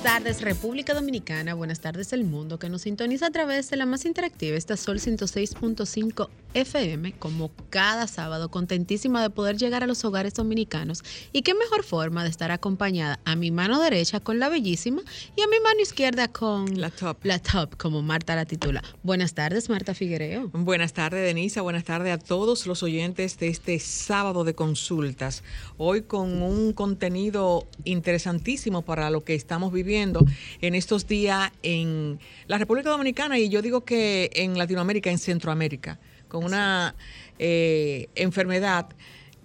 Buenas 0.00 0.22
tardes 0.22 0.40
República 0.40 0.94
Dominicana, 0.94 1.52
buenas 1.52 1.80
tardes 1.80 2.14
el 2.14 2.24
mundo 2.24 2.58
que 2.58 2.70
nos 2.70 2.80
sintoniza 2.82 3.26
a 3.26 3.30
través 3.30 3.68
de 3.68 3.76
la 3.76 3.84
más 3.84 4.06
interactiva, 4.06 4.56
esta 4.56 4.78
Sol 4.78 4.98
106.5 4.98 6.30
FM, 6.54 7.12
como 7.12 7.50
cada 7.70 8.06
sábado, 8.06 8.50
contentísima 8.50 9.22
de 9.22 9.30
poder 9.30 9.56
llegar 9.56 9.84
a 9.84 9.86
los 9.86 10.04
hogares 10.04 10.34
dominicanos. 10.34 11.02
Y 11.32 11.42
qué 11.42 11.54
mejor 11.54 11.84
forma 11.84 12.24
de 12.24 12.30
estar 12.30 12.50
acompañada 12.50 13.20
a 13.24 13.36
mi 13.36 13.50
mano 13.50 13.80
derecha 13.80 14.20
con 14.20 14.38
la 14.38 14.48
bellísima 14.48 15.02
y 15.36 15.42
a 15.42 15.46
mi 15.46 15.60
mano 15.60 15.80
izquierda 15.80 16.28
con 16.28 16.80
la 16.80 16.90
top. 16.90 17.18
La 17.24 17.38
top, 17.38 17.76
como 17.76 18.02
Marta 18.02 18.34
la 18.34 18.44
titula. 18.44 18.82
Buenas 19.02 19.34
tardes, 19.34 19.68
Marta 19.68 19.94
Figuereo. 19.94 20.48
Buenas 20.52 20.92
tardes, 20.92 21.24
Denisa. 21.24 21.62
Buenas 21.62 21.84
tardes 21.84 22.12
a 22.12 22.18
todos 22.18 22.66
los 22.66 22.82
oyentes 22.82 23.38
de 23.38 23.48
este 23.48 23.78
sábado 23.78 24.44
de 24.44 24.54
consultas. 24.54 25.44
Hoy 25.76 26.02
con 26.02 26.42
un 26.42 26.72
contenido 26.72 27.66
interesantísimo 27.84 28.82
para 28.82 29.10
lo 29.10 29.22
que 29.24 29.34
estamos 29.34 29.72
viviendo 29.72 30.24
en 30.60 30.74
estos 30.74 31.06
días 31.06 31.52
en 31.62 32.18
la 32.48 32.58
República 32.58 32.90
Dominicana 32.90 33.38
y 33.38 33.48
yo 33.48 33.62
digo 33.62 33.84
que 33.84 34.30
en 34.34 34.58
Latinoamérica, 34.58 35.10
en 35.10 35.18
Centroamérica 35.18 35.98
con 36.30 36.44
una 36.44 36.94
eh, 37.38 38.08
enfermedad 38.14 38.88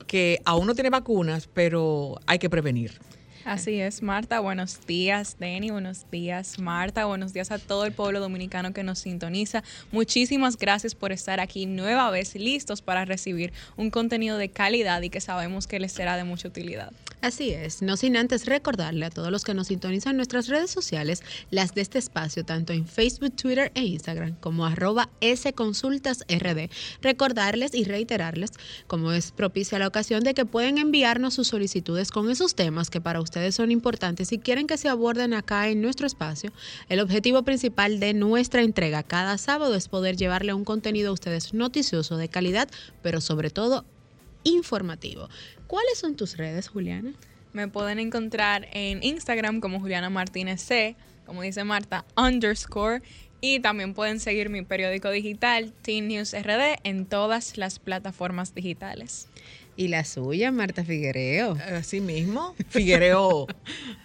que 0.08 0.40
aún 0.46 0.68
no 0.68 0.76
tiene 0.76 0.90
vacunas, 0.90 1.50
pero 1.54 2.18
hay 2.28 2.40
que 2.40 2.50
prevenir. 2.50 3.02
Así 3.46 3.80
es, 3.80 4.02
Marta. 4.02 4.40
Buenos 4.40 4.88
días, 4.88 5.38
Denny. 5.40 5.70
Buenos 5.70 6.10
días, 6.10 6.58
Marta. 6.58 7.06
Buenos 7.06 7.32
días 7.32 7.52
a 7.52 7.60
todo 7.60 7.86
el 7.86 7.92
pueblo 7.92 8.20
dominicano 8.20 8.74
que 8.74 8.82
nos 8.82 8.98
sintoniza. 8.98 9.64
Muchísimas 9.92 10.58
gracias 10.58 10.96
por 10.96 11.12
estar 11.12 11.40
aquí 11.40 11.68
nueva 11.68 12.10
vez, 12.10 12.34
listos 12.34 12.82
para 12.82 13.06
recibir 13.06 13.54
un 13.78 13.92
contenido 13.92 14.40
de 14.40 14.50
calidad 14.50 15.00
y 15.04 15.12
que 15.12 15.22
sabemos 15.22 15.68
que 15.68 15.80
les 15.80 15.92
será 15.92 16.18
de 16.18 16.24
mucha 16.24 16.48
utilidad. 16.48 16.92
Así 17.26 17.50
es, 17.50 17.82
no 17.82 17.98
sin 17.98 18.18
antes 18.18 18.46
recordarle 18.46 19.04
a 19.04 19.10
todos 19.10 19.32
los 19.32 19.44
que 19.44 19.56
nos 19.56 19.66
sintonizan 19.66 20.12
en 20.12 20.18
nuestras 20.18 20.48
redes 20.48 20.70
sociales, 20.70 21.24
las 21.50 21.74
de 21.74 21.82
este 21.82 21.98
espacio, 21.98 22.46
tanto 22.46 22.72
en 22.72 22.86
Facebook, 22.86 23.36
Twitter 23.36 23.72
e 23.74 23.84
Instagram, 23.84 24.36
como 24.36 24.64
arroba 24.64 25.10
sconsultasrd. 25.36 26.70
Recordarles 27.02 27.74
y 27.74 27.86
reiterarles, 27.86 28.52
como 28.86 29.12
es 29.12 29.32
propicia 29.32 29.80
la 29.80 29.88
ocasión, 29.88 30.24
de 30.24 30.36
que 30.36 30.46
pueden 30.46 30.78
enviarnos 30.78 31.34
sus 31.34 31.48
solicitudes 31.48 32.12
con 32.12 32.30
esos 32.30 32.54
temas 32.54 32.92
que 32.92 33.02
para 33.02 33.22
ustedes 33.22 33.56
son 33.56 33.72
importantes 33.72 34.32
y 34.32 34.38
quieren 34.38 34.68
que 34.68 34.78
se 34.78 34.88
aborden 34.88 35.34
acá 35.34 35.68
en 35.70 35.82
nuestro 35.82 36.06
espacio. 36.06 36.52
El 36.90 37.00
objetivo 37.00 37.42
principal 37.42 38.00
de 38.00 38.14
nuestra 38.14 38.62
entrega 38.62 39.02
cada 39.02 39.40
sábado 39.40 39.74
es 39.74 39.88
poder 39.88 40.16
llevarle 40.16 40.54
un 40.54 40.64
contenido 40.64 41.10
a 41.10 41.14
ustedes 41.14 41.56
noticioso, 41.56 42.18
de 42.18 42.30
calidad, 42.30 42.70
pero 43.02 43.20
sobre 43.20 43.50
todo 43.50 43.84
informativo. 44.46 45.28
¿Cuáles 45.68 45.98
son 45.98 46.16
tus 46.16 46.38
redes, 46.38 46.68
Juliana? 46.68 47.14
Me 47.54 47.68
pueden 47.68 48.00
encontrar 48.00 48.68
en 48.74 49.04
Instagram 49.04 49.62
como 49.62 49.80
Juliana 49.80 50.10
Martínez 50.10 50.62
C, 50.62 50.96
como 51.26 51.42
dice 51.42 51.64
Marta, 51.64 52.06
underscore. 52.18 53.02
Y 53.42 53.60
también 53.60 53.94
pueden 53.94 54.20
seguir 54.20 54.50
mi 54.50 54.64
periódico 54.64 55.10
digital, 55.12 55.72
Teen 55.82 56.08
News 56.08 56.34
RD, 56.34 56.80
en 56.84 57.06
todas 57.06 57.58
las 57.58 57.80
plataformas 57.80 58.56
digitales. 58.56 59.28
¿Y 59.76 59.90
la 59.90 60.04
suya, 60.06 60.52
Marta 60.52 60.84
Figuereo? 60.84 61.58
Así 61.74 62.00
mismo, 62.00 62.56
Figuereo 62.70 63.48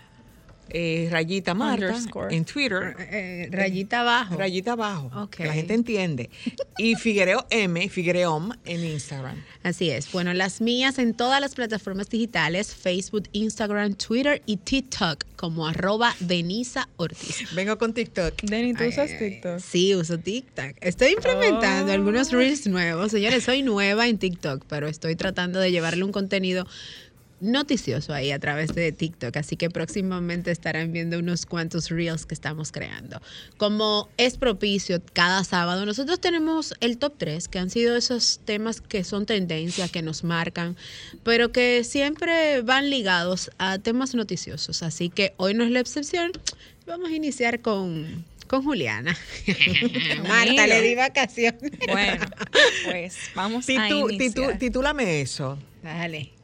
eh, 0.72 1.08
rayita 1.10 1.54
Marta 1.54 1.96
en 2.30 2.44
Twitter. 2.44 2.96
Eh, 2.98 3.48
rayita 3.50 4.00
abajo. 4.00 4.36
Rayita 4.36 4.72
abajo. 4.72 5.28
Que 5.30 5.46
la 5.46 5.52
gente 5.52 5.74
entiende. 5.74 6.30
Y 6.78 6.94
Figuereo 6.94 7.46
M, 7.50 7.88
Figuereom 7.88 8.52
en 8.64 8.84
Instagram. 8.84 9.36
Así 9.62 9.90
es. 9.90 10.10
Bueno, 10.10 10.32
las 10.32 10.60
mías 10.60 10.98
en 10.98 11.12
todas 11.14 11.40
las 11.40 11.54
plataformas 11.54 12.08
digitales, 12.08 12.74
Facebook, 12.74 13.28
Instagram, 13.32 13.94
Twitter 13.94 14.42
y 14.46 14.56
TikTok, 14.56 15.24
como 15.36 15.66
arroba 15.66 16.14
Denisa 16.20 16.88
Ortiz. 16.96 17.54
Vengo 17.54 17.76
con 17.76 17.92
TikTok. 17.92 18.40
Denny, 18.42 18.72
¿tú 18.74 18.84
usas 18.84 19.10
TikTok? 19.18 19.58
Sí, 19.58 19.94
uso 19.94 20.18
TikTok. 20.18 20.76
Estoy 20.80 21.12
implementando 21.12 21.92
algunos 21.92 22.32
reels 22.32 22.66
nuevos. 22.66 23.10
Señores, 23.10 23.44
soy 23.44 23.62
nueva 23.62 24.08
en 24.08 24.18
TikTok, 24.18 24.64
pero 24.66 24.88
estoy 24.88 25.14
tratando 25.16 25.60
de 25.60 25.70
llevarle 25.70 26.04
un 26.04 26.12
contenido 26.12 26.66
noticioso 27.40 28.12
ahí 28.12 28.30
a 28.30 28.38
través 28.38 28.74
de 28.74 28.92
TikTok, 28.92 29.36
así 29.36 29.56
que 29.56 29.70
próximamente 29.70 30.50
estarán 30.50 30.92
viendo 30.92 31.18
unos 31.18 31.46
cuantos 31.46 31.88
reels 31.90 32.26
que 32.26 32.34
estamos 32.34 32.72
creando. 32.72 33.20
Como 33.56 34.08
es 34.16 34.36
propicio 34.36 35.00
cada 35.12 35.44
sábado, 35.44 35.86
nosotros 35.86 36.20
tenemos 36.20 36.74
el 36.80 36.98
top 36.98 37.14
3, 37.18 37.48
que 37.48 37.58
han 37.58 37.70
sido 37.70 37.96
esos 37.96 38.40
temas 38.44 38.80
que 38.80 39.04
son 39.04 39.26
tendencias, 39.26 39.90
que 39.90 40.02
nos 40.02 40.24
marcan, 40.24 40.76
pero 41.24 41.52
que 41.52 41.84
siempre 41.84 42.62
van 42.62 42.90
ligados 42.90 43.50
a 43.58 43.78
temas 43.78 44.14
noticiosos, 44.14 44.82
así 44.82 45.08
que 45.08 45.34
hoy 45.36 45.54
no 45.54 45.64
es 45.64 45.70
la 45.70 45.80
excepción. 45.80 46.32
Vamos 46.86 47.10
a 47.10 47.12
iniciar 47.12 47.60
con 47.60 48.24
con 48.50 48.64
Juliana. 48.64 49.16
Marta, 50.26 50.66
le 50.66 50.82
di 50.82 50.96
vacación. 50.96 51.54
Bueno, 51.86 52.26
pues 52.84 53.16
vamos 53.36 53.68
a 53.68 53.72
iniciar. 53.72 54.58
titúlame 54.58 55.20
eso. 55.20 55.56
Dale. 55.84 56.39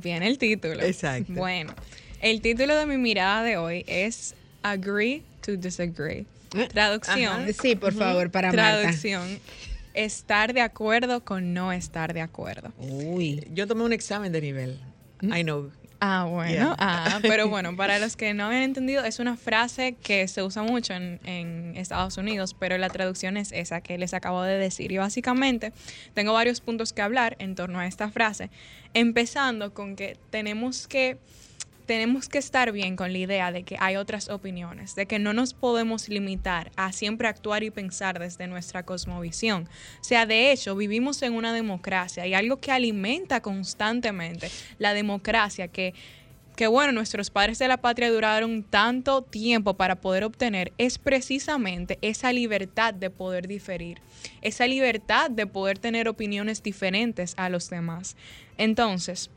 Viene 0.00 0.26
el 0.26 0.38
título. 0.38 0.82
Exacto. 0.82 1.32
Bueno, 1.34 1.74
el 2.20 2.40
título 2.40 2.76
de 2.76 2.86
mi 2.86 2.96
mirada 2.96 3.42
de 3.42 3.56
hoy 3.56 3.84
es 3.86 4.34
Agree 4.62 5.22
to 5.42 5.56
Disagree. 5.56 6.26
Eh, 6.54 6.68
Traducción. 6.68 7.52
Sí, 7.60 7.76
por 7.76 7.92
favor, 7.92 8.30
para 8.30 8.50
Traducción. 8.50 9.38
Estar 9.94 10.52
de 10.52 10.60
acuerdo 10.60 11.24
con 11.24 11.54
no 11.54 11.72
estar 11.72 12.12
de 12.12 12.20
acuerdo. 12.20 12.72
Uy. 12.78 13.46
Yo 13.52 13.66
tomé 13.66 13.82
un 13.82 13.92
examen 13.92 14.30
de 14.32 14.40
nivel. 14.40 14.78
¿Mm? 15.22 15.34
I 15.34 15.42
know. 15.42 15.70
Ah, 16.00 16.26
bueno. 16.28 16.74
Ah, 16.78 17.18
pero 17.22 17.48
bueno, 17.48 17.74
para 17.76 17.98
los 17.98 18.16
que 18.16 18.34
no 18.34 18.44
habían 18.46 18.62
entendido, 18.62 19.04
es 19.04 19.18
una 19.18 19.36
frase 19.36 19.96
que 20.02 20.28
se 20.28 20.42
usa 20.42 20.62
mucho 20.62 20.94
en, 20.94 21.20
en, 21.24 21.76
Estados 21.76 22.16
Unidos, 22.16 22.54
pero 22.58 22.78
la 22.78 22.88
traducción 22.88 23.36
es 23.36 23.52
esa 23.52 23.80
que 23.80 23.98
les 23.98 24.14
acabo 24.14 24.42
de 24.42 24.58
decir. 24.58 24.92
Y 24.92 24.98
básicamente 24.98 25.72
tengo 26.14 26.32
varios 26.32 26.60
puntos 26.60 26.92
que 26.92 27.02
hablar 27.02 27.36
en 27.38 27.54
torno 27.54 27.78
a 27.78 27.86
esta 27.86 28.10
frase, 28.10 28.50
empezando 28.94 29.72
con 29.74 29.96
que 29.96 30.16
tenemos 30.30 30.86
que 30.88 31.18
tenemos 31.86 32.28
que 32.28 32.38
estar 32.38 32.72
bien 32.72 32.96
con 32.96 33.12
la 33.12 33.18
idea 33.18 33.52
de 33.52 33.62
que 33.62 33.76
hay 33.80 33.96
otras 33.96 34.28
opiniones, 34.28 34.94
de 34.94 35.06
que 35.06 35.18
no 35.18 35.32
nos 35.32 35.54
podemos 35.54 36.08
limitar 36.08 36.72
a 36.76 36.92
siempre 36.92 37.28
actuar 37.28 37.62
y 37.62 37.70
pensar 37.70 38.18
desde 38.18 38.48
nuestra 38.48 38.84
cosmovisión. 38.84 39.68
O 40.00 40.04
sea, 40.04 40.26
de 40.26 40.52
hecho, 40.52 40.74
vivimos 40.76 41.22
en 41.22 41.34
una 41.34 41.52
democracia 41.52 42.26
y 42.26 42.34
algo 42.34 42.58
que 42.58 42.72
alimenta 42.72 43.40
constantemente 43.40 44.50
la 44.78 44.94
democracia 44.94 45.68
que 45.68 45.94
que 46.56 46.66
bueno, 46.66 46.90
nuestros 46.90 47.28
padres 47.30 47.58
de 47.58 47.68
la 47.68 47.76
patria 47.76 48.10
duraron 48.10 48.62
tanto 48.62 49.20
tiempo 49.20 49.74
para 49.74 49.96
poder 49.96 50.24
obtener 50.24 50.72
es 50.78 50.96
precisamente 50.96 51.98
esa 52.00 52.32
libertad 52.32 52.94
de 52.94 53.10
poder 53.10 53.46
diferir, 53.46 54.00
esa 54.40 54.66
libertad 54.66 55.30
de 55.30 55.46
poder 55.46 55.78
tener 55.78 56.08
opiniones 56.08 56.62
diferentes 56.62 57.34
a 57.36 57.50
los 57.50 57.68
demás. 57.68 58.16
Entonces, 58.56 59.30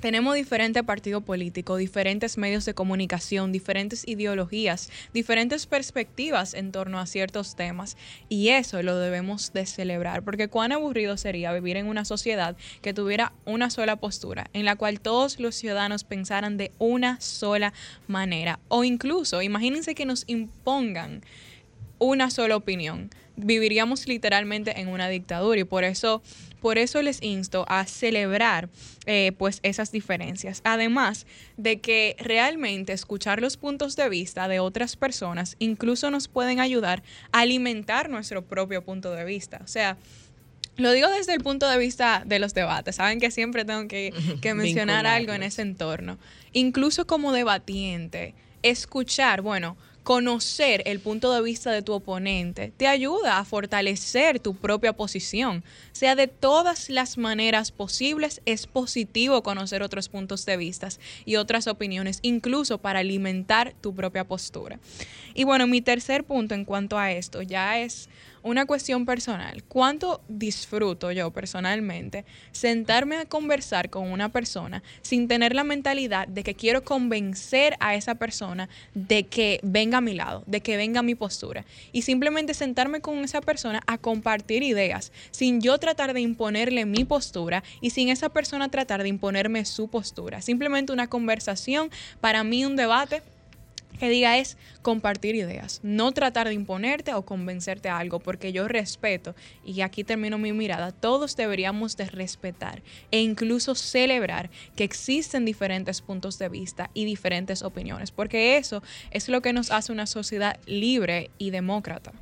tenemos 0.00 0.34
diferentes 0.34 0.82
partidos 0.82 1.22
políticos, 1.22 1.78
diferentes 1.78 2.36
medios 2.36 2.64
de 2.64 2.74
comunicación, 2.74 3.50
diferentes 3.50 4.06
ideologías, 4.06 4.90
diferentes 5.14 5.66
perspectivas 5.66 6.54
en 6.54 6.70
torno 6.70 6.98
a 6.98 7.06
ciertos 7.06 7.56
temas 7.56 7.96
y 8.28 8.50
eso 8.50 8.82
lo 8.82 8.98
debemos 8.98 9.52
de 9.52 9.66
celebrar 9.66 10.22
porque 10.22 10.48
cuán 10.48 10.72
aburrido 10.72 11.16
sería 11.16 11.52
vivir 11.52 11.76
en 11.76 11.86
una 11.86 12.04
sociedad 12.04 12.56
que 12.82 12.94
tuviera 12.94 13.32
una 13.44 13.70
sola 13.70 13.96
postura, 13.96 14.50
en 14.52 14.64
la 14.64 14.76
cual 14.76 15.00
todos 15.00 15.40
los 15.40 15.54
ciudadanos 15.54 16.04
pensaran 16.04 16.56
de 16.56 16.72
una 16.78 17.20
sola 17.20 17.72
manera 18.06 18.60
o 18.68 18.84
incluso 18.84 19.42
imagínense 19.42 19.94
que 19.94 20.06
nos 20.06 20.24
impongan 20.26 21.22
una 21.98 22.30
sola 22.30 22.56
opinión. 22.56 23.10
Viviríamos 23.36 24.06
literalmente 24.06 24.80
en 24.80 24.88
una 24.88 25.08
dictadura 25.08 25.60
y 25.60 25.64
por 25.64 25.84
eso 25.84 26.22
por 26.66 26.78
eso 26.78 27.00
les 27.00 27.22
insto 27.22 27.64
a 27.68 27.86
celebrar 27.86 28.68
eh, 29.04 29.30
pues 29.38 29.60
esas 29.62 29.92
diferencias. 29.92 30.62
Además 30.64 31.24
de 31.56 31.80
que 31.80 32.16
realmente 32.18 32.92
escuchar 32.92 33.40
los 33.40 33.56
puntos 33.56 33.94
de 33.94 34.08
vista 34.08 34.48
de 34.48 34.58
otras 34.58 34.96
personas 34.96 35.54
incluso 35.60 36.10
nos 36.10 36.26
pueden 36.26 36.58
ayudar 36.58 37.04
a 37.30 37.42
alimentar 37.42 38.10
nuestro 38.10 38.44
propio 38.44 38.82
punto 38.82 39.12
de 39.12 39.24
vista. 39.24 39.60
O 39.62 39.68
sea, 39.68 39.96
Lo 40.76 40.90
digo 40.90 41.08
desde 41.08 41.34
el 41.34 41.40
punto 41.40 41.70
de 41.70 41.78
vista 41.78 42.24
de 42.26 42.40
los 42.40 42.52
debates. 42.52 42.96
Saben 42.96 43.20
que 43.20 43.30
siempre 43.30 43.64
tengo 43.64 43.86
que, 43.86 44.12
que 44.42 44.52
mencionar 44.54 45.06
algo 45.06 45.34
en 45.34 45.44
ese 45.44 45.62
entorno. 45.62 46.18
Incluso 46.52 47.06
como 47.06 47.30
debatiente, 47.30 48.34
escuchar, 48.64 49.40
bueno, 49.40 49.76
conocer 50.06 50.84
el 50.86 51.00
punto 51.00 51.32
de 51.32 51.42
vista 51.42 51.72
de 51.72 51.82
tu 51.82 51.92
oponente 51.92 52.72
te 52.76 52.86
ayuda 52.86 53.38
a 53.38 53.44
fortalecer 53.44 54.38
tu 54.38 54.54
propia 54.54 54.92
posición. 54.92 55.64
Sea, 55.90 56.14
de 56.14 56.28
todas 56.28 56.88
las 56.90 57.18
maneras 57.18 57.72
posibles, 57.72 58.40
es 58.46 58.68
positivo 58.68 59.42
conocer 59.42 59.82
otros 59.82 60.08
puntos 60.08 60.46
de 60.46 60.56
vista 60.56 60.90
y 61.24 61.34
otras 61.34 61.66
opiniones, 61.66 62.20
incluso 62.22 62.78
para 62.78 63.00
alimentar 63.00 63.74
tu 63.80 63.96
propia 63.96 64.22
postura. 64.22 64.78
Y 65.34 65.42
bueno, 65.42 65.66
mi 65.66 65.80
tercer 65.80 66.22
punto 66.22 66.54
en 66.54 66.64
cuanto 66.64 66.96
a 66.96 67.10
esto 67.10 67.42
ya 67.42 67.80
es 67.80 68.08
una 68.46 68.64
cuestión 68.64 69.04
personal. 69.06 69.64
¿Cuánto 69.64 70.20
disfruto 70.28 71.10
yo 71.10 71.32
personalmente 71.32 72.24
sentarme 72.52 73.16
a 73.16 73.24
conversar 73.24 73.90
con 73.90 74.10
una 74.12 74.28
persona 74.28 74.84
sin 75.02 75.26
tener 75.26 75.52
la 75.52 75.64
mentalidad 75.64 76.28
de 76.28 76.44
que 76.44 76.54
quiero 76.54 76.84
convencer 76.84 77.76
a 77.80 77.96
esa 77.96 78.14
persona 78.14 78.68
de 78.94 79.24
que 79.24 79.58
venga 79.64 79.98
a 79.98 80.00
mi 80.00 80.14
lado, 80.14 80.44
de 80.46 80.60
que 80.60 80.76
venga 80.76 81.00
a 81.00 81.02
mi 81.02 81.16
postura? 81.16 81.64
Y 81.90 82.02
simplemente 82.02 82.54
sentarme 82.54 83.00
con 83.00 83.18
esa 83.18 83.40
persona 83.40 83.82
a 83.88 83.98
compartir 83.98 84.62
ideas, 84.62 85.10
sin 85.32 85.60
yo 85.60 85.78
tratar 85.78 86.14
de 86.14 86.20
imponerle 86.20 86.86
mi 86.86 87.04
postura 87.04 87.64
y 87.80 87.90
sin 87.90 88.10
esa 88.10 88.28
persona 88.28 88.68
tratar 88.68 89.02
de 89.02 89.08
imponerme 89.08 89.64
su 89.64 89.88
postura. 89.88 90.40
Simplemente 90.40 90.92
una 90.92 91.08
conversación, 91.08 91.90
para 92.20 92.44
mí 92.44 92.64
un 92.64 92.76
debate 92.76 93.22
que 93.96 94.08
diga 94.08 94.38
es 94.38 94.56
compartir 94.82 95.34
ideas, 95.34 95.80
no 95.82 96.12
tratar 96.12 96.48
de 96.48 96.54
imponerte 96.54 97.14
o 97.14 97.22
convencerte 97.22 97.88
a 97.88 97.98
algo, 97.98 98.20
porque 98.20 98.52
yo 98.52 98.68
respeto, 98.68 99.34
y 99.64 99.80
aquí 99.80 100.04
termino 100.04 100.38
mi 100.38 100.52
mirada, 100.52 100.92
todos 100.92 101.36
deberíamos 101.36 101.96
de 101.96 102.06
respetar 102.06 102.82
e 103.10 103.20
incluso 103.20 103.74
celebrar 103.74 104.50
que 104.74 104.84
existen 104.84 105.44
diferentes 105.44 106.00
puntos 106.00 106.38
de 106.38 106.48
vista 106.48 106.90
y 106.94 107.04
diferentes 107.04 107.62
opiniones, 107.62 108.10
porque 108.10 108.56
eso 108.56 108.82
es 109.10 109.28
lo 109.28 109.40
que 109.42 109.52
nos 109.52 109.70
hace 109.70 109.92
una 109.92 110.06
sociedad 110.06 110.58
libre 110.66 111.30
y 111.38 111.50
demócrata. 111.50 112.12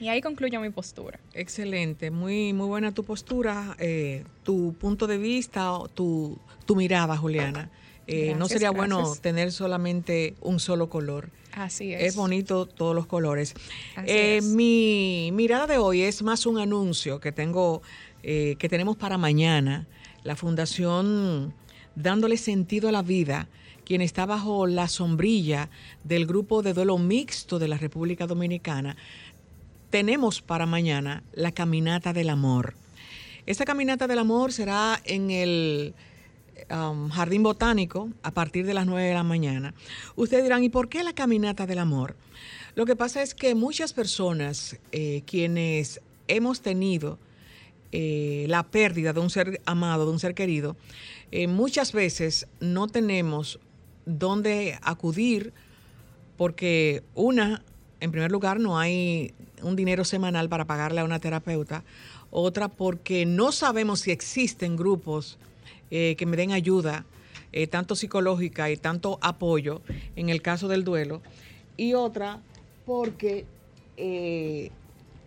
Y 0.00 0.08
ahí 0.08 0.20
concluyo 0.20 0.60
mi 0.60 0.70
postura. 0.70 1.18
Excelente, 1.34 2.10
muy, 2.10 2.52
muy 2.52 2.68
buena 2.68 2.92
tu 2.92 3.02
postura, 3.02 3.76
eh, 3.80 4.24
tu 4.44 4.74
punto 4.74 5.08
de 5.08 5.18
vista, 5.18 5.72
tu, 5.94 6.38
tu 6.66 6.76
mirada, 6.76 7.16
Juliana. 7.16 7.68
Eh, 8.10 8.34
no 8.38 8.48
sería 8.48 8.70
bueno 8.70 9.14
tener 9.20 9.52
solamente 9.52 10.34
un 10.40 10.60
solo 10.60 10.88
color. 10.88 11.28
Así 11.52 11.92
es. 11.92 12.02
Es 12.02 12.16
bonito 12.16 12.64
todos 12.64 12.94
los 12.94 13.06
colores. 13.06 13.54
Eh, 14.06 14.40
mi 14.42 15.30
mirada 15.34 15.66
de 15.66 15.76
hoy 15.76 16.00
es 16.00 16.22
más 16.22 16.46
un 16.46 16.58
anuncio 16.58 17.20
que 17.20 17.32
tengo, 17.32 17.82
eh, 18.22 18.56
que 18.58 18.70
tenemos 18.70 18.96
para 18.96 19.18
mañana. 19.18 19.86
La 20.24 20.36
Fundación 20.36 21.52
Dándole 21.96 22.38
Sentido 22.38 22.88
a 22.88 22.92
la 22.92 23.02
Vida, 23.02 23.48
quien 23.84 24.00
está 24.00 24.24
bajo 24.24 24.66
la 24.66 24.88
sombrilla 24.88 25.68
del 26.02 26.26
grupo 26.26 26.62
de 26.62 26.72
duelo 26.72 26.96
mixto 26.96 27.58
de 27.58 27.68
la 27.68 27.76
República 27.76 28.26
Dominicana, 28.26 28.96
tenemos 29.90 30.40
para 30.40 30.64
mañana 30.64 31.22
la 31.32 31.52
Caminata 31.52 32.14
del 32.14 32.30
Amor. 32.30 32.74
Esa 33.44 33.66
Caminata 33.66 34.06
del 34.06 34.18
Amor 34.18 34.52
será 34.52 35.00
en 35.04 35.30
el 35.30 35.94
Um, 36.70 37.08
Jardín 37.08 37.42
Botánico 37.42 38.10
a 38.22 38.30
partir 38.32 38.66
de 38.66 38.74
las 38.74 38.86
9 38.86 39.08
de 39.08 39.14
la 39.14 39.22
mañana. 39.22 39.74
Ustedes 40.16 40.42
dirán, 40.42 40.62
¿y 40.64 40.68
por 40.68 40.88
qué 40.88 41.02
la 41.02 41.12
caminata 41.12 41.66
del 41.66 41.78
amor? 41.78 42.16
Lo 42.74 42.84
que 42.84 42.96
pasa 42.96 43.22
es 43.22 43.34
que 43.34 43.54
muchas 43.54 43.92
personas, 43.92 44.78
eh, 44.92 45.22
quienes 45.26 46.00
hemos 46.26 46.60
tenido 46.60 47.18
eh, 47.92 48.44
la 48.48 48.64
pérdida 48.64 49.12
de 49.12 49.20
un 49.20 49.30
ser 49.30 49.60
amado, 49.64 50.04
de 50.04 50.12
un 50.12 50.18
ser 50.18 50.34
querido, 50.34 50.76
eh, 51.32 51.46
muchas 51.46 51.92
veces 51.92 52.46
no 52.60 52.86
tenemos 52.86 53.60
dónde 54.04 54.78
acudir 54.82 55.52
porque 56.36 57.02
una, 57.14 57.62
en 58.00 58.10
primer 58.10 58.30
lugar, 58.30 58.60
no 58.60 58.78
hay 58.78 59.32
un 59.62 59.74
dinero 59.74 60.04
semanal 60.04 60.48
para 60.48 60.66
pagarle 60.66 61.00
a 61.00 61.04
una 61.04 61.18
terapeuta, 61.18 61.82
otra 62.30 62.68
porque 62.68 63.26
no 63.26 63.52
sabemos 63.52 64.00
si 64.00 64.10
existen 64.10 64.76
grupos 64.76 65.38
eh, 65.90 66.14
que 66.16 66.26
me 66.26 66.36
den 66.36 66.52
ayuda, 66.52 67.04
eh, 67.52 67.66
tanto 67.66 67.94
psicológica 67.94 68.70
y 68.70 68.76
tanto 68.76 69.18
apoyo 69.20 69.82
en 70.16 70.28
el 70.28 70.42
caso 70.42 70.68
del 70.68 70.84
duelo. 70.84 71.22
Y 71.76 71.94
otra, 71.94 72.40
porque 72.84 73.46
eh, 73.96 74.70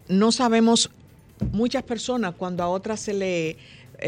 no 0.07 0.31
sabemos 0.31 0.91
muchas 1.51 1.83
personas 1.83 2.35
cuando 2.35 2.63
a 2.63 2.69
otras 2.69 2.99
se 2.99 3.13
le 3.13 3.57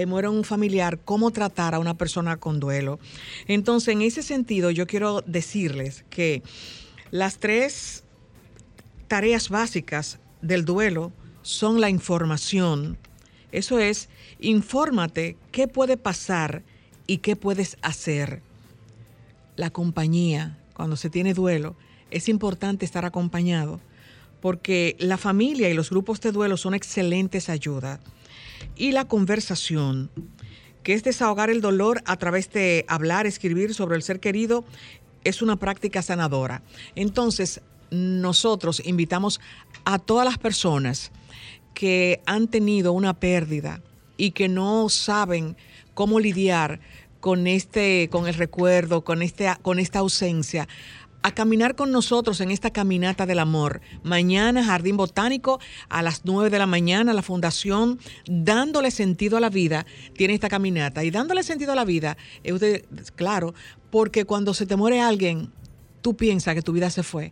muere 0.07 0.27
un 0.27 0.43
familiar, 0.43 0.99
cómo 1.05 1.29
tratar 1.29 1.75
a 1.75 1.79
una 1.79 1.95
persona 1.95 2.37
con 2.37 2.59
duelo. 2.59 2.99
Entonces, 3.47 3.89
en 3.89 4.01
ese 4.01 4.23
sentido, 4.23 4.71
yo 4.71 4.87
quiero 4.87 5.21
decirles 5.21 6.03
que 6.09 6.41
las 7.11 7.37
tres 7.37 8.03
tareas 9.07 9.49
básicas 9.49 10.17
del 10.41 10.65
duelo 10.65 11.11
son 11.43 11.79
la 11.79 11.89
información, 11.89 12.97
eso 13.51 13.77
es, 13.77 14.09
infórmate 14.43 15.37
qué 15.51 15.67
puede 15.67 15.97
pasar 15.97 16.63
y 17.07 17.19
qué 17.19 17.35
puedes 17.35 17.77
hacer. 17.81 18.41
La 19.55 19.69
compañía, 19.69 20.59
cuando 20.73 20.95
se 20.95 21.09
tiene 21.09 21.33
duelo, 21.33 21.75
es 22.11 22.29
importante 22.29 22.85
estar 22.85 23.05
acompañado 23.05 23.79
porque 24.41 24.97
la 24.99 25.17
familia 25.17 25.69
y 25.69 25.73
los 25.73 25.89
grupos 25.89 26.19
de 26.19 26.33
duelo 26.33 26.57
son 26.57 26.73
excelentes 26.73 27.47
ayudas. 27.49 27.99
Y 28.75 28.91
la 28.91 29.05
conversación, 29.05 30.11
que 30.83 30.93
es 30.93 31.03
desahogar 31.03 31.49
el 31.49 31.61
dolor 31.61 32.01
a 32.05 32.17
través 32.17 32.51
de 32.51 32.83
hablar, 32.89 33.25
escribir 33.25 33.73
sobre 33.73 33.95
el 33.95 34.03
ser 34.03 34.19
querido, 34.19 34.65
es 35.23 35.41
una 35.41 35.55
práctica 35.55 36.01
sanadora. 36.01 36.61
Entonces, 36.95 37.61
nosotros 37.89 38.81
invitamos 38.85 39.39
a 39.85 39.99
todas 39.99 40.25
las 40.25 40.37
personas 40.37 41.11
que 41.73 42.21
han 42.25 42.47
tenido 42.49 42.91
una 42.91 43.13
pérdida 43.13 43.81
y 44.17 44.31
que 44.31 44.47
no 44.47 44.89
saben 44.89 45.55
cómo 45.93 46.19
lidiar 46.19 46.79
con 47.19 47.47
este, 47.47 48.09
con 48.11 48.27
el 48.27 48.33
recuerdo, 48.33 49.03
con 49.03 49.21
este, 49.21 49.51
con 49.61 49.79
esta 49.79 49.99
ausencia, 49.99 50.67
a 51.21 51.31
caminar 51.31 51.75
con 51.75 51.91
nosotros 51.91 52.41
en 52.41 52.51
esta 52.51 52.71
caminata 52.71 53.25
del 53.25 53.39
amor. 53.39 53.79
Mañana, 54.03 54.63
Jardín 54.65 54.97
Botánico, 54.97 55.59
a 55.87 56.01
las 56.01 56.25
9 56.25 56.49
de 56.49 56.59
la 56.59 56.65
mañana, 56.65 57.13
la 57.13 57.21
Fundación 57.21 57.97
Dándole 58.25 58.91
Sentido 58.91 59.37
a 59.37 59.39
la 59.39 59.49
Vida 59.49 59.85
tiene 60.17 60.33
esta 60.33 60.49
caminata. 60.49 61.03
Y 61.05 61.11
dándole 61.11 61.43
sentido 61.43 61.71
a 61.71 61.75
la 61.75 61.85
vida, 61.85 62.17
es 62.43 63.11
claro, 63.15 63.53
porque 63.89 64.25
cuando 64.25 64.53
se 64.53 64.65
te 64.65 64.75
muere 64.75 64.99
alguien, 64.99 65.49
tú 66.01 66.17
piensas 66.17 66.55
que 66.55 66.61
tu 66.61 66.73
vida 66.73 66.89
se 66.89 67.03
fue 67.03 67.31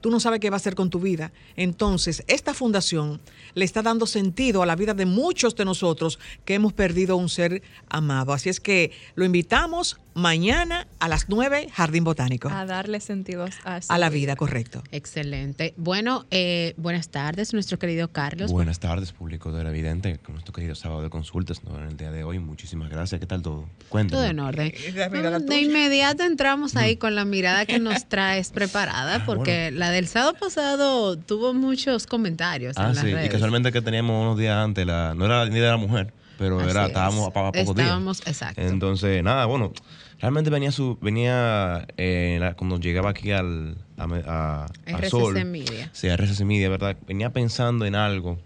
tú 0.00 0.10
no 0.10 0.20
sabes 0.20 0.40
qué 0.40 0.50
va 0.50 0.56
a 0.56 0.58
hacer 0.58 0.74
con 0.74 0.90
tu 0.90 1.00
vida. 1.00 1.32
Entonces, 1.56 2.24
esta 2.26 2.54
fundación 2.54 3.20
le 3.54 3.64
está 3.64 3.82
dando 3.82 4.06
sentido 4.06 4.62
a 4.62 4.66
la 4.66 4.76
vida 4.76 4.94
de 4.94 5.06
muchos 5.06 5.56
de 5.56 5.64
nosotros 5.64 6.18
que 6.44 6.54
hemos 6.54 6.72
perdido 6.72 7.16
un 7.16 7.28
ser 7.28 7.62
amado. 7.88 8.32
Así 8.32 8.48
es 8.48 8.60
que 8.60 8.92
lo 9.14 9.24
invitamos 9.24 9.98
mañana 10.18 10.86
a 10.98 11.08
las 11.08 11.28
9, 11.28 11.68
Jardín 11.72 12.04
Botánico. 12.04 12.48
A 12.48 12.66
darle 12.66 13.00
sentido 13.00 13.46
a, 13.64 13.80
a 13.88 13.98
la 13.98 14.10
vida, 14.10 14.36
correcto. 14.36 14.82
Excelente. 14.92 15.74
Bueno, 15.76 16.26
eh, 16.30 16.74
buenas 16.76 17.08
tardes, 17.08 17.54
nuestro 17.54 17.78
querido 17.78 18.08
Carlos. 18.08 18.50
Buenas 18.50 18.80
tardes, 18.80 19.12
público 19.12 19.52
de 19.52 19.64
la 19.64 19.70
Evidente, 19.70 20.18
con 20.18 20.34
nuestro 20.34 20.52
querido 20.52 20.74
sábado 20.74 21.02
de 21.02 21.10
consultas 21.10 21.60
en 21.66 21.84
el 21.84 21.96
día 21.96 22.10
de 22.10 22.24
hoy. 22.24 22.38
Muchísimas 22.38 22.90
gracias. 22.90 23.20
¿Qué 23.20 23.26
tal 23.26 23.42
todo? 23.42 23.68
Cuéntame. 23.88 24.20
Todo 24.20 24.30
en 24.30 24.40
orden. 24.40 24.72
Eh, 24.74 25.40
de 25.40 25.60
inmediato 25.60 26.24
entramos 26.24 26.76
ahí 26.76 26.96
mm. 26.96 26.98
con 26.98 27.14
la 27.14 27.24
mirada 27.24 27.64
que 27.64 27.78
nos 27.78 28.06
traes 28.08 28.50
preparada, 28.50 29.16
ah, 29.16 29.22
porque 29.24 29.70
la 29.70 29.90
del 29.90 30.08
sábado 30.08 30.34
pasado 30.34 31.16
tuvo 31.16 31.54
muchos 31.54 32.06
comentarios. 32.06 32.76
Ah, 32.76 32.92
sí, 32.94 33.08
y 33.08 33.28
casualmente 33.28 33.72
que 33.72 33.80
teníamos 33.80 34.20
unos 34.20 34.38
días 34.38 34.56
antes, 34.56 34.84
la, 34.86 35.14
no 35.14 35.24
era 35.24 35.46
ni 35.46 35.60
de 35.60 35.68
la 35.68 35.76
mujer, 35.76 36.12
pero 36.38 36.60
era, 36.60 36.86
estábamos 36.86 37.28
a, 37.28 37.32
pocos 37.32 37.54
días. 37.54 37.68
Estábamos, 37.68 38.20
exacto. 38.26 38.60
Entonces, 38.60 39.22
nada, 39.22 39.46
bueno, 39.46 39.72
realmente 40.20 40.50
venía 40.50 40.72
su, 40.72 40.98
venía 41.00 41.86
eh, 41.96 42.52
cuando 42.56 42.78
llegaba 42.78 43.10
aquí 43.10 43.30
al, 43.32 43.76
a, 43.96 44.66
RCC 44.86 45.08
Sol, 45.08 45.44
Media. 45.44 45.90
Sí, 45.92 46.08
RCC 46.08 46.40
Media, 46.44 46.68
¿verdad? 46.68 46.96
Venía 47.06 47.32
pensando 47.32 47.86
en 47.86 47.94
algo, 47.94 48.38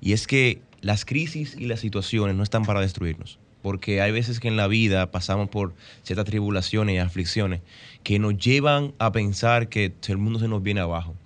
y 0.00 0.12
es 0.12 0.26
que 0.26 0.62
las 0.80 1.04
crisis 1.04 1.56
y 1.58 1.66
las 1.66 1.80
situaciones 1.80 2.36
no 2.36 2.42
están 2.42 2.64
para 2.64 2.80
destruirnos 2.80 3.38
porque 3.60 4.00
hay 4.00 4.12
veces 4.12 4.38
que 4.38 4.46
en 4.46 4.56
la 4.56 4.68
vida 4.68 5.10
pasamos 5.10 5.48
por 5.48 5.74
ciertas 6.02 6.26
tribulaciones 6.26 6.94
y 6.94 6.98
aflicciones 6.98 7.60
que 8.04 8.20
nos 8.20 8.38
llevan 8.38 8.94
a 9.00 9.10
pensar 9.10 9.68
que 9.68 9.92
el 10.06 10.16
mundo 10.16 10.38
se 10.38 10.46
nos 10.46 10.62
viene 10.62 10.80
abajo. 10.80 11.16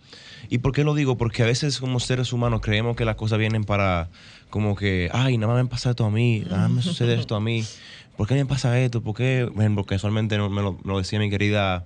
¿Y 0.49 0.59
por 0.59 0.73
qué 0.73 0.85
lo 0.85 0.95
digo? 0.95 1.17
Porque 1.17 1.43
a 1.43 1.47
veces 1.47 1.79
como 1.79 2.01
seres 2.01 2.33
humanos 2.33 2.61
creemos 2.61 2.97
que 2.97 3.05
las 3.05 3.17
cosas 3.17 3.39
vienen 3.39 3.65
para 3.65 4.09
como 4.51 4.77
que, 4.77 5.09
ay, 5.13 5.39
nada 5.39 5.55
más 5.55 5.63
me 5.63 5.71
pasa 5.71 5.91
esto 5.91 6.05
a 6.05 6.11
mí, 6.11 6.41
nada 6.41 6.69
más 6.69 6.71
me 6.71 6.83
sucede 6.83 7.15
esto 7.15 7.37
a 7.37 7.41
mí. 7.41 7.65
¿Por 8.17 8.29
qué 8.29 8.35
me 8.35 8.47
pasa 8.47 8.79
esto? 8.81 9.03
¿Por 9.03 9.15
qué? 9.15 9.49
Porque 9.75 9.95
casualmente 9.97 10.37
me 10.39 10.63
lo, 10.63 10.73
me 10.75 10.93
lo 10.93 10.99
decía 10.99 11.19
mi 11.19 11.31
querida 11.31 11.85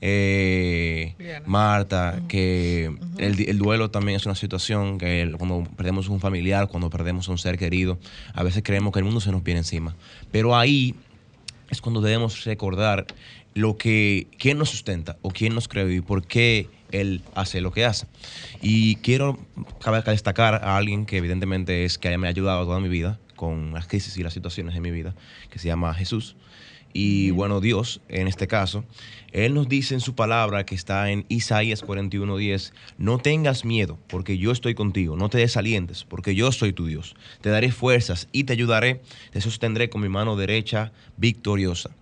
eh. 0.00 1.14
Marta, 1.46 2.20
que 2.28 2.90
el, 3.18 3.48
el 3.48 3.58
duelo 3.58 3.90
también 3.90 4.16
es 4.16 4.26
una 4.26 4.34
situación 4.34 4.98
que 4.98 5.22
el- 5.22 5.36
cuando 5.36 5.64
perdemos 5.76 6.08
un 6.08 6.20
familiar, 6.20 6.68
cuando 6.68 6.90
perdemos 6.90 7.28
un 7.28 7.38
ser 7.38 7.58
querido, 7.58 7.98
a 8.34 8.42
veces 8.42 8.62
creemos 8.64 8.92
que 8.92 8.98
el 9.00 9.04
mundo 9.04 9.20
se 9.20 9.30
nos 9.30 9.42
viene 9.42 9.58
encima. 9.60 9.94
Pero 10.30 10.56
ahí 10.56 10.94
es 11.70 11.80
cuando 11.80 12.00
debemos 12.00 12.44
recordar 12.44 13.06
lo 13.54 13.76
que 13.76 14.28
quién 14.38 14.58
nos 14.58 14.70
sustenta 14.70 15.16
o 15.22 15.30
quién 15.30 15.54
nos 15.54 15.68
creó 15.68 15.90
y 15.90 16.00
por 16.00 16.26
qué 16.26 16.68
él 16.92 17.22
hace 17.34 17.60
lo 17.60 17.72
que 17.72 17.84
hace. 17.84 18.06
Y 18.62 18.96
quiero 18.96 19.38
destacar 20.06 20.54
a 20.64 20.76
alguien 20.76 21.04
que 21.06 21.16
evidentemente 21.18 21.84
es 21.84 21.98
que 21.98 22.16
me 22.18 22.26
ha 22.26 22.30
ayudado 22.30 22.64
toda 22.64 22.80
mi 22.80 22.88
vida 22.88 23.18
con 23.40 23.72
las 23.72 23.86
crisis 23.86 24.18
y 24.18 24.22
las 24.22 24.34
situaciones 24.34 24.74
de 24.74 24.82
mi 24.82 24.90
vida, 24.90 25.14
que 25.48 25.58
se 25.58 25.68
llama 25.68 25.94
Jesús. 25.94 26.36
Y 26.92 27.30
bueno, 27.30 27.62
Dios, 27.62 28.02
en 28.10 28.28
este 28.28 28.46
caso, 28.46 28.84
Él 29.32 29.54
nos 29.54 29.66
dice 29.66 29.94
en 29.94 30.00
su 30.00 30.14
palabra 30.14 30.66
que 30.66 30.74
está 30.74 31.10
en 31.10 31.24
Isaías 31.30 31.82
41:10, 31.82 32.74
no 32.98 33.16
tengas 33.16 33.64
miedo, 33.64 33.98
porque 34.08 34.36
yo 34.36 34.50
estoy 34.52 34.74
contigo, 34.74 35.16
no 35.16 35.30
te 35.30 35.38
desalientes, 35.38 36.04
porque 36.04 36.34
yo 36.34 36.52
soy 36.52 36.74
tu 36.74 36.84
Dios. 36.84 37.16
Te 37.40 37.48
daré 37.48 37.72
fuerzas 37.72 38.28
y 38.30 38.44
te 38.44 38.52
ayudaré, 38.52 39.00
te 39.32 39.40
sostendré 39.40 39.88
con 39.88 40.02
mi 40.02 40.10
mano 40.10 40.36
derecha 40.36 40.92
victoriosa. 41.16 41.92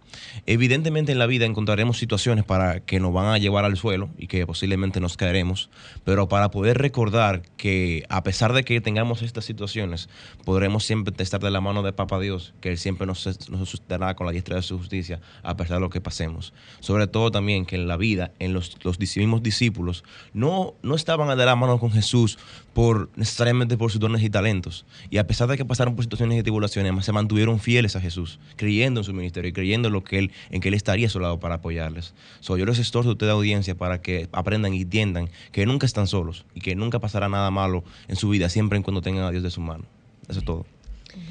Evidentemente 0.46 1.12
en 1.12 1.18
la 1.18 1.26
vida 1.26 1.46
encontraremos 1.46 1.98
situaciones 1.98 2.44
para 2.44 2.80
que 2.80 3.00
nos 3.00 3.12
van 3.12 3.26
a 3.26 3.38
llevar 3.38 3.64
al 3.64 3.76
suelo 3.76 4.10
y 4.18 4.26
que 4.26 4.46
posiblemente 4.46 5.00
nos 5.00 5.16
caeremos, 5.16 5.70
pero 6.04 6.28
para 6.28 6.50
poder 6.50 6.78
recordar 6.78 7.42
que 7.56 8.04
a 8.08 8.22
pesar 8.22 8.52
de 8.52 8.64
que 8.64 8.80
tengamos 8.80 9.22
estas 9.22 9.44
situaciones, 9.44 10.08
podremos 10.44 10.84
siempre 10.84 11.14
estar 11.18 11.40
de 11.40 11.50
la 11.50 11.60
mano 11.60 11.82
de 11.82 11.92
Papa 11.92 12.18
Dios, 12.20 12.54
que 12.60 12.70
Él 12.70 12.78
siempre 12.78 13.06
nos, 13.06 13.26
nos 13.50 13.68
sustentará 13.68 14.14
con 14.14 14.26
la 14.26 14.32
diestra 14.32 14.56
de 14.56 14.62
su 14.62 14.78
justicia 14.78 15.20
a 15.42 15.56
pesar 15.56 15.76
de 15.76 15.80
lo 15.80 15.90
que 15.90 16.00
pasemos. 16.00 16.52
Sobre 16.80 17.06
todo 17.06 17.30
también 17.30 17.66
que 17.66 17.76
en 17.76 17.88
la 17.88 17.96
vida, 17.96 18.32
en 18.38 18.52
los, 18.52 18.76
los 18.84 18.98
mismos 18.98 19.42
discípulos, 19.42 20.04
no, 20.32 20.74
no 20.82 20.94
estaban 20.94 21.36
de 21.36 21.46
la 21.46 21.56
mano 21.56 21.78
con 21.78 21.90
Jesús 21.90 22.38
por 22.78 23.10
necesariamente 23.16 23.76
por 23.76 23.90
sus 23.90 24.00
dones 24.00 24.22
y 24.22 24.30
talentos. 24.30 24.86
Y 25.10 25.18
a 25.18 25.26
pesar 25.26 25.48
de 25.48 25.56
que 25.56 25.64
pasaron 25.64 25.96
por 25.96 26.04
situaciones 26.04 26.38
y 26.38 26.44
tribulaciones, 26.44 27.04
se 27.04 27.10
mantuvieron 27.10 27.58
fieles 27.58 27.96
a 27.96 28.00
Jesús, 28.00 28.38
creyendo 28.54 29.00
en 29.00 29.04
su 29.04 29.12
ministerio 29.12 29.48
y 29.48 29.52
creyendo 29.52 29.88
en 29.88 29.94
lo 29.94 30.04
que 30.04 30.20
él, 30.20 30.30
en 30.50 30.60
que 30.60 30.68
él 30.68 30.74
estaría 30.74 31.08
a 31.08 31.10
su 31.10 31.18
lado 31.18 31.40
para 31.40 31.56
apoyarles. 31.56 32.14
So, 32.38 32.56
yo 32.56 32.64
les 32.66 32.78
exhorto 32.78 33.08
a 33.08 33.12
ustedes, 33.14 33.32
audiencia, 33.32 33.74
para 33.74 34.00
que 34.00 34.28
aprendan 34.30 34.74
y 34.74 34.82
entiendan 34.82 35.28
que 35.50 35.66
nunca 35.66 35.86
están 35.86 36.06
solos 36.06 36.44
y 36.54 36.60
que 36.60 36.76
nunca 36.76 37.00
pasará 37.00 37.28
nada 37.28 37.50
malo 37.50 37.82
en 38.06 38.14
su 38.14 38.28
vida, 38.28 38.48
siempre 38.48 38.78
y 38.78 38.82
cuando 38.82 39.02
tengan 39.02 39.24
a 39.24 39.32
Dios 39.32 39.42
de 39.42 39.50
su 39.50 39.60
mano. 39.60 39.82
Eso 40.28 40.38
es 40.38 40.44
todo. 40.44 40.64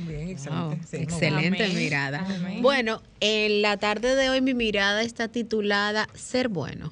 Bien, 0.05 0.27
excelente. 0.27 0.79
Sí, 0.85 1.27
Amén. 1.27 1.75
mirada. 1.75 2.27
Amén. 2.29 2.61
Bueno, 2.61 3.01
en 3.21 3.61
la 3.61 3.77
tarde 3.77 4.17
de 4.17 4.29
hoy 4.29 4.41
mi 4.41 4.53
mirada 4.53 5.01
está 5.01 5.29
titulada 5.29 6.09
Ser 6.13 6.49
bueno. 6.49 6.91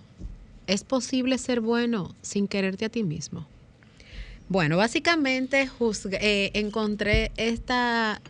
¿Es 0.65 0.85
posible 0.85 1.39
ser 1.39 1.59
bueno 1.59 2.15
sin 2.21 2.47
quererte 2.47 2.85
a 2.85 2.89
ti 2.89 3.03
mismo? 3.03 3.45
Bueno, 4.47 4.77
básicamente 4.77 5.69
eh, 6.11 6.51
encontré 6.53 7.31
esta, 7.37 8.21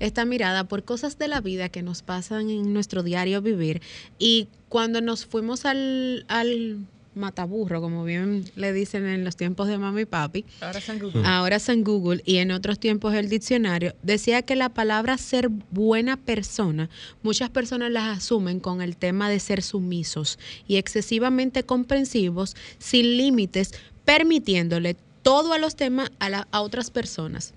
esta 0.00 0.24
mirada 0.24 0.64
por 0.64 0.84
cosas 0.84 1.18
de 1.18 1.28
la 1.28 1.40
vida 1.40 1.68
que 1.68 1.82
nos 1.82 2.02
pasan 2.02 2.48
en 2.50 2.72
nuestro 2.72 3.02
diario 3.02 3.42
vivir 3.42 3.82
y 4.18 4.48
cuando 4.68 5.00
nos 5.00 5.26
fuimos 5.26 5.66
al, 5.66 6.24
al 6.28 6.78
mataburro, 7.14 7.80
como 7.82 8.04
bien 8.04 8.44
le 8.56 8.72
dicen 8.72 9.06
en 9.06 9.24
los 9.24 9.36
tiempos 9.36 9.68
de 9.68 9.76
mami 9.76 10.02
y 10.02 10.04
papi, 10.06 10.44
Ahora 10.60 10.80
San 10.80 10.98
Google. 10.98 11.22
ahora 11.26 11.58
San 11.58 11.84
Google 11.84 12.22
y 12.24 12.36
en 12.36 12.50
otros 12.50 12.78
tiempos 12.78 13.12
el 13.14 13.28
diccionario, 13.28 13.94
decía 14.02 14.42
que 14.42 14.56
la 14.56 14.70
palabra 14.70 15.18
ser 15.18 15.48
buena 15.48 16.16
persona, 16.16 16.88
muchas 17.22 17.50
personas 17.50 17.90
las 17.90 18.18
asumen 18.18 18.60
con 18.60 18.80
el 18.80 18.96
tema 18.96 19.28
de 19.28 19.40
ser 19.40 19.62
sumisos 19.62 20.38
y 20.66 20.76
excesivamente 20.76 21.64
comprensivos, 21.64 22.56
sin 22.78 23.16
límites, 23.16 23.72
permitiéndole 24.04 24.96
todo 25.22 25.52
a 25.52 25.58
los 25.58 25.76
temas 25.76 26.10
a, 26.18 26.28
la- 26.30 26.48
a 26.50 26.60
otras 26.60 26.90
personas. 26.90 27.54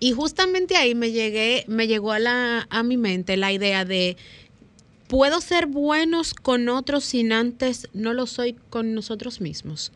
Y 0.00 0.12
justamente 0.12 0.76
ahí 0.76 0.94
me 0.94 1.12
llegué, 1.12 1.64
me 1.68 1.86
llegó 1.86 2.12
a, 2.12 2.18
la, 2.18 2.66
a 2.70 2.82
mi 2.82 2.96
mente 2.96 3.36
la 3.36 3.52
idea 3.52 3.84
de 3.84 4.16
puedo 5.08 5.40
ser 5.40 5.66
buenos 5.66 6.34
con 6.34 6.68
otros 6.68 7.04
sin 7.04 7.32
antes 7.32 7.88
no 7.92 8.12
lo 8.12 8.26
soy 8.26 8.54
con 8.70 8.94
nosotros 8.94 9.40
mismos. 9.40 9.92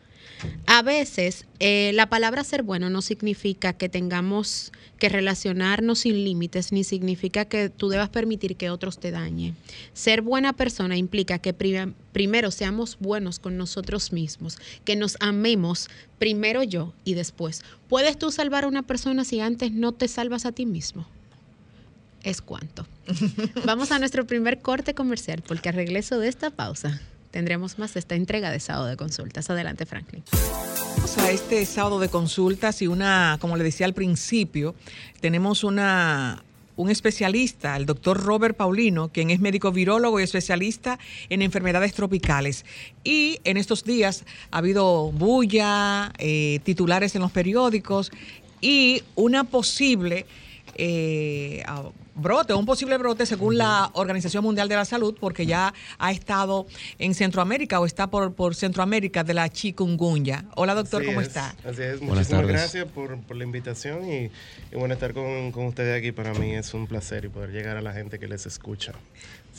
A 0.67 0.81
veces 0.81 1.45
eh, 1.59 1.91
la 1.93 2.07
palabra 2.09 2.43
ser 2.43 2.63
bueno 2.63 2.89
no 2.89 3.01
significa 3.01 3.73
que 3.73 3.89
tengamos 3.89 4.71
que 4.97 5.09
relacionarnos 5.09 5.99
sin 5.99 6.23
límites, 6.23 6.71
ni 6.71 6.83
significa 6.83 7.45
que 7.45 7.69
tú 7.69 7.89
debas 7.89 8.09
permitir 8.09 8.55
que 8.55 8.69
otros 8.69 8.99
te 8.99 9.11
dañen. 9.11 9.55
Ser 9.93 10.21
buena 10.21 10.53
persona 10.53 10.97
implica 10.97 11.39
que 11.39 11.53
pri- 11.53 11.93
primero 12.11 12.51
seamos 12.51 12.97
buenos 12.99 13.39
con 13.39 13.57
nosotros 13.57 14.11
mismos, 14.11 14.57
que 14.85 14.95
nos 14.95 15.17
amemos 15.21 15.89
primero 16.19 16.63
yo 16.63 16.93
y 17.05 17.13
después. 17.13 17.63
¿Puedes 17.87 18.17
tú 18.19 18.31
salvar 18.31 18.65
a 18.65 18.67
una 18.67 18.83
persona 18.83 19.23
si 19.23 19.39
antes 19.39 19.71
no 19.71 19.93
te 19.93 20.07
salvas 20.07 20.45
a 20.45 20.51
ti 20.51 20.65
mismo? 20.65 21.07
Es 22.23 22.41
cuanto. 22.41 22.85
Vamos 23.65 23.91
a 23.93 23.99
nuestro 23.99 24.27
primer 24.27 24.59
corte 24.59 24.93
comercial 24.93 25.41
porque 25.47 25.69
al 25.69 25.75
regreso 25.75 26.19
de 26.19 26.27
esta 26.27 26.49
pausa 26.49 27.01
tendremos 27.31 27.79
más 27.79 27.95
esta 27.95 28.15
entrega 28.15 28.51
de 28.51 28.59
sábado 28.59 28.87
de 28.87 28.97
consultas. 28.97 29.49
Adelante, 29.49 29.85
Franklin. 29.85 30.23
Vamos 30.95 31.17
a 31.17 31.31
este 31.31 31.65
sábado 31.65 31.99
de 31.99 32.09
consultas 32.09 32.81
y 32.81 32.87
una, 32.87 33.37
como 33.39 33.57
le 33.57 33.63
decía 33.63 33.85
al 33.85 33.93
principio, 33.93 34.75
tenemos 35.21 35.63
una 35.63 36.43
un 36.79 36.89
especialista, 36.89 37.75
el 37.75 37.85
doctor 37.85 38.23
Robert 38.23 38.55
Paulino, 38.55 39.09
quien 39.09 39.31
es 39.31 39.41
médico 39.41 39.69
virólogo 39.73 40.17
y 40.17 40.23
especialista 40.23 40.97
en 41.27 41.41
enfermedades 41.41 41.93
tropicales. 41.93 42.63
Y 43.03 43.41
en 43.43 43.57
estos 43.57 43.83
días 43.83 44.23
ha 44.49 44.59
habido 44.59 45.11
bulla, 45.11 46.13
eh, 46.19 46.61
titulares 46.63 47.15
en 47.15 47.21
los 47.21 47.33
periódicos 47.33 48.13
y 48.61 49.03
una 49.15 49.43
posible 49.43 50.25
eh, 50.75 51.65
brote, 52.19 52.53
un 52.53 52.65
posible 52.65 52.97
brote 52.97 53.25
según 53.25 53.57
la 53.57 53.89
Organización 53.93 54.43
Mundial 54.43 54.69
de 54.69 54.75
la 54.75 54.85
Salud, 54.85 55.15
porque 55.19 55.45
ya 55.45 55.73
ha 55.97 56.11
estado 56.11 56.67
en 56.97 57.13
Centroamérica 57.13 57.79
o 57.79 57.85
está 57.85 58.07
por, 58.07 58.33
por 58.33 58.55
Centroamérica 58.55 59.23
de 59.23 59.33
la 59.33 59.49
chikungunya. 59.49 60.45
Hola 60.55 60.75
doctor, 60.75 61.01
Así 61.01 61.07
¿cómo 61.09 61.21
es, 61.21 61.27
está? 61.27 61.55
Así 61.65 61.81
es, 61.81 62.01
muchísimas 62.01 62.47
gracias 62.47 62.85
por, 62.85 63.19
por 63.21 63.37
la 63.37 63.43
invitación 63.43 64.09
y, 64.09 64.31
y 64.71 64.75
bueno, 64.75 64.93
estar 64.93 65.13
con, 65.13 65.51
con 65.51 65.65
ustedes 65.65 65.97
aquí 65.97 66.11
para 66.11 66.33
mí 66.33 66.55
es 66.55 66.73
un 66.73 66.87
placer 66.87 67.25
y 67.25 67.29
poder 67.29 67.51
llegar 67.51 67.77
a 67.77 67.81
la 67.81 67.93
gente 67.93 68.19
que 68.19 68.27
les 68.27 68.45
escucha. 68.45 68.93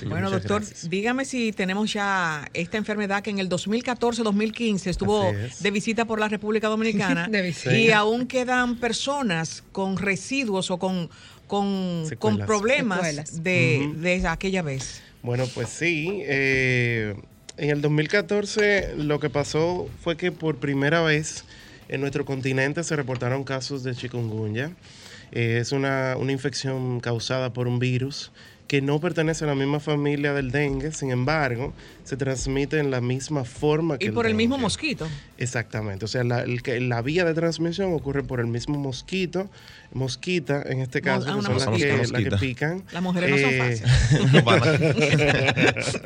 Bueno, 0.06 0.30
doctor, 0.30 0.61
gracias. 0.62 0.88
dígame 0.88 1.25
si 1.25 1.52
tenemos 1.52 1.92
ya 1.92 2.49
esta 2.54 2.78
enfermedad 2.78 3.23
que 3.23 3.30
en 3.30 3.38
el 3.38 3.49
2014-2015 3.50 4.87
estuvo 4.87 5.25
es. 5.30 5.62
de 5.62 5.70
visita 5.70 6.04
por 6.06 6.18
la 6.20 6.28
República 6.28 6.68
Dominicana 6.68 7.28
De 7.30 7.42
visita. 7.42 7.76
y 7.76 7.87
Sí. 7.87 7.92
aún 7.92 8.26
quedan 8.26 8.76
personas 8.76 9.62
con 9.73 9.97
residuos 9.99 10.70
o 10.70 10.78
con, 10.78 11.11
con, 11.47 12.06
problemas 12.47 12.99
Secuelas. 13.00 13.42
de, 13.42 13.92
de 13.97 14.26
aquella 14.28 14.62
vez. 14.62 15.02
Bueno, 15.23 15.47
pues 15.54 15.68
sí. 15.68 16.23
eh, 16.25 17.14
en 17.59 17.70
el 17.70 17.82
2014 17.82 18.94
lo 18.97 19.20
que 19.20 19.28
pasó 19.28 19.88
fue 20.02 20.16
que 20.16 20.32
por 20.32 20.56
primera 20.56 21.02
vez 21.02 21.44
en 21.88 22.00
nuestro 22.00 22.25
continente 22.25 22.85
se 22.85 22.97
reportaron 22.97 23.44
casos 23.44 23.82
de 23.82 23.94
chikungunya. 23.94 24.70
Eh, 25.32 25.59
es 25.61 25.73
una, 25.73 26.16
una 26.16 26.32
infección 26.32 27.00
causada 27.00 27.52
por 27.52 27.68
un 27.68 27.78
virus 27.78 28.32
que 28.71 28.81
no 28.81 29.00
pertenece 29.00 29.43
a 29.43 29.49
la 29.49 29.57
misma 29.57 29.81
familia 29.81 30.33
del 30.33 30.53
dengue, 30.53 30.93
sin 30.93 31.11
embargo, 31.11 31.73
se 32.05 32.17
transmite 32.17 32.79
en 32.79 32.93
la 32.93 33.00
misma 33.00 33.43
forma 33.43 33.99
que 33.99 34.07
Y 34.07 34.11
por 34.12 34.29
el 34.29 34.37
mismo 34.37 34.59
mosquito. 34.59 35.09
Exactamente, 35.39 36.05
o 36.05 36.09
sea, 36.09 36.23
la, 36.23 36.43
el 36.43 36.89
la 36.89 37.03
vía 37.03 37.25
de 37.25 37.35
transmisión 37.35 37.93
ocurre 37.93 38.23
por 38.23 38.39
el 38.39 38.47
mismo 38.47 38.79
mosquito, 38.79 39.50
mosquita 39.93 40.62
en 40.65 40.83
este 40.83 41.03
caso, 41.03 41.27
ah, 41.29 41.35
que 41.35 41.43
son 41.43 41.55
las 41.57 41.67
que, 41.83 41.97
las 41.97 42.12
que 42.12 42.31
pican. 42.37 42.85
Las 42.93 43.03
mujeres 43.03 43.31
no 43.31 43.39
son 43.39 43.50
Eh, 43.50 43.83
fáciles. 44.47 46.00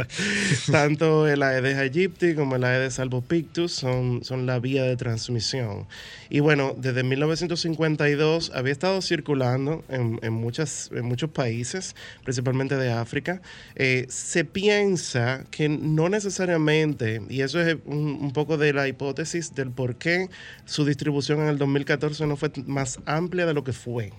Tanto 0.72 1.28
el 1.28 1.42
Aedes 1.42 1.76
aegypti 1.76 2.34
como 2.34 2.56
el 2.56 2.64
Aedes 2.64 2.98
albopictus 2.98 3.72
son, 3.72 4.24
son 4.24 4.46
la 4.46 4.58
vía 4.58 4.84
de 4.84 4.96
transmisión. 4.96 5.86
Y 6.30 6.40
bueno, 6.40 6.74
desde 6.78 7.02
1952 7.02 8.52
había 8.54 8.72
estado 8.72 9.02
circulando 9.02 9.84
en, 9.90 10.18
en 10.22 10.32
muchas, 10.32 10.90
en 10.94 11.04
muchos 11.04 11.28
países, 11.28 11.94
principalmente 12.24 12.53
de 12.58 12.92
África. 12.92 13.42
Eh, 13.74 14.06
se 14.08 14.44
piensa 14.44 15.44
que 15.50 15.68
no 15.68 16.08
necesariamente, 16.08 17.20
y 17.28 17.42
eso 17.42 17.60
es 17.60 17.76
un, 17.84 18.18
un 18.20 18.32
poco 18.32 18.56
de 18.56 18.72
la 18.72 18.88
hipótesis 18.88 19.54
del 19.54 19.70
por 19.70 19.96
qué 19.96 20.28
su 20.64 20.84
distribución 20.84 21.40
en 21.40 21.48
el 21.48 21.58
2014 21.58 22.26
no 22.26 22.36
fue 22.36 22.50
más 22.66 23.00
amplia 23.06 23.46
de 23.46 23.54
lo 23.54 23.64
que 23.64 23.72
fue. 23.72 24.12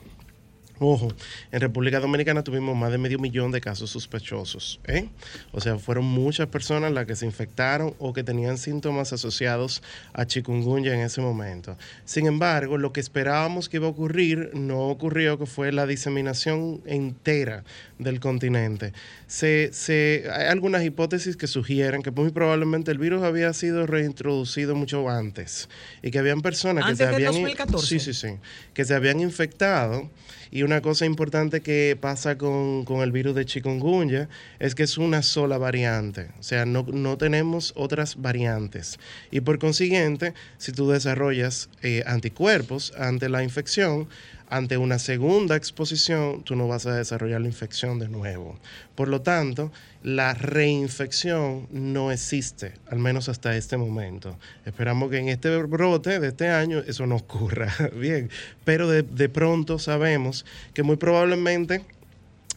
Ojo, 0.79 1.07
en 1.51 1.61
República 1.61 2.01
Dominicana 2.01 2.43
tuvimos 2.43 2.75
más 2.75 2.91
de 2.91 2.97
medio 2.97 3.17
millón 3.17 3.51
de 3.51 3.61
casos 3.61 3.91
sospechosos. 3.91 4.81
¿eh? 4.85 5.07
O 5.53 5.61
sea, 5.61 5.77
fueron 5.77 6.03
muchas 6.03 6.47
personas 6.47 6.91
las 6.91 7.05
que 7.05 7.15
se 7.15 7.25
infectaron 7.25 7.95
o 7.97 8.11
que 8.11 8.23
tenían 8.23 8.57
síntomas 8.57 9.13
asociados 9.13 9.81
a 10.11 10.25
chikungunya 10.25 10.93
en 10.93 10.99
ese 10.99 11.21
momento. 11.21 11.77
Sin 12.03 12.27
embargo, 12.27 12.77
lo 12.77 12.91
que 12.91 12.99
esperábamos 12.99 13.69
que 13.69 13.77
iba 13.77 13.87
a 13.87 13.89
ocurrir 13.89 14.51
no 14.53 14.89
ocurrió, 14.89 15.39
que 15.39 15.45
fue 15.45 15.71
la 15.71 15.87
diseminación 15.87 16.81
entera 16.85 17.63
del 17.97 18.19
continente. 18.19 18.91
Se, 19.27 19.71
se, 19.71 20.25
hay 20.31 20.47
algunas 20.47 20.83
hipótesis 20.83 21.37
que 21.37 21.47
sugieren 21.47 22.01
que 22.01 22.11
muy 22.11 22.31
probablemente 22.31 22.91
el 22.91 22.97
virus 22.97 23.23
había 23.23 23.53
sido 23.53 23.87
reintroducido 23.87 24.75
mucho 24.75 25.09
antes 25.09 25.69
y 26.01 26.11
que 26.11 26.19
habían 26.19 26.41
personas 26.41 26.85
que 26.85 26.95
se 26.97 27.05
habían... 27.05 27.31
2014. 27.31 27.87
Sí, 27.87 27.99
sí, 27.99 28.13
sí. 28.13 28.35
Que 28.73 28.83
se 28.83 28.93
habían 28.93 29.21
infectado 29.21 30.09
y 30.51 30.63
una 30.63 30.81
cosa 30.81 31.05
importante 31.05 31.61
que 31.61 31.97
pasa 31.99 32.37
con, 32.37 32.85
con, 32.85 33.01
el 33.01 33.11
virus 33.11 33.35
de 33.35 33.45
chikungunya 33.45 34.29
es 34.59 34.75
que 34.75 34.83
es 34.83 34.97
una 34.97 35.21
sola 35.21 35.57
variante, 35.57 36.29
o 36.39 36.43
sea, 36.43 36.65
no, 36.65 36.85
no 36.91 37.17
tenemos 37.17 37.73
otras 37.75 38.21
variantes. 38.21 38.99
Y 39.31 39.41
por 39.41 39.59
consiguiente, 39.59 40.33
si 40.57 40.71
tú 40.71 40.89
desarrollas 40.89 41.69
eh, 41.81 42.03
anticuerpos 42.05 42.93
ante 42.97 43.29
la 43.29 43.43
infección, 43.43 44.07
ante 44.49 44.77
una 44.77 44.99
segunda 44.99 45.55
exposición, 45.55 46.43
tú 46.43 46.55
no 46.55 46.67
vas 46.67 46.85
a 46.85 46.95
desarrollar 46.95 47.41
la 47.41 47.47
infección 47.47 47.99
de 47.99 48.07
nuevo. 48.07 48.57
Por 48.95 49.07
lo 49.07 49.21
tanto, 49.21 49.71
la 50.03 50.33
reinfección 50.33 51.67
no 51.71 52.11
existe, 52.11 52.73
al 52.89 52.99
menos 52.99 53.29
hasta 53.29 53.55
este 53.57 53.77
momento. 53.77 54.37
Esperamos 54.65 55.09
que 55.09 55.17
en 55.17 55.29
este 55.29 55.55
brote 55.63 56.19
de 56.19 56.27
este 56.27 56.49
año 56.49 56.79
eso 56.79 57.07
no 57.07 57.15
ocurra. 57.15 57.73
Bien, 57.95 58.29
pero 58.63 58.89
de, 58.89 59.03
de 59.03 59.29
pronto 59.29 59.79
sabemos 59.79 60.45
que 60.73 60.83
muy 60.83 60.97
probablemente 60.97 61.83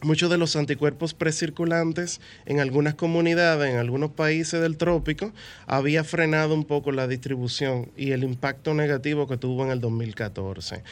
muchos 0.01 0.29
de 0.29 0.37
los 0.37 0.55
anticuerpos 0.55 1.13
precirculantes 1.13 2.21
en 2.45 2.59
algunas 2.59 2.95
comunidades, 2.95 3.69
en 3.69 3.77
algunos 3.77 4.11
países 4.11 4.61
del 4.61 4.77
trópico, 4.77 5.33
había 5.67 6.03
frenado 6.03 6.53
un 6.53 6.65
poco 6.65 6.91
la 6.91 7.07
distribución 7.07 7.91
y 7.97 8.11
el 8.11 8.23
impacto 8.23 8.73
negativo 8.73 9.27
que 9.27 9.37
tuvo 9.37 9.65
en 9.65 9.71
el 9.71 9.81
2014. 9.81 10.83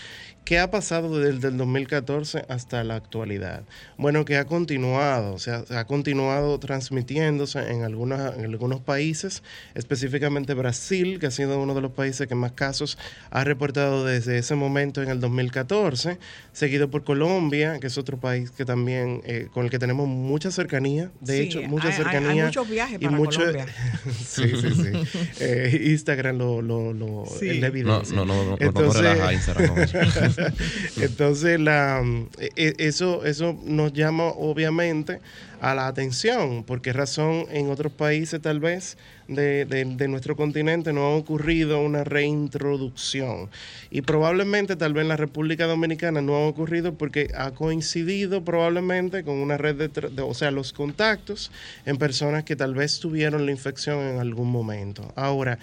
¿Qué 0.47 0.59
ha 0.59 0.71
pasado 0.71 1.19
desde 1.19 1.49
el 1.49 1.57
2014 1.57 2.45
hasta 2.47 2.81
la 2.85 2.95
actualidad? 2.95 3.63
Bueno, 3.97 4.23
que 4.23 4.37
ha 4.37 4.45
continuado, 4.45 5.33
o 5.33 5.39
sea, 5.39 5.65
ha 5.71 5.83
continuado 5.83 6.57
transmitiéndose 6.57 7.59
en, 7.69 7.83
algunas, 7.83 8.37
en 8.37 8.45
algunos 8.45 8.79
países, 8.79 9.43
específicamente 9.75 10.53
Brasil, 10.53 11.19
que 11.19 11.25
ha 11.27 11.31
sido 11.31 11.59
uno 11.59 11.73
de 11.75 11.81
los 11.81 11.91
países 11.91 12.27
que 12.27 12.35
más 12.35 12.53
casos 12.53 12.97
ha 13.29 13.43
reportado 13.43 14.05
desde 14.05 14.37
ese 14.37 14.55
momento 14.55 15.03
en 15.03 15.09
el 15.09 15.19
2014, 15.19 16.17
seguido 16.53 16.89
por 16.89 17.03
Colombia, 17.03 17.79
que 17.81 17.87
es 17.87 17.97
otro 17.97 18.17
país 18.17 18.49
que 18.51 18.63
también, 18.63 19.21
eh, 19.25 19.49
con 19.53 19.65
el 19.65 19.69
que 19.69 19.79
tenemos 19.79 20.07
mucha 20.07 20.49
cercanía, 20.49 21.11
de 21.19 21.39
Sí, 21.39 21.43
hecho, 21.43 21.61
mucha 21.63 21.89
hay- 21.89 21.93
cercanía. 21.93 22.29
hay 22.29 22.41
muchos 22.43 22.69
viajes 22.69 22.99
para 22.99 23.17
Colombia. 23.17 23.65
sí, 24.25 24.43
sí, 24.61 24.69
sí. 24.73 25.19
Eh, 25.41 25.87
Instagram 25.91 26.37
lo, 26.37 26.61
lo, 26.61 26.93
lo 26.93 27.25
Sí. 27.37 27.55
la 27.59 27.61
No, 27.61 27.67
evidencia. 27.67 28.15
no, 28.15 28.23
no, 28.25 28.45
no, 28.45 28.55
no, 28.57 28.71
no 28.71 28.93
relaja 28.93 29.33
Instagram. 29.33 29.75
Entonces, 31.01 31.59
la, 31.59 32.03
e- 32.39 32.51
e- 32.55 32.75
eso, 32.79 33.21
nos 33.65 33.93
llama 33.93 34.25
obviamente 34.25 35.19
a 35.59 35.73
la 35.73 35.87
atención. 35.87 36.63
¿Por 36.63 36.81
qué 36.81 36.93
razón 36.93 37.45
en 37.51 37.69
otros 37.69 37.91
países 37.91 38.41
tal 38.41 38.59
vez 38.59 38.97
de, 39.27 39.65
nuestro 40.07 40.35
continente 40.35 40.93
no 40.93 41.01
ha 41.01 41.15
ocurrido 41.15 41.81
una 41.81 42.03
reintroducción? 42.03 43.49
Y 43.89 44.01
probablemente 44.01 44.75
tal 44.75 44.93
vez 44.93 45.03
en 45.03 45.09
la 45.09 45.17
República 45.17 45.65
Dominicana 45.65 46.21
no 46.21 46.35
ha 46.35 46.47
ocurrido 46.47 46.93
porque 46.93 47.29
ha 47.35 47.51
coincidido 47.51 48.43
probablemente 48.43 49.23
con 49.23 49.35
una 49.35 49.57
red 49.57 49.75
de, 49.75 49.87
de- 49.87 50.21
o 50.21 50.33
sea, 50.33 50.51
los 50.51 50.73
contactos 50.73 51.51
en 51.85 51.97
personas 51.97 52.43
que 52.43 52.55
tal 52.55 52.75
vez 52.75 52.99
tuvieron 52.99 53.45
la 53.45 53.51
infección 53.51 53.99
en 53.99 54.19
algún 54.19 54.51
momento. 54.51 55.11
Ahora, 55.15 55.57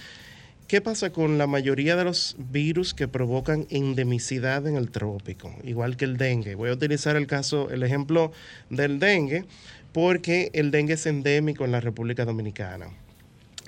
¿Qué 0.67 0.81
pasa 0.81 1.11
con 1.11 1.37
la 1.37 1.47
mayoría 1.47 1.95
de 1.95 2.05
los 2.05 2.37
virus 2.39 2.95
que 2.95 3.07
provocan 3.07 3.67
endemicidad 3.69 4.67
en 4.67 4.77
el 4.77 4.91
trópico? 4.91 5.55
Igual 5.63 5.99
que 5.99 6.07
el 6.07 6.17
dengue. 6.17 6.55
Voy 6.55 6.71
a 6.71 6.73
utilizar 6.73 7.17
el 7.17 7.27
caso, 7.27 7.69
el 7.71 7.83
ejemplo 7.83 8.33
del 8.71 8.99
dengue, 8.99 9.45
porque 9.93 10.51
el 10.55 10.71
dengue 10.71 10.95
es 10.95 11.05
endémico 11.05 11.67
en 11.67 11.73
la 11.73 11.81
República 11.81 12.25
Dominicana. 12.25 12.87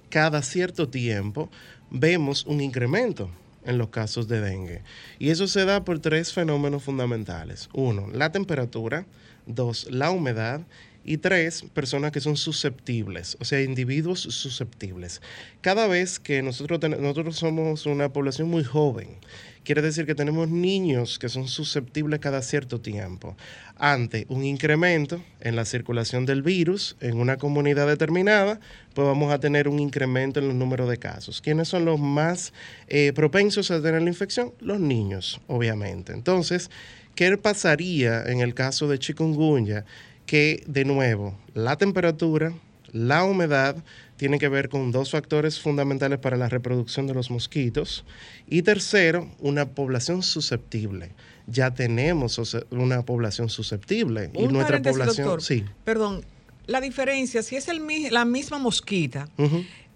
Cada 0.09 0.41
cierto 0.41 0.89
tiempo 0.89 1.51
vemos 1.91 2.47
un 2.47 2.63
incremento 2.63 3.31
en 3.67 3.77
los 3.77 3.89
casos 3.89 4.27
de 4.27 4.41
dengue. 4.41 4.83
Y 5.19 5.29
eso 5.29 5.49
se 5.49 5.67
da 5.67 5.85
por 5.85 5.99
tres 5.99 6.33
fenómenos 6.33 6.83
fundamentales. 6.83 7.69
Uno, 7.75 8.09
la 8.11 8.33
temperatura. 8.33 9.05
Dos, 9.45 9.87
la 9.91 10.11
humedad. 10.11 10.63
Y 11.09 11.19
tres, 11.19 11.65
personas 11.73 12.11
que 12.11 12.21
son 12.21 12.37
susceptibles, 12.37 13.37
o 13.41 13.45
sea, 13.45 13.63
individuos 13.63 14.21
susceptibles. 14.21 15.23
Cada 15.61 15.87
vez 15.87 16.19
que 16.19 16.43
nosotros, 16.43 16.81
nosotros 16.99 17.37
somos 17.37 17.87
una 17.87 18.13
población 18.13 18.49
muy 18.49 18.65
joven, 18.65 19.17
quiere 19.63 19.83
decir 19.83 20.05
que 20.05 20.17
tenemos 20.17 20.49
niños 20.49 21.21
que 21.21 21.29
son 21.29 21.47
susceptibles 21.47 22.19
cada 22.19 22.43
cierto 22.43 22.81
tiempo. 22.81 23.37
Ante 23.77 24.27
un 24.29 24.45
incremento 24.45 25.23
en 25.41 25.55
la 25.55 25.65
circulación 25.65 26.27
del 26.27 26.43
virus 26.43 26.97
en 27.01 27.19
una 27.19 27.37
comunidad 27.37 27.87
determinada, 27.87 28.59
pues 28.93 29.07
vamos 29.07 29.33
a 29.33 29.39
tener 29.39 29.69
un 29.69 29.79
incremento 29.79 30.41
en 30.41 30.51
el 30.51 30.59
número 30.59 30.89
de 30.89 30.97
casos. 30.97 31.41
¿Quiénes 31.41 31.69
son 31.69 31.85
los 31.85 32.01
más 32.01 32.53
eh, 32.89 33.13
propensos 33.15 33.71
a 33.71 33.81
tener 33.81 34.03
la 34.03 34.09
infección? 34.09 34.53
Los 34.59 34.81
niños, 34.81 35.41
obviamente. 35.47 36.13
Entonces, 36.13 36.69
¿qué 37.15 37.37
pasaría 37.39 38.25
en 38.25 38.41
el 38.41 38.55
caso 38.55 38.89
de 38.89 38.99
chikungunya? 38.99 39.85
Que, 40.27 40.63
de 40.67 40.85
nuevo, 40.85 41.39
la 41.55 41.77
temperatura, 41.77 42.53
la 42.93 43.25
humedad, 43.25 43.77
tienen 44.17 44.41
que 44.41 44.49
ver 44.49 44.69
con 44.69 44.93
dos 44.93 45.11
factores 45.11 45.61
fundamentales 45.61 46.19
para 46.19 46.37
la 46.37 46.49
reproducción 46.49 47.07
de 47.07 47.15
los 47.15 47.31
mosquitos. 47.31 48.05
Y 48.49 48.63
tercero, 48.63 49.29
una 49.39 49.67
población 49.67 50.23
susceptible. 50.23 51.13
Ya 51.47 51.73
tenemos 51.73 52.41
una 52.71 53.03
población 53.03 53.49
susceptible. 53.49 54.31
y 54.35 54.49
nuestra 54.49 54.83
población. 54.83 55.27
doctor. 55.27 55.43
Sí. 55.43 55.65
Perdón, 55.85 56.25
la 56.67 56.81
diferencia, 56.81 57.43
si 57.43 57.57
es 57.57 57.69
el, 57.69 57.83
la 58.11 58.25
misma 58.25 58.59
mosquita, 58.59 59.29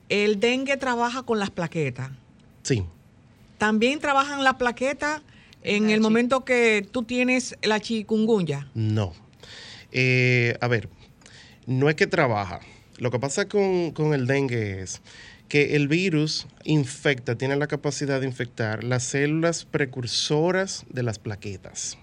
el 0.09 0.39
dengue 0.39 0.77
trabaja 0.77 1.23
con 1.23 1.39
las 1.39 1.51
plaquetas. 1.51 2.11
Sí. 2.63 2.85
También 3.59 3.99
trabajan 3.99 4.45
las 4.45 4.55
plaquetas 4.55 5.23
en 5.63 5.91
el 5.91 6.01
momento 6.01 6.45
que 6.45 6.87
tú 6.91 7.03
tienes 7.03 7.57
la 7.63 7.81
chikungunya. 7.81 8.69
No. 8.75 9.13
Eh, 9.93 10.57
a 10.61 10.69
ver, 10.69 10.89
no 11.67 11.89
es 11.89 11.95
que 11.97 12.07
trabaja. 12.07 12.61
Lo 12.99 13.11
que 13.11 13.19
pasa 13.19 13.47
con, 13.47 13.93
con 13.93 14.15
el 14.15 14.27
dengue 14.27 14.83
es 14.83 15.01
que 15.49 15.75
el 15.75 15.89
virus 15.89 16.47
infecta, 16.65 17.37
tiene 17.37 17.57
la 17.57 17.67
capacidad 17.67 18.21
de 18.21 18.27
infectar 18.27 18.85
las 18.85 19.03
células 19.03 19.65
precursoras 19.65 20.85
de 20.89 21.03
las 21.03 21.19
plaquetas. 21.19 21.99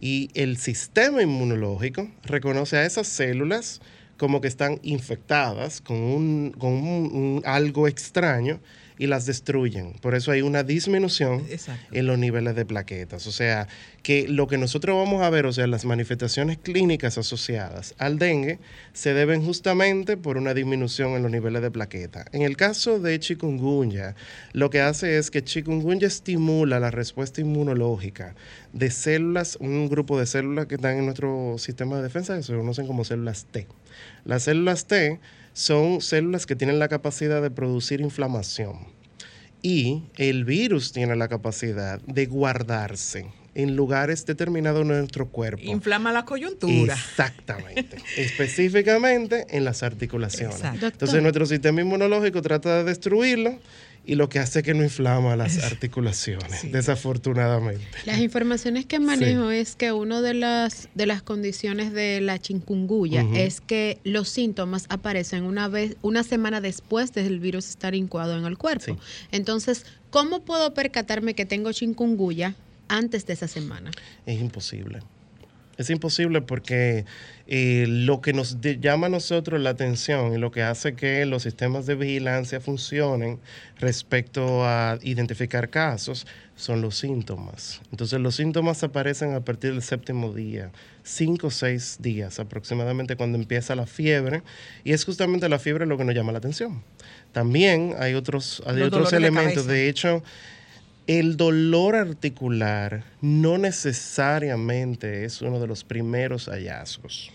Y 0.00 0.30
el 0.34 0.56
sistema 0.56 1.22
inmunológico 1.22 2.10
reconoce 2.24 2.76
a 2.78 2.86
esas 2.86 3.06
células 3.06 3.80
como 4.16 4.40
que 4.40 4.48
están 4.48 4.78
infectadas 4.82 5.80
con, 5.80 5.96
un, 5.96 6.54
con 6.58 6.72
un- 6.72 7.10
un 7.12 7.42
algo 7.44 7.88
extraño 7.88 8.60
y 8.98 9.06
las 9.08 9.26
destruyen. 9.26 9.94
Por 10.00 10.14
eso 10.14 10.30
hay 10.30 10.42
una 10.42 10.62
disminución 10.62 11.44
Exacto. 11.50 11.82
en 11.92 12.06
los 12.06 12.18
niveles 12.18 12.54
de 12.54 12.64
plaquetas. 12.64 13.26
O 13.26 13.32
sea, 13.32 13.66
que 14.04 14.28
lo 14.28 14.46
que 14.46 14.58
nosotros 14.58 14.96
vamos 14.96 15.22
a 15.22 15.30
ver, 15.30 15.46
o 15.46 15.52
sea, 15.52 15.66
las 15.66 15.84
manifestaciones 15.84 16.58
clínicas 16.58 17.18
asociadas 17.18 17.94
al 17.98 18.18
dengue 18.18 18.60
se 18.92 19.12
deben 19.14 19.44
justamente 19.44 20.16
por 20.16 20.36
una 20.36 20.54
disminución 20.54 21.12
en 21.12 21.22
los 21.22 21.32
niveles 21.32 21.62
de 21.62 21.70
plaqueta. 21.72 22.26
En 22.32 22.42
el 22.42 22.56
caso 22.56 23.00
de 23.00 23.18
chikungunya, 23.18 24.14
lo 24.52 24.70
que 24.70 24.80
hace 24.82 25.18
es 25.18 25.30
que 25.32 25.42
chikungunya 25.42 26.06
estimula 26.06 26.78
la 26.78 26.90
respuesta 26.92 27.40
inmunológica 27.40 28.36
de 28.72 28.90
células, 28.90 29.56
un 29.58 29.88
grupo 29.88 30.18
de 30.20 30.26
células 30.26 30.66
que 30.66 30.76
están 30.76 30.98
en 30.98 31.06
nuestro 31.06 31.56
sistema 31.58 31.96
de 31.96 32.02
defensa 32.04 32.36
que 32.36 32.42
se 32.44 32.54
conocen 32.54 32.86
como 32.86 33.04
células 33.04 33.46
T. 33.50 33.66
Las 34.24 34.44
células 34.44 34.86
T 34.86 35.20
son 35.52 36.00
células 36.00 36.46
que 36.46 36.56
tienen 36.56 36.78
la 36.78 36.88
capacidad 36.88 37.42
de 37.42 37.50
producir 37.50 38.00
inflamación 38.00 38.78
y 39.62 40.04
el 40.16 40.44
virus 40.44 40.92
tiene 40.92 41.14
la 41.16 41.28
capacidad 41.28 42.00
de 42.02 42.26
guardarse 42.26 43.26
en 43.54 43.76
lugares 43.76 44.24
determinados 44.24 44.86
de 44.86 44.94
nuestro 44.94 45.28
cuerpo. 45.28 45.62
Inflama 45.62 46.10
la 46.12 46.24
coyuntura. 46.24 46.94
Exactamente. 46.94 47.98
Específicamente 48.16 49.46
en 49.50 49.64
las 49.64 49.82
articulaciones. 49.82 50.56
Exacto. 50.56 50.86
Entonces 50.86 51.22
nuestro 51.22 51.46
sistema 51.46 51.80
inmunológico 51.80 52.40
trata 52.40 52.78
de 52.78 52.84
destruirlo 52.84 53.58
y 54.04 54.16
lo 54.16 54.28
que 54.28 54.38
hace 54.40 54.60
es 54.60 54.64
que 54.64 54.74
no 54.74 54.82
inflama 54.82 55.36
las 55.36 55.58
articulaciones, 55.64 56.70
desafortunadamente. 56.72 57.84
Las 58.04 58.18
informaciones 58.18 58.86
que 58.86 58.98
manejo 58.98 59.50
es 59.50 59.76
que 59.76 59.92
una 59.92 60.20
de 60.20 60.34
las 60.34 60.88
de 60.94 61.06
las 61.06 61.22
condiciones 61.22 61.92
de 61.92 62.20
la 62.20 62.38
chikungunya 62.38 63.24
Ujú. 63.24 63.36
es 63.36 63.60
que 63.60 63.98
los 64.04 64.28
síntomas 64.28 64.86
aparecen 64.88 65.44
una 65.44 65.68
vez 65.68 65.96
una 66.02 66.24
semana 66.24 66.60
después 66.60 67.12
del 67.12 67.38
virus 67.38 67.68
estar 67.68 67.94
incuado 67.94 68.36
en 68.36 68.44
el 68.44 68.58
cuerpo. 68.58 68.84
Sí. 68.84 68.94
Entonces, 69.30 69.86
¿cómo 70.10 70.44
puedo 70.44 70.74
percatarme 70.74 71.34
que 71.34 71.46
tengo 71.46 71.72
chikungunya 71.72 72.56
antes 72.88 73.26
de 73.26 73.34
esa 73.34 73.48
semana? 73.48 73.90
Es 74.26 74.40
imposible. 74.40 75.00
Es 75.82 75.90
imposible 75.90 76.40
porque 76.40 77.04
eh, 77.46 77.84
lo 77.88 78.20
que 78.20 78.32
nos 78.32 78.60
de- 78.60 78.78
llama 78.80 79.08
a 79.08 79.10
nosotros 79.10 79.60
la 79.60 79.70
atención 79.70 80.32
y 80.32 80.38
lo 80.38 80.50
que 80.50 80.62
hace 80.62 80.94
que 80.94 81.26
los 81.26 81.42
sistemas 81.42 81.86
de 81.86 81.94
vigilancia 81.96 82.60
funcionen 82.60 83.38
respecto 83.78 84.64
a 84.64 84.98
identificar 85.02 85.68
casos 85.68 86.26
son 86.56 86.80
los 86.80 86.96
síntomas. 86.96 87.80
Entonces 87.90 88.20
los 88.20 88.36
síntomas 88.36 88.82
aparecen 88.84 89.34
a 89.34 89.40
partir 89.40 89.72
del 89.72 89.82
séptimo 89.82 90.32
día, 90.32 90.70
cinco 91.02 91.48
o 91.48 91.50
seis 91.50 91.98
días 92.00 92.38
aproximadamente 92.38 93.16
cuando 93.16 93.36
empieza 93.38 93.74
la 93.74 93.86
fiebre 93.86 94.42
y 94.84 94.92
es 94.92 95.04
justamente 95.04 95.48
la 95.48 95.58
fiebre 95.58 95.84
lo 95.86 95.98
que 95.98 96.04
nos 96.04 96.14
llama 96.14 96.32
la 96.32 96.38
atención. 96.38 96.82
También 97.32 97.94
hay 97.98 98.14
otros, 98.14 98.62
hay 98.66 98.76
Los 98.76 98.88
otros 98.88 99.10
de 99.10 99.16
elementos, 99.16 99.66
de 99.66 99.88
hecho, 99.88 100.22
el 101.06 101.36
dolor 101.36 101.96
articular 101.96 103.04
no 103.20 103.58
necesariamente 103.58 105.24
es 105.24 105.42
uno 105.42 105.58
de 105.58 105.66
los 105.66 105.82
primeros 105.82 106.46
hallazgos. 106.48 107.32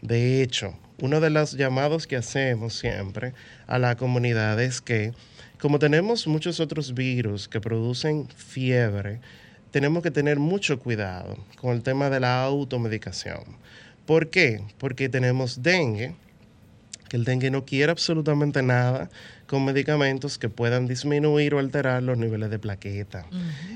De 0.00 0.42
hecho, 0.42 0.74
uno 1.02 1.20
de 1.20 1.30
los 1.30 1.52
llamados 1.52 2.06
que 2.06 2.16
hacemos 2.16 2.74
siempre 2.74 3.34
a 3.66 3.78
la 3.78 3.96
comunidad 3.96 4.60
es 4.62 4.80
que, 4.80 5.12
como 5.60 5.78
tenemos 5.78 6.26
muchos 6.26 6.58
otros 6.58 6.94
virus 6.94 7.48
que 7.48 7.60
producen 7.60 8.28
fiebre, 8.28 9.20
tenemos 9.70 10.02
que 10.02 10.10
tener 10.10 10.38
mucho 10.38 10.78
cuidado 10.78 11.36
con 11.60 11.74
el 11.74 11.82
tema 11.82 12.08
de 12.08 12.20
la 12.20 12.44
automedicación. 12.44 13.44
¿Por 14.06 14.30
qué? 14.30 14.62
Porque 14.78 15.10
tenemos 15.10 15.62
dengue, 15.62 16.14
que 17.08 17.16
el 17.16 17.24
dengue 17.24 17.50
no 17.50 17.64
quiere 17.64 17.92
absolutamente 17.92 18.62
nada 18.62 19.08
con 19.46 19.64
medicamentos 19.64 20.38
que 20.38 20.48
puedan 20.48 20.86
disminuir 20.86 21.54
o 21.54 21.58
alterar 21.58 22.02
los 22.02 22.18
niveles 22.18 22.50
de 22.50 22.58
plaqueta. 22.58 23.26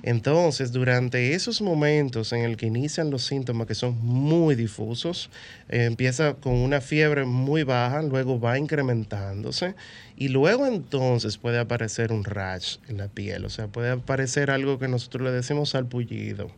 Entonces, 0.02 0.72
durante 0.72 1.34
esos 1.34 1.62
momentos 1.62 2.32
en 2.32 2.40
el 2.40 2.56
que 2.56 2.66
inician 2.66 3.10
los 3.10 3.24
síntomas 3.24 3.66
que 3.66 3.74
son 3.74 3.96
muy 4.02 4.56
difusos, 4.56 5.30
eh, 5.68 5.84
empieza 5.84 6.34
con 6.34 6.54
una 6.54 6.80
fiebre 6.80 7.24
muy 7.24 7.62
baja, 7.62 8.02
luego 8.02 8.40
va 8.40 8.58
incrementándose 8.58 9.74
y 10.16 10.28
luego 10.28 10.66
entonces 10.66 11.38
puede 11.38 11.58
aparecer 11.58 12.12
un 12.12 12.24
rash 12.24 12.78
en 12.88 12.98
la 12.98 13.08
piel, 13.08 13.44
o 13.44 13.48
sea, 13.48 13.68
puede 13.68 13.90
aparecer 13.90 14.50
algo 14.50 14.78
que 14.78 14.88
nosotros 14.88 15.22
le 15.22 15.30
decimos 15.30 15.70
salpullido. 15.70 16.50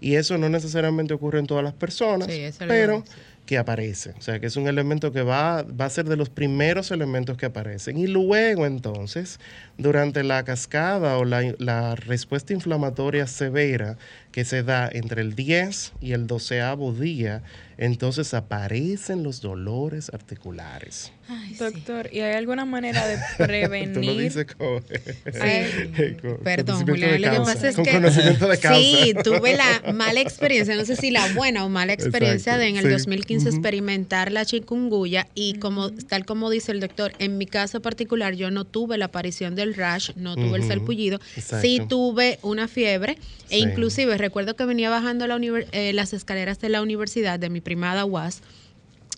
Y 0.00 0.14
eso 0.14 0.38
no 0.38 0.48
necesariamente 0.48 1.14
ocurre 1.14 1.38
en 1.38 1.46
todas 1.46 1.64
las 1.64 1.74
personas, 1.74 2.28
Sí, 2.28 2.44
pero. 2.58 3.02
Que 3.48 3.56
aparece. 3.56 4.10
O 4.10 4.20
sea, 4.20 4.40
que 4.40 4.46
es 4.46 4.56
un 4.56 4.68
elemento 4.68 5.10
que 5.10 5.22
va, 5.22 5.62
va 5.62 5.86
a 5.86 5.88
ser 5.90 6.04
de 6.04 6.18
los 6.18 6.28
primeros 6.28 6.90
elementos 6.90 7.38
que 7.38 7.46
aparecen. 7.46 7.96
Y 7.96 8.06
luego, 8.06 8.66
entonces, 8.66 9.40
durante 9.78 10.22
la 10.22 10.44
cascada 10.44 11.16
o 11.16 11.24
la, 11.24 11.54
la 11.56 11.94
respuesta 11.94 12.52
inflamatoria 12.52 13.26
severa 13.26 13.96
que 14.32 14.44
se 14.44 14.62
da 14.62 14.88
entre 14.92 15.22
el 15.22 15.34
10 15.34 15.92
y 16.00 16.12
el 16.12 16.26
12 16.26 16.60
día, 17.00 17.42
entonces 17.76 18.34
aparecen 18.34 19.22
los 19.22 19.40
dolores 19.40 20.10
articulares. 20.12 21.12
Doctor, 21.58 22.08
¿y 22.12 22.20
hay 22.20 22.34
alguna 22.34 22.64
manera 22.64 23.06
de 23.06 23.16
Tú 23.36 23.42
lo 23.42 23.46
prevenir? 23.46 24.18
dices 24.22 24.46
con, 24.46 24.82
con 26.22 26.38
Perdón, 26.42 26.86
Julián, 26.86 27.20
lo 27.20 27.30
que 27.30 27.36
pasa 27.40 27.68
es 27.68 27.76
con 27.76 27.84
que 27.84 27.92
conocimiento 27.92 28.48
de 28.48 28.58
causa. 28.58 28.80
sí, 28.80 29.14
tuve 29.22 29.54
la 29.56 29.92
mala 29.92 30.20
experiencia, 30.20 30.74
no 30.74 30.84
sé 30.86 30.96
si 30.96 31.10
la 31.10 31.32
buena 31.34 31.64
o 31.64 31.68
mala 31.68 31.92
experiencia 31.92 32.54
Exacto, 32.54 32.60
de 32.60 32.68
en 32.68 32.76
el 32.76 32.84
sí. 32.84 32.90
2015 32.90 33.48
Ujú. 33.48 33.56
experimentar 33.56 34.32
la 34.32 34.44
chikungunya 34.46 35.26
y 35.34 35.54
como 35.54 35.90
tal 35.90 36.24
como 36.24 36.48
dice 36.50 36.72
el 36.72 36.80
doctor, 36.80 37.12
en 37.18 37.36
mi 37.38 37.46
caso 37.46 37.80
particular 37.82 38.34
yo 38.34 38.50
no 38.50 38.64
tuve 38.64 38.96
la 38.98 39.06
aparición 39.06 39.54
del 39.54 39.74
rash, 39.74 40.10
no 40.16 40.34
tuve 40.34 40.56
el 40.58 40.64
salpullido, 40.64 41.20
exacto. 41.36 41.60
sí 41.60 41.80
tuve 41.88 42.38
una 42.42 42.68
fiebre 42.68 43.18
e 43.50 43.58
inclusive 43.58 44.16
recuerdo 44.28 44.56
que 44.56 44.66
venía 44.66 44.90
bajando 44.90 45.26
la 45.26 45.40
eh, 45.72 45.94
las 45.94 46.12
escaleras 46.12 46.58
de 46.60 46.68
la 46.68 46.82
universidad 46.82 47.38
de 47.38 47.48
mi 47.48 47.62
primada 47.62 48.04
UAS 48.04 48.42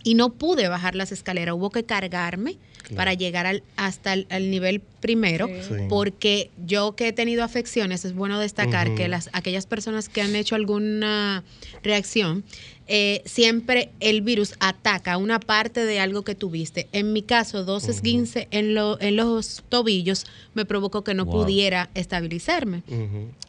y 0.02 0.14
no 0.14 0.30
pude 0.32 0.68
bajar 0.68 0.94
las 0.94 1.12
escaleras, 1.12 1.54
hubo 1.54 1.70
que 1.70 1.84
cargarme 1.84 2.56
Claro. 2.80 2.96
para 2.96 3.14
llegar 3.14 3.46
al, 3.46 3.62
hasta 3.76 4.14
el 4.14 4.26
al 4.30 4.50
nivel 4.50 4.80
primero, 5.00 5.46
Sí. 5.48 5.74
Porque 5.88 6.50
yo 6.66 6.96
que 6.96 7.08
he 7.08 7.12
tenido 7.12 7.44
afecciones, 7.44 8.04
es 8.06 8.14
bueno 8.14 8.40
destacar 8.40 8.94
que 8.94 9.06
las 9.06 9.28
aquellas 9.34 9.66
personas 9.66 10.08
que 10.08 10.22
han 10.22 10.34
hecho 10.34 10.54
alguna 10.56 11.44
reacción, 11.82 12.42
eh, 12.88 13.22
siempre 13.26 13.90
el 14.00 14.22
virus 14.22 14.54
ataca 14.60 15.16
una 15.18 15.38
parte 15.40 15.84
de 15.84 16.00
algo 16.00 16.22
que 16.22 16.34
tuviste. 16.34 16.88
En 16.92 17.12
mi 17.12 17.22
caso, 17.22 17.64
dos 17.64 17.88
esguince 17.88 18.48
en, 18.50 18.74
lo- 18.74 19.00
en 19.00 19.14
los 19.16 19.62
tobillos 19.68 20.26
me 20.54 20.64
provocó 20.64 21.04
que 21.04 21.14
no 21.14 21.26
Wow. 21.26 21.42
pudiera 21.44 21.90
estabilizarme. 21.94 22.82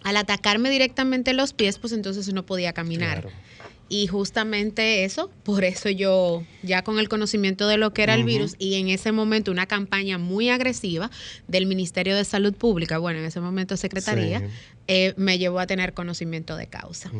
Al 0.03 0.17
atacarme 0.17 0.69
directamente 0.69 1.33
los 1.33 1.53
pies, 1.53 1.79
pues 1.79 1.93
entonces 1.93 2.31
no 2.33 2.45
podía 2.45 2.73
caminar. 2.73 3.21
claro. 3.21 3.35
Y 3.93 4.07
justamente 4.07 5.03
eso, 5.03 5.29
por 5.43 5.65
eso 5.65 5.89
yo, 5.89 6.43
ya 6.63 6.81
con 6.81 6.97
el 6.97 7.09
conocimiento 7.09 7.67
de 7.67 7.75
lo 7.75 7.91
que 7.93 8.03
era 8.03 8.15
el 8.15 8.23
virus 8.23 8.55
y 8.57 8.75
en 8.75 8.87
ese 8.87 9.11
momento 9.11 9.51
una 9.51 9.65
campaña 9.65 10.17
muy 10.17 10.47
agresiva 10.49 11.11
del 11.49 11.65
Ministerio 11.65 12.15
de 12.15 12.23
Salud 12.23 12.53
Pública, 12.53 12.99
bueno, 12.99 13.19
en 13.19 13.25
ese 13.25 13.41
momento 13.41 13.75
Secretaría, 13.75 14.39
Sí. 14.39 14.45
eh, 14.87 15.13
me 15.17 15.37
llevó 15.39 15.59
a 15.59 15.67
tener 15.67 15.91
conocimiento 15.91 16.55
de 16.55 16.67
causa. 16.67 17.11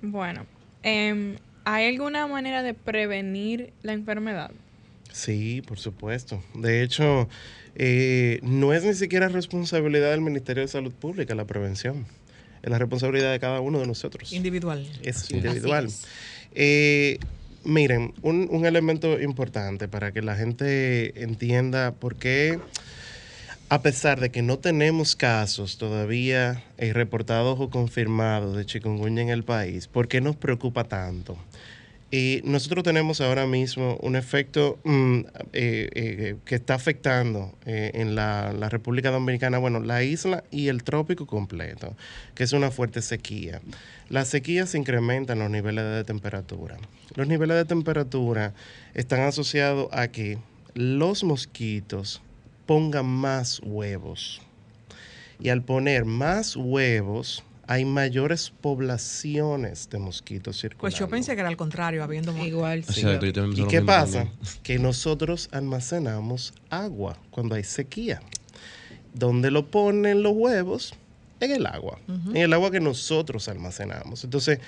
Bueno, 0.00 0.46
em, 0.82 1.36
¿hay 1.66 1.86
alguna 1.94 2.26
manera 2.28 2.62
de 2.62 2.72
prevenir 2.72 3.74
la 3.82 3.92
enfermedad? 3.92 4.52
Sí, 5.12 5.60
por 5.68 5.78
supuesto. 5.78 6.42
De 6.54 6.82
hecho, 6.82 7.28
eh, 7.74 8.40
no 8.42 8.72
es 8.72 8.84
ni 8.84 8.94
siquiera 8.94 9.28
responsabilidad 9.28 10.12
del 10.12 10.22
Ministerio 10.22 10.62
de 10.62 10.68
Salud 10.68 10.94
Pública 10.94 11.34
la 11.34 11.44
prevención. 11.44 12.06
Es 12.64 12.70
la 12.70 12.78
responsabilidad 12.78 13.30
de 13.30 13.38
cada 13.38 13.60
uno 13.60 13.78
de 13.78 13.86
nosotros. 13.86 14.32
Individual. 14.32 14.88
es 15.02 15.30
individual. 15.30 15.84
Es. 15.84 16.06
Eh, 16.54 17.18
miren, 17.62 18.14
un, 18.22 18.48
un 18.50 18.64
elemento 18.64 19.20
importante 19.20 19.86
para 19.86 20.12
que 20.12 20.22
la 20.22 20.34
gente 20.34 21.22
entienda 21.22 21.92
por 21.92 22.16
qué, 22.16 22.58
a 23.68 23.82
pesar 23.82 24.18
de 24.18 24.30
que 24.30 24.40
no 24.40 24.58
tenemos 24.58 25.14
casos 25.14 25.76
todavía 25.76 26.64
eh, 26.78 26.94
reportados 26.94 27.60
o 27.60 27.68
confirmados 27.68 28.56
de 28.56 28.64
chikungunya 28.64 29.20
en 29.20 29.28
el 29.28 29.44
país, 29.44 29.86
¿por 29.86 30.08
qué 30.08 30.22
nos 30.22 30.34
preocupa 30.34 30.84
tanto? 30.84 31.36
Eh, 32.16 32.42
nosotros 32.44 32.84
tenemos 32.84 33.20
ahora 33.20 33.44
mismo 33.44 33.96
un 34.00 34.14
efecto 34.14 34.78
mm, 34.84 35.18
eh, 35.52 35.90
eh, 35.92 36.36
que 36.44 36.54
está 36.54 36.74
afectando 36.74 37.58
eh, 37.66 37.90
en 37.94 38.14
la, 38.14 38.52
la 38.52 38.68
República 38.68 39.10
Dominicana, 39.10 39.58
bueno, 39.58 39.80
la 39.80 40.04
isla 40.04 40.44
y 40.52 40.68
el 40.68 40.84
trópico 40.84 41.26
completo, 41.26 41.96
que 42.36 42.44
es 42.44 42.52
una 42.52 42.70
fuerte 42.70 43.02
sequía. 43.02 43.60
Las 44.10 44.28
sequías 44.28 44.76
incrementan 44.76 45.40
los 45.40 45.50
niveles 45.50 45.84
de 45.86 46.04
temperatura. 46.04 46.76
Los 47.16 47.26
niveles 47.26 47.56
de 47.56 47.64
temperatura 47.64 48.54
están 48.94 49.22
asociados 49.22 49.88
a 49.90 50.06
que 50.06 50.38
los 50.74 51.24
mosquitos 51.24 52.22
pongan 52.64 53.06
más 53.06 53.60
huevos. 53.64 54.40
Y 55.40 55.48
al 55.48 55.64
poner 55.64 56.04
más 56.04 56.54
huevos, 56.54 57.42
hay 57.66 57.84
mayores 57.84 58.52
poblaciones 58.60 59.88
de 59.90 59.98
mosquitos 59.98 60.60
circulando. 60.60 60.80
Pues 60.80 60.94
yo 60.94 61.08
pensé 61.08 61.34
que 61.34 61.40
era 61.40 61.48
al 61.48 61.56
contrario, 61.56 62.02
habiendo 62.04 62.36
Igual, 62.36 62.84
sí. 62.84 63.00
Exacto, 63.00 63.26
yo 63.26 63.32
también 63.32 63.66
¿Y 63.66 63.68
qué 63.68 63.80
pasa? 63.82 64.24
también. 64.24 64.38
Que 64.62 64.78
nosotros 64.78 65.48
almacenamos 65.52 66.54
agua 66.70 67.16
cuando 67.30 67.54
hay 67.54 67.64
sequía. 67.64 68.20
¿Dónde 69.12 69.50
lo 69.50 69.66
ponen 69.70 70.22
los 70.22 70.32
huevos? 70.34 70.94
En 71.40 71.50
el 71.52 71.66
agua. 71.66 71.98
En 72.08 72.36
el 72.36 72.52
agua 72.52 72.70
que 72.70 72.80
nosotros 72.80 73.48
almacenamos. 73.48 74.24
Entonces, 74.24 74.58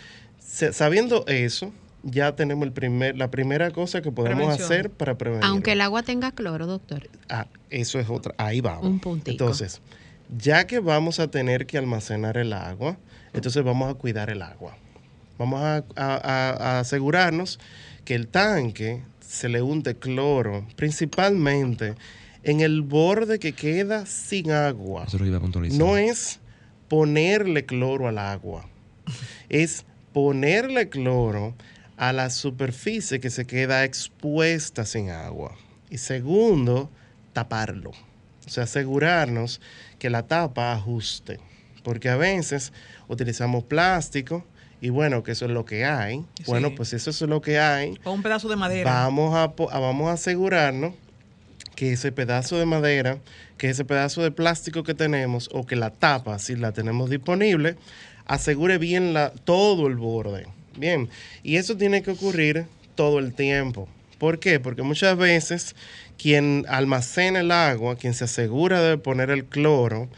sabiendo 0.73 1.25
eso, 1.27 1.73
ya 2.03 2.37
tenemos 2.37 2.65
el 2.67 2.73
primer, 2.73 3.17
la 3.17 3.31
primera 3.31 3.71
cosa 3.71 4.03
que 4.03 4.13
podemos 4.13 4.39
Prevención. 4.39 4.67
hacer 4.67 4.91
para 4.91 5.19
prevenir. 5.19 5.45
Aunque 5.45 5.73
el 5.73 5.81
agua 5.81 6.03
tenga 6.03 6.33
cloro, 6.33 6.67
doctor. 6.67 7.09
Ah, 7.29 7.47
eso 7.71 7.99
es 7.99 8.09
otra. 8.09 8.35
Ahí 8.39 8.61
vamos. 8.61 8.85
Un 8.87 9.01
puntico. 9.01 9.31
Entonces, 9.33 9.81
ya 10.39 10.67
que 10.67 10.79
vamos 10.81 11.21
a 11.21 11.29
tener 11.29 11.67
que 11.67 11.79
almacenar 11.79 12.37
el 12.37 12.53
agua, 12.53 12.97
entonces 13.33 13.63
vamos 13.65 13.91
a 13.91 13.95
cuidar 13.95 14.31
el 14.31 14.43
agua. 14.43 14.77
Vamos 15.39 15.61
a, 15.63 15.77
a- 15.77 15.83
a- 15.97 16.51
a 16.77 16.81
asegurarnos 16.81 17.59
que 18.05 18.15
el 18.15 18.27
tanque 18.29 19.03
se 19.21 19.49
le 19.49 19.61
unte 19.63 19.95
cloro, 19.97 20.67
principalmente 20.77 21.95
en 22.43 22.61
el 22.61 22.83
borde 22.83 23.39
que 23.39 23.53
queda 23.53 24.07
sin 24.07 24.51
agua. 24.53 25.05
Eso 25.07 25.17
es 25.17 25.21
lo 25.21 25.25
que 25.25 25.29
iba 25.29 25.39
a 25.39 25.41
puntualizar. 25.41 25.79
No 25.79 25.97
es 25.97 26.39
ponerle 26.89 27.67
cloro 27.67 28.09
al 28.09 28.19
agua, 28.19 28.67
es 29.49 29.85
ponerle 30.13 30.89
cloro 30.89 31.55
a 31.97 32.13
la 32.13 32.31
superficie 32.31 33.21
que 33.21 33.31
se 33.31 33.47
queda 33.47 33.85
expuesta 33.85 34.85
sin 34.85 35.11
agua. 35.11 35.55
Y 35.91 35.99
segundo, 35.99 36.91
taparlo. 37.33 37.93
O 38.47 38.51
sea, 38.51 38.65
asegurarnos 38.65 39.61
que 39.99 40.11
la 40.11 40.23
tapa 40.27 40.73
ajuste. 40.73 41.39
Porque 41.83 42.09
a 42.09 42.17
veces 42.17 42.73
utilizamos 43.09 43.65
plástico 43.65 44.45
y 44.81 44.91
bueno, 44.91 45.23
que 45.23 45.33
eso 45.33 45.47
es 45.47 45.51
lo 45.51 45.65
que 45.65 45.85
hay. 45.85 46.25
Bueno, 46.47 46.75
pues 46.75 46.93
eso 46.93 47.11
es 47.11 47.21
lo 47.23 47.41
que 47.41 47.59
hay. 47.59 47.99
o 48.05 48.13
un 48.13 48.23
pedazo 48.23 48.49
de 48.49 48.57
madera. 48.57 48.91
Vamos 48.91 49.35
a- 49.35 49.55
vamos 49.81 50.09
a 50.09 50.13
asegurarnos 50.13 50.95
que 51.75 51.93
ese 51.93 52.11
pedazo 52.13 52.59
de 52.59 52.67
madera, 52.67 53.19
que 53.59 53.69
ese 53.71 53.85
pedazo 53.85 54.23
de 54.23 54.31
plástico 54.31 54.83
que 54.83 54.95
tenemos 54.95 55.49
o 55.53 55.67
que 55.67 55.77
la 55.77 55.91
tapa, 55.91 56.39
si 56.39 56.57
la 56.57 56.73
tenemos 56.73 57.11
disponible, 57.11 57.77
asegure 58.27 58.79
bien 58.79 59.13
la, 59.15 59.31
todo 59.31 59.87
el 59.87 59.97
borde 59.97 60.47
Bien, 60.79 61.09
y 61.43 61.57
eso 61.57 61.77
tiene 61.77 62.03
que 62.03 62.11
ocurrir 62.11 62.67
todo 62.97 63.19
el 63.19 63.33
tiempo. 63.33 63.89
¿Por 64.19 64.39
qué? 64.39 64.61
Porque 64.61 64.83
muchas 64.83 65.17
veces 65.17 65.75
quien 66.19 66.65
almacena 66.69 67.41
el 67.41 67.51
agua, 67.51 67.97
quien 67.97 68.15
se 68.15 68.25
asegura 68.25 68.83
de 68.83 68.99
poner 68.99 69.31
el 69.31 69.45
cloro, 69.45 70.09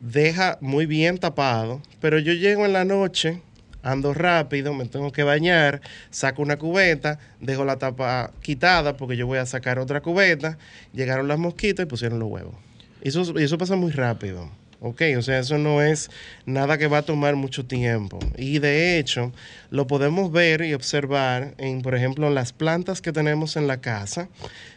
deja 0.00 0.58
muy 0.60 0.86
bien 0.86 1.18
tapado, 1.18 1.82
pero 2.00 2.18
yo 2.18 2.32
llego 2.32 2.64
en 2.64 2.72
la 2.72 2.84
noche, 2.84 3.42
ando 3.82 4.14
rápido, 4.14 4.74
me 4.74 4.86
tengo 4.86 5.12
que 5.12 5.22
bañar, 5.22 5.80
saco 6.10 6.42
una 6.42 6.58
cubeta, 6.58 7.18
dejo 7.40 7.64
la 7.64 7.76
tapa 7.76 8.32
quitada 8.42 8.96
porque 8.96 9.16
yo 9.16 9.26
voy 9.26 9.38
a 9.38 9.46
sacar 9.46 9.78
otra 9.78 10.00
cubeta, 10.00 10.58
llegaron 10.92 11.28
las 11.28 11.38
mosquitas 11.38 11.84
y 11.84 11.86
pusieron 11.86 12.18
los 12.18 12.28
huevos. 12.28 12.54
Eso, 13.02 13.38
eso 13.38 13.58
pasa 13.58 13.76
muy 13.76 13.92
rápido. 13.92 14.50
¿Ok? 14.80 15.02
O 15.16 15.22
sea, 15.22 15.38
eso 15.38 15.58
no 15.58 15.82
es 15.82 16.10
nada 16.46 16.78
que 16.78 16.86
va 16.86 16.98
a 16.98 17.02
tomar 17.02 17.36
mucho 17.36 17.64
tiempo. 17.66 18.18
Y 18.36 18.58
de 18.58 18.98
hecho, 18.98 19.32
lo 19.70 19.86
podemos 19.86 20.32
ver 20.32 20.62
y 20.62 20.74
observar 20.74 21.54
en, 21.58 21.82
por 21.82 21.94
ejemplo, 21.94 22.26
en 22.26 22.34
las 22.34 22.52
plantas 22.52 23.00
que 23.00 23.12
tenemos 23.12 23.56
en 23.56 23.66
la 23.66 23.80
casa. 23.80 24.28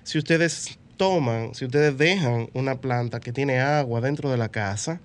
Si 0.04 0.18
ustedes 0.18 0.78
toman, 0.98 1.56
si 1.56 1.66
ustedes 1.66 1.98
dejan 1.98 2.50
una 2.54 2.80
planta 2.80 3.20
que 3.20 3.34
tiene 3.34 3.60
agua 3.60 4.02
dentro 4.02 4.30
de 4.30 4.38
la 4.38 4.50
casa 4.50 5.02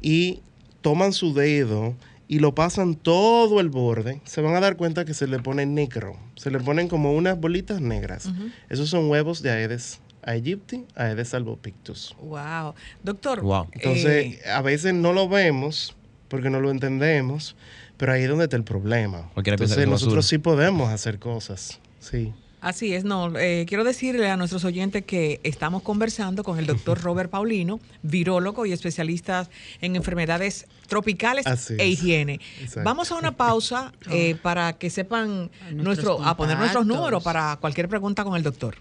y 0.00 0.42
toman 0.80 1.12
su 1.12 1.34
dedo 1.34 1.94
y 2.26 2.40
lo 2.40 2.54
pasan 2.54 2.94
todo 2.94 3.60
el 3.60 3.70
borde, 3.70 4.20
se 4.24 4.40
van 4.42 4.54
a 4.54 4.60
dar 4.60 4.76
cuenta 4.76 5.04
que 5.04 5.14
se 5.14 5.26
le 5.26 5.38
pone 5.38 5.64
negro. 5.64 6.16
Se 6.36 6.50
le 6.50 6.60
ponen 6.60 6.88
como 6.88 7.12
unas 7.14 7.40
bolitas 7.40 7.80
negras. 7.80 8.28
Esos 8.68 8.90
son 8.90 9.08
huevos 9.08 9.42
de 9.42 9.50
Aedes 9.50 10.00
aegypti, 10.22 10.84
Aedes 10.94 11.34
albopictus. 11.34 12.14
Wow. 12.20 12.74
Doctor. 13.02 13.42
Wow. 13.42 13.68
Entonces, 13.72 14.44
a 14.46 14.62
veces 14.62 14.94
no 14.94 15.12
lo 15.12 15.28
vemos 15.28 15.94
porque 16.28 16.50
no 16.50 16.60
lo 16.60 16.70
entendemos, 16.70 17.56
pero 17.96 18.12
ahí 18.12 18.22
es 18.22 18.28
donde 18.28 18.44
está 18.44 18.56
el 18.56 18.64
problema. 18.64 19.30
Entonces, 19.36 19.78
es 19.78 19.88
nosotros 19.88 20.26
sí 20.26 20.38
podemos 20.38 20.90
hacer 20.90 21.18
cosas. 21.18 21.80
Sí. 22.00 22.32
Así 22.60 22.92
es, 22.92 23.04
no. 23.04 23.38
eh, 23.38 23.66
quiero 23.68 23.84
decirle 23.84 24.28
a 24.30 24.36
nuestros 24.36 24.64
oyentes 24.64 25.04
que 25.04 25.38
estamos 25.44 25.82
conversando 25.82 26.42
con 26.42 26.58
el 26.58 26.66
doctor 26.66 27.00
Robert 27.02 27.30
Paulino, 27.30 27.78
virólogo 28.02 28.66
y 28.66 28.72
especialista 28.72 29.48
en 29.80 29.94
enfermedades 29.94 30.66
tropicales 30.88 31.46
Así 31.46 31.76
e 31.78 31.86
higiene. 31.86 32.40
Exacto. 32.60 32.82
Vamos 32.82 33.12
a 33.12 33.14
una 33.14 33.36
pausa 33.36 33.92
eh, 34.10 34.34
para 34.42 34.72
que 34.72 34.90
sepan 34.90 35.50
A 35.68 35.70
nuestro, 35.70 36.20
a 36.20 36.36
poner 36.36 36.58
nuestros 36.58 36.82
contactos. 36.82 36.86
números 36.86 37.22
para 37.22 37.56
cualquier 37.60 37.88
pregunta 37.88 38.24
con 38.24 38.34
el 38.36 38.42
doctor. 38.42 38.76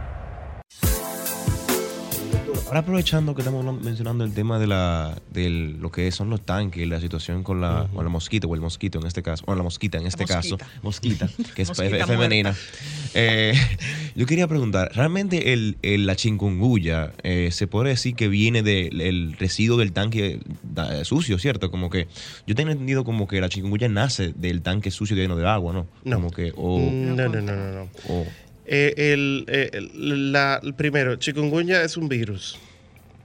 Ahora 2.71 2.79
aprovechando 2.79 3.35
que 3.35 3.41
estamos 3.41 3.83
mencionando 3.83 4.23
el 4.23 4.33
tema 4.33 4.57
de 4.57 4.65
la 4.65 5.17
de 5.33 5.49
lo 5.49 5.91
que 5.91 6.09
son 6.13 6.29
los 6.29 6.39
tanques, 6.39 6.87
la 6.87 7.01
situación 7.01 7.43
con 7.43 7.59
la, 7.59 7.89
con 7.93 8.05
la 8.05 8.09
mosquita 8.09 8.47
o 8.47 8.55
el 8.55 8.61
mosquito 8.61 8.97
en 8.97 9.05
este 9.07 9.21
caso, 9.21 9.43
o 9.45 9.53
la 9.55 9.61
mosquita 9.61 9.97
en 9.97 10.07
este 10.07 10.23
caso, 10.23 10.57
mosquita, 10.81 11.27
que 11.53 11.63
es 11.63 11.67
Mosquita 11.67 12.07
femenina. 12.07 12.55
Eh, 13.13 13.51
yo 14.15 14.25
quería 14.25 14.47
preguntar, 14.47 14.89
¿realmente 14.95 15.51
el, 15.51 15.75
el- 15.81 16.05
la 16.05 16.15
chingunguya 16.15 17.11
eh, 17.23 17.49
se 17.51 17.67
puede 17.67 17.89
decir 17.89 18.15
que 18.15 18.29
viene 18.29 18.63
del 18.63 19.33
residuo 19.37 19.75
del 19.75 19.91
tanque 19.91 20.39
da- 20.63 21.03
sucio, 21.03 21.37
cierto? 21.39 21.71
Como 21.71 21.89
que 21.89 22.07
yo 22.47 22.55
tengo 22.55 22.71
entendido 22.71 23.03
como 23.03 23.27
que 23.27 23.41
la 23.41 23.49
chingunguya 23.49 23.89
nace 23.89 24.31
del 24.33 24.61
tanque 24.61 24.91
sucio 24.91 25.17
lleno 25.17 25.35
de 25.35 25.45
agua, 25.45 25.73
¿no? 25.73 25.87
No. 26.05 26.15
Como 26.15 26.31
que, 26.31 26.53
o, 26.55 26.79
Mm, 26.79 27.15
no, 27.17 27.27
no, 27.27 27.41
no, 27.41 27.53
no, 27.53 27.71
no. 27.83 27.89
Eh, 28.65 28.93
el, 29.13 29.45
eh, 29.47 29.69
el- 29.73 30.31
la- 30.31 30.59
el 30.61 30.73
primero, 30.73 31.15
chikungunya 31.15 31.81
es 31.83 31.97
un 31.97 32.07
virus. 32.09 32.57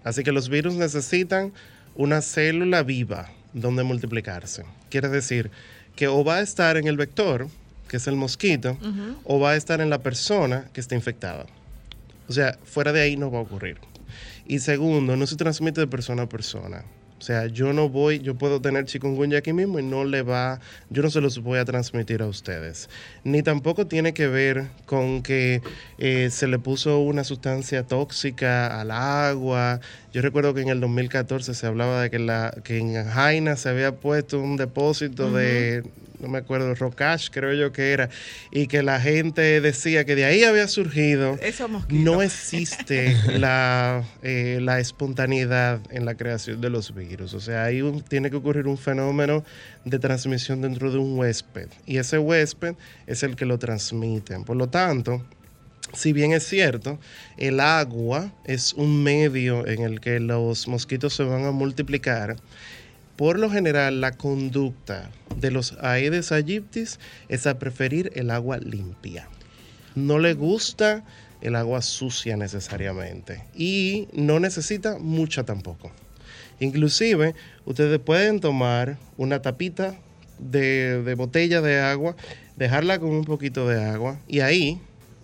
Así 0.05 0.23
que 0.23 0.33
los 0.33 0.49
virus 0.49 0.75
necesitan 0.75 1.53
una 1.95 2.21
célula 2.23 2.83
viva 2.83 3.31
donde 3.53 3.83
multiplicarse. 3.85 4.65
Quiere 4.91 5.09
decir 5.09 5.51
que 5.95 6.09
o 6.09 6.25
va 6.25 6.37
a 6.37 6.41
estar 6.41 6.77
en 6.77 6.87
el 6.87 6.97
vector, 6.97 7.49
que 7.89 7.97
es 7.97 8.07
el 8.07 8.17
mosquito, 8.17 8.77
o 9.25 9.41
va 9.41 9.51
a 9.53 9.57
estar 9.57 9.81
en 9.81 9.91
la 9.91 9.99
persona 10.03 10.69
que 10.73 10.81
está 10.81 10.95
infectada. 10.95 11.47
O 12.29 12.33
sea, 12.33 12.59
fuera 12.65 12.93
de 12.93 13.01
ahí 13.01 13.17
no 13.17 13.31
va 13.31 13.39
a 13.39 13.43
ocurrir. 13.43 13.79
Y 14.47 14.59
segundo, 14.61 15.17
no 15.17 15.27
se 15.27 15.37
transmite 15.37 15.81
de 15.81 15.87
persona 15.87 16.23
a 16.23 16.29
persona. 16.29 16.85
O 17.19 17.23
sea, 17.23 17.47
yo 17.47 17.73
no 17.73 17.89
voy, 17.89 18.19
yo 18.19 18.35
puedo 18.35 18.61
tener 18.61 18.85
chikungunya 18.85 19.39
aquí 19.39 19.53
mismo 19.53 19.79
y 19.79 19.83
no 19.83 20.05
le 20.05 20.23
va, 20.23 20.61
yo 20.91 21.03
no 21.03 21.11
se 21.11 21.21
los 21.21 21.39
voy 21.39 21.59
a 21.59 21.65
transmitir 21.65 22.21
a 22.21 22.27
ustedes. 22.27 22.91
Ni 23.25 23.43
tampoco 23.43 23.87
tiene 23.87 24.13
que 24.13 24.27
ver 24.27 24.67
con 24.85 25.23
que 25.23 25.63
eh, 25.99 26.29
se 26.31 26.47
le 26.47 26.59
puso 26.59 26.99
una 26.99 27.25
sustancia 27.25 27.85
tóxica 27.85 28.81
al 28.81 28.91
agua. 28.91 29.81
Yo 30.13 30.21
recuerdo 30.21 30.53
que 30.53 30.61
en 30.61 30.69
el 30.69 30.81
2014 30.81 31.55
se 31.55 31.67
hablaba 31.67 32.03
de 32.03 32.11
que, 32.11 32.19
la, 32.19 32.55
que 32.63 32.79
en 32.79 33.05
Jaina 33.07 33.57
se 33.57 33.71
había 33.71 33.93
puesto 33.93 34.41
un 34.41 34.57
depósito 34.57 35.31
de, 35.33 35.85
no 36.27 36.33
me 36.33 36.39
acuerdo, 36.39 36.75
Rocash 36.75 37.29
creo 37.31 37.55
yo 37.55 37.73
que 37.73 37.93
era, 37.93 38.09
y 38.51 38.67
que 38.67 38.83
la 38.83 39.01
gente 39.01 39.61
decía 39.61 40.05
que 40.05 40.17
de 40.17 40.25
ahí 40.25 40.43
había 40.43 40.67
surgido. 40.69 41.39
No 41.89 42.21
existe 42.23 43.17
la, 43.39 44.03
eh, 44.23 44.59
la 44.61 44.81
espontaneidad 44.81 45.81
en 45.91 46.05
la 46.05 46.17
creación 46.17 46.61
de 46.61 46.71
los 46.71 46.95
virus. 46.95 47.33
O 47.35 47.41
sea, 47.41 47.65
ahí 47.65 47.81
un- 47.83 48.03
tiene 48.03 48.31
que 48.31 48.37
ocurrir 48.37 48.67
un 48.67 48.77
fenómeno 48.79 49.45
de 49.85 49.99
transmisión 49.99 50.61
dentro 50.63 50.91
de 50.91 50.99
un 50.99 51.17
huésped. 51.19 51.69
Y 51.87 51.99
ese 51.99 52.19
huésped 52.19 52.75
es 53.07 53.23
el 53.23 53.37
que 53.37 53.47
lo 53.47 53.59
transmite. 53.59 54.39
Por 54.41 54.57
lo 54.57 54.69
tanto, 54.69 55.25
si 55.93 56.13
bien 56.13 56.33
es 56.33 56.45
cierto, 56.45 56.99
el 57.39 57.61
agua 57.61 58.33
es 58.45 58.73
un 58.73 59.03
medio 59.05 59.65
en 59.67 59.83
el 59.83 60.01
que 60.01 60.19
los 60.19 60.67
mosquitos 60.67 61.15
se 61.15 61.23
van 61.23 61.45
a 61.45 61.53
multiplicar, 61.53 62.37
por 63.17 63.39
lo 63.39 63.51
general 63.51 64.01
la 64.01 64.13
conducta 64.13 65.11
de 65.37 65.51
los 65.51 65.77
Aedes 65.81 66.33
aegyptis 66.33 67.01
es 67.29 67.47
a 67.47 67.59
preferir 67.59 68.13
el 68.15 68.31
agua 68.31 68.59
limpia. 68.59 69.29
No 69.95 70.19
le 70.19 70.35
gusta 70.35 71.05
el 71.41 71.57
agua 71.57 71.83
sucia 71.83 72.37
necesariamente 72.37 73.45
y 73.55 74.09
no 74.13 74.41
necesita 74.41 74.99
mucha 74.99 75.45
tampoco. 75.45 75.91
Inclusive, 76.61 77.35
ustedes 77.65 77.99
pueden 77.99 78.41
tomar 78.41 78.99
una 79.17 79.43
tapita 79.43 79.97
de, 80.39 81.03
de 81.03 81.15
botella 81.15 81.61
de 81.61 81.81
agua, 81.81 82.17
dejarla 82.57 82.99
con 82.99 83.11
un 83.11 83.25
poquito 83.25 83.69
de 83.69 83.83
agua 83.85 84.21
y 84.27 84.41
ahí 84.41 84.81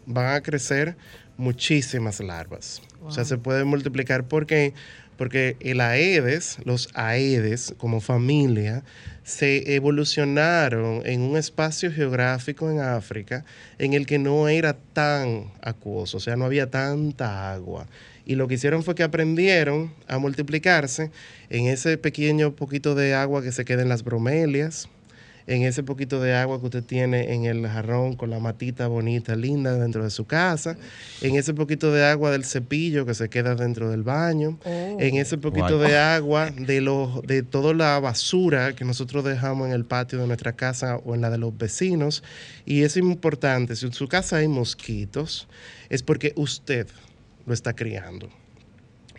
van 0.07 0.35
a 0.35 0.41
crecer 0.43 0.97
muchísimas 1.37 2.21
larvas. 2.21 2.83
O 3.05 3.11
sea, 3.11 3.25
se 3.25 3.37
pueden 3.37 3.67
multiplicar 3.67 4.25
porque 4.29 4.75
porque 5.23 5.57
el 5.61 5.81
Aedes, 5.81 6.59
los 6.65 6.89
Aedes 6.95 7.77
como 7.79 8.01
familia, 8.01 8.83
se 9.23 9.77
evolucionaron 9.77 11.03
en 11.07 11.21
un 11.21 11.37
espacio 11.37 11.93
geográfico 11.93 12.69
en 12.69 12.81
África 12.81 13.45
en 13.79 13.93
el 13.93 14.05
que 14.05 14.19
no 14.19 14.49
era 14.49 14.77
tan 14.93 15.53
acuoso, 15.63 16.17
o 16.17 16.21
sea, 16.21 16.35
no 16.35 16.45
había 16.45 16.71
tanta 16.71 17.53
agua. 17.53 17.87
Y 18.27 18.35
lo 18.35 18.49
que 18.49 18.55
hicieron 18.55 18.83
fue 18.83 18.97
que 18.97 19.05
aprendieron 19.05 19.95
a 20.09 20.19
multiplicarse 20.19 21.13
en 21.51 21.67
ese 21.69 21.99
pequeño 21.99 22.57
poquito 22.57 22.97
de 22.97 23.15
agua 23.15 23.45
que 23.45 23.53
se 23.53 23.65
queda 23.65 23.83
en 23.83 23.91
las 23.91 24.03
bromelias, 24.03 24.89
en 25.47 25.63
ese 25.63 25.83
poquito 25.83 26.21
de 26.21 26.35
agua 26.35 26.61
que 26.61 26.67
usted 26.67 26.85
tiene 26.85 27.35
en 27.35 27.45
el 27.45 27.67
jarrón 27.67 28.15
con 28.15 28.31
la 28.31 28.39
matita 28.39 28.87
bonita, 28.87 29.37
linda 29.37 29.75
dentro 29.75 30.05
de 30.05 30.11
su 30.11 30.25
casa, 30.25 30.77
en 31.21 31.37
ese 31.37 31.55
poquito 31.55 31.93
de 31.93 32.05
agua 32.05 32.31
del 32.31 32.45
cepillo 32.45 33.07
que 33.07 33.15
se 33.15 33.29
queda 33.29 33.55
dentro 33.55 33.91
del 33.91 34.03
baño, 34.03 34.59
en 34.65 35.17
ese 35.17 35.39
poquito 35.39 35.79
de 35.79 35.97
agua 35.97 36.51
de, 36.51 36.81
los 36.81 37.23
de 37.23 37.43
toda 37.43 37.75
la 37.75 37.99
basura 38.01 38.75
que 38.75 38.85
nosotros 38.85 39.25
dejamos 39.25 39.69
en 39.69 39.73
el 39.73 39.85
patio 39.85 40.19
de 40.19 40.27
nuestra 40.27 40.53
casa 40.53 40.97
o 40.97 41.15
en 41.15 41.21
la 41.21 41.31
de 41.31 41.39
los 41.39 41.57
vecinos. 41.57 42.23
Y 42.65 42.83
es 42.83 42.97
importante, 42.97 43.77
si 43.77 43.87
en 43.87 43.93
su 43.93 44.09
casa 44.09 44.37
hay 44.37 44.49
mosquitos, 44.49 45.49
es 45.89 46.03
porque 46.03 46.33
usted 46.37 46.87
lo 47.47 47.55
está 47.55 47.75
criando 47.75 48.29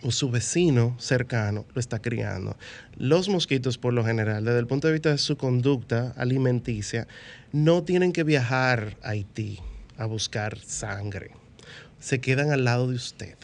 o 0.04 0.10
su 0.10 0.30
vecino 0.30 0.94
cercano 0.98 1.64
lo 1.74 1.80
está 1.80 1.98
criando. 1.98 2.56
Los 2.96 3.28
mosquitos, 3.28 3.78
por 3.78 3.94
lo 3.94 4.04
general, 4.04 4.44
desde 4.44 4.58
el 4.58 4.66
punto 4.66 4.86
de 4.86 4.92
vista 4.92 5.10
de 5.10 5.18
su 5.18 5.36
conducta 5.36 6.12
alimenticia, 6.16 7.08
no 7.52 7.82
tienen 7.82 8.12
que 8.12 8.22
viajar 8.22 8.96
a 9.02 9.10
Haití 9.10 9.60
a 9.96 10.04
buscar 10.04 10.58
sangre. 10.58 11.30
Se 12.00 12.20
quedan 12.20 12.50
al 12.50 12.64
lado 12.64 12.88
de 12.88 12.96
usted. 12.96 13.34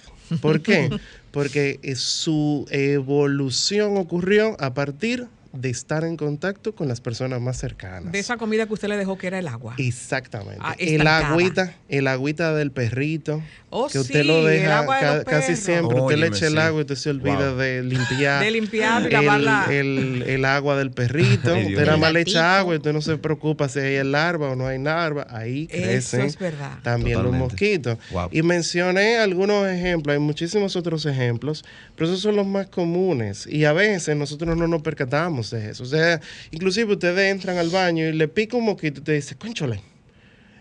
¿Por 0.42 0.60
qué? 0.60 0.90
Porque 1.32 1.80
su 1.96 2.66
evolución 2.70 3.96
ocurrió 3.96 4.56
a 4.60 4.74
partir 4.74 5.28
de 5.52 5.68
estar 5.70 6.04
en 6.04 6.16
contacto 6.16 6.74
con 6.76 6.86
las 6.86 7.00
personas 7.00 7.40
más 7.40 7.56
cercanas. 7.56 8.12
De 8.12 8.18
esa 8.20 8.36
comida 8.36 8.66
que 8.66 8.72
usted 8.74 8.88
le 8.88 8.96
dejó 8.96 9.18
que 9.18 9.26
era 9.26 9.38
el 9.38 9.48
agua. 9.48 9.74
Exactamente. 9.78 10.60
Ah, 10.60 10.76
el 10.78 11.06
agüita, 11.06 11.74
el 11.88 12.06
agüita 12.06 12.54
del 12.54 12.70
perrito, 12.70 13.42
Oh, 13.72 13.88
que 13.88 13.98
usted 14.00 14.22
sí, 14.22 14.26
lo 14.26 14.48
el 14.48 14.60
deja 14.60 14.78
agua 14.80 14.96
de 14.96 15.00
ca- 15.02 15.14
los 15.16 15.24
casi 15.24 15.56
siempre. 15.56 16.00
Usted 16.00 16.16
le 16.18 16.26
echa 16.28 16.46
el 16.48 16.58
agua 16.58 16.78
y 16.78 16.82
usted 16.82 16.94
se 16.96 17.10
olvida 17.10 17.50
Wow. 17.50 17.56
de 17.58 17.82
limpiar. 17.82 18.44
De 18.44 18.50
limpiar 18.50 19.02
y 19.02 19.06
el, 19.06 19.12
lavarla. 19.12 19.66
el- 19.70 20.24
el 20.26 20.44
agua 20.44 20.76
del 20.76 20.90
perrito. 20.90 21.52
Ay, 21.54 21.66
usted 21.66 21.84
nada 21.86 21.96
más 21.96 22.12
le 22.12 22.20
echa 22.20 22.58
agua 22.58 22.74
y 22.74 22.76
usted 22.78 22.92
no 22.92 23.00
se 23.00 23.16
preocupa 23.18 23.68
si 23.68 23.78
hay 23.80 24.04
larva 24.04 24.50
o 24.50 24.56
no 24.56 24.66
hay 24.66 24.78
larva. 24.80 25.26
Ahí 25.30 25.68
Eso 25.70 25.82
crecen 25.84 26.20
es 26.22 26.38
verdad. 26.38 26.78
también 26.82 27.16
Totalmente. 27.18 27.22
los 27.44 27.50
mosquitos. 27.52 27.98
Wow. 28.12 28.28
Y 28.32 28.42
mencioné 28.42 29.18
algunos 29.18 29.66
ejemplos, 29.68 30.14
hay 30.14 30.20
muchísimos 30.20 30.74
otros 30.76 31.06
ejemplos, 31.06 31.64
pero 31.96 32.08
esos 32.08 32.20
son 32.20 32.36
los 32.36 32.46
más 32.46 32.66
comunes. 32.68 33.46
Y 33.46 33.64
a 33.64 33.72
veces 33.72 34.16
nosotros 34.16 34.56
no 34.56 34.66
nos 34.66 34.82
percatamos 34.82 35.39
de 35.48 35.70
eso. 35.70 35.82
O 35.82 35.86
sea, 35.86 36.20
inclusive 36.50 36.92
ustedes 36.92 37.30
entran 37.32 37.56
al 37.56 37.70
baño 37.70 38.06
y 38.06 38.12
le 38.12 38.28
pica 38.28 38.56
un 38.56 38.64
mosquito 38.64 39.00
y 39.00 39.04
te 39.04 39.12
dice, 39.12 39.36
conchole, 39.36 39.76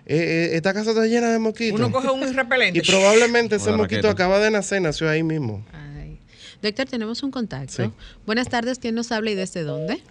eh, 0.06 0.16
eh, 0.16 0.50
esta 0.54 0.74
casa 0.74 0.92
está 0.92 1.06
llena 1.06 1.32
de 1.32 1.40
mosquitos. 1.40 1.80
Uno 1.80 1.92
coge 1.92 2.10
un 2.10 2.34
repelente. 2.34 2.80
Y 2.80 2.82
probablemente 2.82 3.58
ese 3.58 3.72
mosquito 3.72 4.08
raqueta. 4.08 4.12
acaba 4.12 4.40
de 4.40 4.52
nacer, 4.52 4.82
nació 4.82 5.10
ahí 5.10 5.24
mismo. 5.24 5.66
Ay. 5.74 6.20
Doctor, 6.62 6.88
tenemos 6.88 7.22
un 7.24 7.32
contacto. 7.32 7.84
Sí. 7.84 7.92
Buenas 8.26 8.50
tardes, 8.50 8.80
¿quién 8.80 8.96
nos 8.96 9.12
habla 9.12 9.32
y 9.32 9.36
desde 9.36 9.64
dónde? 9.64 10.02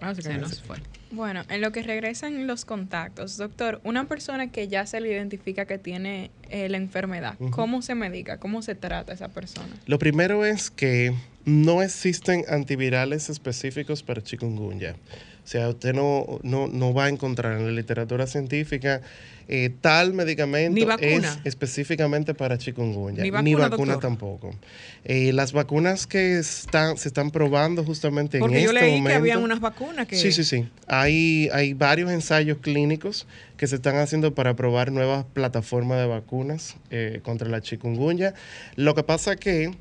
Ah, 0.00 0.14
se 0.14 0.22
Se 0.22 0.28
cayó. 0.30 0.40
nos 0.42 0.60
fue. 0.62 0.78
Bueno, 1.10 1.42
en 1.48 1.60
lo 1.60 1.70
que 1.70 1.82
regresan 1.82 2.46
los 2.46 2.64
contactos, 2.64 3.36
doctor, 3.36 3.80
una 3.84 4.08
persona 4.08 4.50
que 4.50 4.66
ya 4.68 4.84
se 4.86 5.00
le 5.00 5.10
identifica 5.10 5.64
que 5.64 5.78
tiene 5.78 6.30
eh, 6.50 6.68
la 6.68 6.76
enfermedad, 6.76 7.36
¿cómo 7.50 7.82
se 7.82 7.94
medica? 7.94 8.38
¿Cómo 8.38 8.62
se 8.62 8.74
trata 8.74 9.12
esa 9.12 9.28
persona? 9.28 9.68
Lo 9.86 9.98
primero 9.98 10.44
es 10.44 10.70
que 10.70 11.14
no 11.44 11.82
existen 11.82 12.44
antivirales 12.48 13.30
específicos 13.30 14.02
para 14.02 14.22
chikungunya. 14.22 14.96
O 15.44 15.46
sea, 15.46 15.68
usted 15.68 15.92
no, 15.92 16.40
no, 16.42 16.68
no 16.68 16.94
va 16.94 17.04
a 17.04 17.08
encontrar 17.10 17.58
en 17.58 17.66
la 17.66 17.72
literatura 17.72 18.26
científica 18.26 19.02
eh, 19.46 19.70
tal 19.82 20.14
medicamento 20.14 20.72
Ni 20.74 20.86
vacuna. 20.86 21.28
es 21.28 21.38
específicamente 21.44 22.32
para 22.32 22.56
chikungunya. 22.56 23.22
Ni 23.22 23.30
vacuna, 23.54 23.68
doctor. 23.68 24.00
tampoco. 24.00 24.54
Eh, 25.04 25.34
las 25.34 25.52
vacunas 25.52 26.06
que 26.06 26.38
están, 26.38 26.96
se 26.96 27.08
están 27.08 27.30
probando 27.30 27.84
justamente 27.84 28.38
Porque 28.38 28.56
en 28.58 28.64
yo 28.64 28.70
este 28.70 28.80
leí 28.80 28.92
momento. 28.92 29.10
que 29.10 29.16
habían 29.16 29.42
unas 29.42 29.60
vacunas 29.60 30.06
que. 30.06 30.16
Sí, 30.16 30.32
sí, 30.32 30.44
sí. 30.44 30.66
Hay, 30.86 31.50
hay 31.52 31.74
varios 31.74 32.10
ensayos 32.10 32.56
clínicos 32.62 33.26
que 33.58 33.66
se 33.66 33.76
están 33.76 33.96
haciendo 33.96 34.34
para 34.34 34.56
probar 34.56 34.92
nuevas 34.92 35.26
plataformas 35.34 35.98
de 35.98 36.06
vacunas 36.06 36.76
eh, 36.90 37.20
contra 37.22 37.46
la 37.50 37.60
chikungunya. 37.60 38.32
Lo 38.76 38.94
que 38.94 39.02
pasa 39.02 39.36
que, 39.36 39.74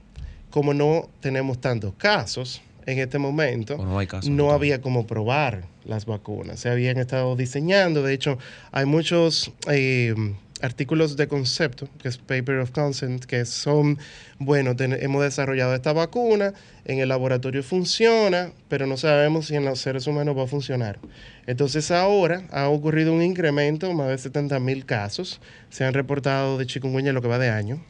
como 0.49 0.73
no 0.73 1.09
tenemos 1.21 1.61
tantos 1.61 1.93
casos 1.93 2.61
en 2.85 2.99
este 2.99 3.17
momento, 3.19 3.75
O 3.75 3.85
no 3.85 3.99
hay 3.99 4.07
caso, 4.07 4.29
no 4.29 4.35
doctor. 4.43 4.55
había 4.55 4.81
como 4.81 5.07
probar 5.07 5.63
las 5.85 6.05
vacunas. 6.05 6.59
Se 6.59 6.69
habían 6.69 6.97
estado 6.97 7.35
diseñando. 7.35 8.03
De 8.03 8.13
hecho, 8.13 8.37
hay 8.71 8.85
muchos 8.85 9.51
eh, 9.69 10.13
artículos 10.61 11.17
de 11.17 11.27
concepto, 11.27 11.89
que 12.01 12.07
es 12.07 12.17
Paper 12.17 12.59
of 12.59 12.71
Consent, 12.71 13.25
que 13.25 13.43
son, 13.45 13.97
bueno, 14.39 14.75
hemos 14.79 15.21
desarrollado 15.21 15.75
esta 15.75 15.91
vacuna, 15.91 16.53
en 16.85 16.99
el 16.99 17.09
laboratorio 17.09 17.63
funciona, 17.63 18.51
pero 18.69 18.87
no 18.87 18.95
sabemos 18.95 19.47
si 19.47 19.55
en 19.55 19.65
los 19.65 19.79
seres 19.81 20.07
humanos 20.07 20.37
va 20.37 20.43
a 20.43 20.47
funcionar. 20.47 20.99
Entonces 21.47 21.91
ahora 21.91 22.43
ha 22.51 22.69
ocurrido 22.69 23.11
un 23.13 23.21
incremento, 23.21 23.91
más 23.93 24.07
de 24.07 24.17
70 24.17 24.57
mil 24.61 24.85
casos 24.85 25.41
se 25.69 25.83
han 25.83 25.93
reportado 25.93 26.57
de 26.57 26.65
chikungunya 26.65 27.09
en 27.09 27.15
lo 27.15 27.21
que 27.21 27.27
va 27.27 27.39
de 27.39 27.49
año, 27.49 27.83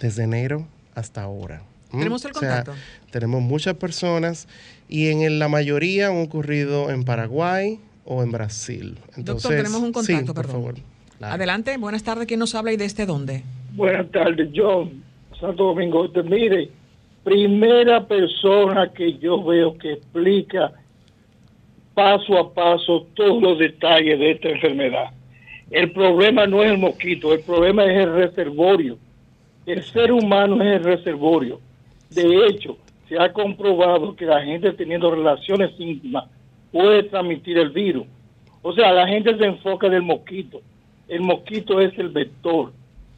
desde 0.00 0.22
enero 0.24 0.66
hasta 0.94 1.22
ahora. 1.22 1.62
Tenemos 1.98 2.24
el 2.24 2.30
O 2.32 2.34
sea, 2.34 2.64
contacto. 2.64 2.72
tenemos 3.10 3.42
muchas 3.42 3.74
personas 3.74 4.48
y 4.88 5.08
en 5.08 5.38
la 5.38 5.48
mayoría 5.48 6.08
han 6.08 6.22
ocurrido 6.22 6.90
en 6.90 7.04
Paraguay 7.04 7.78
o 8.04 8.22
en 8.22 8.30
Brasil. 8.32 8.98
Entonces, 9.16 9.50
tenemos 9.50 9.80
un 9.80 9.88
sí, 9.88 9.92
contacto, 9.92 10.34
por 10.34 10.46
perdón. 10.46 10.60
favor. 10.62 10.74
Claro. 11.18 11.34
Adelante, 11.34 11.76
buenas 11.78 12.02
tardes. 12.02 12.26
¿Quién 12.26 12.40
nos 12.40 12.54
habla 12.54 12.72
y 12.72 12.76
desde 12.76 13.06
dónde? 13.06 13.42
Buenas 13.72 14.10
tardes, 14.10 14.48
John, 14.54 15.02
Santo 15.40 15.64
Domingo. 15.64 16.04
Este, 16.04 16.22
mire, 16.22 16.70
primera 17.22 18.06
persona 18.06 18.90
que 18.92 19.16
yo 19.18 19.42
veo 19.42 19.76
que 19.78 19.92
explica 19.94 20.72
paso 21.94 22.38
a 22.38 22.52
paso 22.52 23.06
todos 23.14 23.42
los 23.42 23.58
detalles 23.58 24.18
de 24.18 24.32
esta 24.32 24.48
enfermedad. 24.48 25.10
El 25.70 25.92
problema 25.92 26.46
no 26.46 26.62
es 26.62 26.70
el 26.72 26.78
mosquito, 26.78 27.32
el 27.32 27.40
problema 27.40 27.84
es 27.84 28.04
el 28.04 28.12
reservorio. 28.12 28.98
El 29.66 29.82
ser 29.84 30.12
humano 30.12 30.62
es 30.62 30.76
el 30.76 30.84
reservorio. 30.84 31.60
De 32.14 32.46
hecho, 32.46 32.78
se 33.08 33.18
ha 33.18 33.32
comprobado 33.32 34.14
que 34.14 34.24
la 34.24 34.42
gente 34.42 34.72
teniendo 34.72 35.10
relaciones 35.10 35.72
íntimas 35.78 36.24
puede 36.70 37.02
transmitir 37.04 37.58
el 37.58 37.70
virus. 37.70 38.06
O 38.62 38.72
sea, 38.72 38.92
la 38.92 39.06
gente 39.06 39.36
se 39.36 39.44
enfoca 39.44 39.88
del 39.88 40.02
mosquito. 40.02 40.60
El 41.08 41.20
mosquito 41.20 41.80
es 41.80 41.96
el 41.98 42.08
vector, 42.08 42.72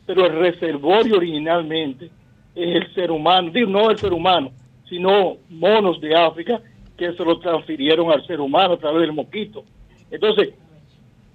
pero 0.06 0.26
el 0.26 0.32
reservorio 0.38 1.16
originalmente 1.16 2.06
es 2.54 2.76
el 2.76 2.94
ser 2.94 3.10
humano. 3.10 3.52
No 3.68 3.90
el 3.90 3.98
ser 3.98 4.12
humano, 4.12 4.50
sino 4.88 5.36
monos 5.48 6.00
de 6.00 6.14
África 6.14 6.60
que 6.96 7.12
se 7.12 7.24
lo 7.24 7.38
transfirieron 7.38 8.10
al 8.10 8.26
ser 8.26 8.40
humano 8.40 8.74
a 8.74 8.78
través 8.78 9.02
del 9.02 9.12
mosquito. 9.12 9.64
Entonces, 10.10 10.54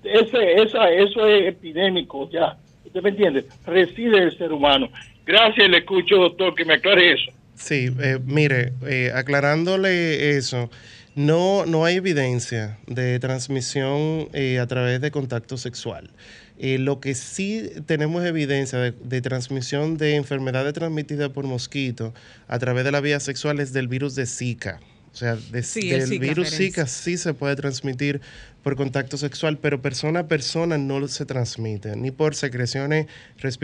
ese, 0.04 0.56
esa, 0.56 0.90
eso 0.90 1.26
es 1.28 1.48
epidémico 1.48 2.28
ya. 2.30 2.58
¿Usted 2.84 3.02
me 3.02 3.10
entiende? 3.10 3.46
Reside 3.66 4.18
el 4.18 4.38
ser 4.38 4.52
humano. 4.52 4.90
Gracias, 5.26 5.70
le 5.70 5.78
escucho, 5.78 6.18
doctor, 6.18 6.56
que 6.56 6.66
me 6.66 6.74
aclare 6.74 7.14
eso. 7.14 7.32
Sí, 7.56 7.94
eh, 8.00 8.20
mire, 8.26 8.74
eh, 8.88 9.12
aclarándole 9.14 10.38
eso, 10.38 10.70
no, 11.16 11.66
no 11.66 11.86
hay 11.86 11.98
evidencia 11.98 12.80
de 12.88 13.20
transmisión 13.20 14.30
eh, 14.34 14.60
a 14.60 14.68
través 14.68 15.02
de 15.02 15.12
contacto 15.12 15.58
sexual. 15.58 16.10
Eh, 16.58 16.78
lo 16.78 17.00
que 17.00 17.16
sí 17.16 17.70
tenemos 17.86 18.24
evidencia 18.24 18.80
de, 18.80 18.92
de 18.92 19.22
transmisión 19.22 19.98
de 19.98 20.16
enfermedades 20.16 20.74
transmitidas 20.74 21.30
por 21.30 21.46
mosquito 21.46 22.14
a 22.48 22.60
través 22.60 22.86
de 22.86 22.92
la 22.92 23.02
vía 23.02 23.20
sexual 23.20 23.60
es 23.60 23.74
del 23.74 23.88
virus 23.88 24.16
de 24.16 24.26
Zika. 24.26 24.80
O 25.14 25.16
sea, 25.16 25.36
de- 25.36 25.62
Sí, 25.64 25.92
el 25.92 26.00
del 26.02 26.10
Zika. 26.10 26.26
virus. 26.26 26.50
Zika 26.52 26.88
sí 26.88 27.18
se 27.18 27.34
puede 27.34 27.56
transmitir 27.58 28.22
por 28.64 28.76
contacto 28.76 29.18
sexual, 29.18 29.58
pero 29.58 29.82
persona 29.82 30.22
a 30.22 30.28
persona 30.28 30.78
no 30.78 31.06
se 31.08 31.26
transmite, 31.26 31.96
ni 31.96 32.12
por 32.12 32.36
secreciones 32.36 33.08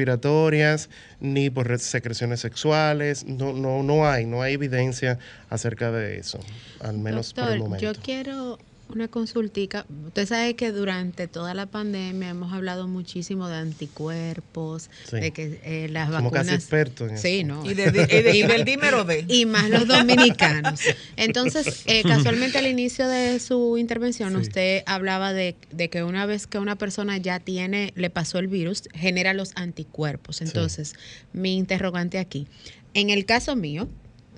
respiratorias, 0.01 0.89
ni 1.19 1.49
por 1.49 1.67
re- 1.67 1.79
secreciones 1.79 2.39
sexuales. 2.39 3.25
No, 3.25 3.53
no, 3.53 3.83
no 3.83 4.07
hay, 4.09 4.25
no 4.25 4.41
hay 4.41 4.53
evidencia 4.53 5.19
acerca 5.49 5.91
de 5.91 6.17
eso, 6.17 6.39
al 6.79 6.97
menos 6.97 7.33
por 7.33 7.49
el 7.51 7.59
momento. 7.59 7.83
yo 7.93 7.93
quiero 8.01 8.57
una 8.89 9.07
consultica. 9.07 9.85
Usted 10.07 10.27
sabe 10.27 10.55
que 10.55 10.71
durante 10.71 11.27
toda 11.27 11.53
la 11.53 11.65
pandemia 11.65 12.29
hemos 12.29 12.53
hablado 12.53 12.87
muchísimo 12.87 13.47
de 13.47 13.57
anticuerpos, 13.57 14.89
Sí. 15.09 15.17
de 15.19 15.31
que 15.31 15.59
eh, 15.63 15.87
las 15.89 16.07
Somos 16.07 16.23
vacunas... 16.23 16.45
casi 16.45 16.55
expertos 16.55 17.11
en 17.11 17.17
Sí, 17.17 17.39
eso. 17.39 17.47
no. 17.47 17.65
Y, 17.69 17.73
de- 17.73 17.91
de- 17.91 18.03
y 18.03 18.21
de- 18.23 18.37
y 18.37 18.43
del 18.43 18.63
dímero 18.65 19.03
de. 19.03 19.25
y 19.27 19.45
más 19.45 19.69
los 19.69 19.87
dominicanos. 19.87 20.79
Entonces, 21.15 21.83
eh, 21.85 22.03
casualmente 22.03 22.57
al 22.57 22.67
inicio 22.67 23.07
de 23.07 23.39
su 23.39 23.77
intervención, 23.77 24.31
Sí. 24.33 24.41
usted 24.41 24.83
hablaba 24.85 25.33
de, 25.33 25.55
de 25.71 25.89
que 25.89 26.03
una 26.03 26.25
vez 26.25 26.47
que 26.47 26.57
una 26.59 26.77
persona 26.77 27.17
ya 27.17 27.39
tiene, 27.39 27.93
le 27.95 28.09
pasó 28.09 28.39
el 28.39 28.47
virus, 28.47 28.83
genera 28.93 29.33
los 29.33 29.51
anticuerpos. 29.55 30.41
Entonces, 30.41 30.93
mi 31.33 31.55
interrogante 31.57 32.19
aquí, 32.19 32.47
en 32.93 33.09
el 33.09 33.25
caso 33.25 33.55
mío, 33.55 33.87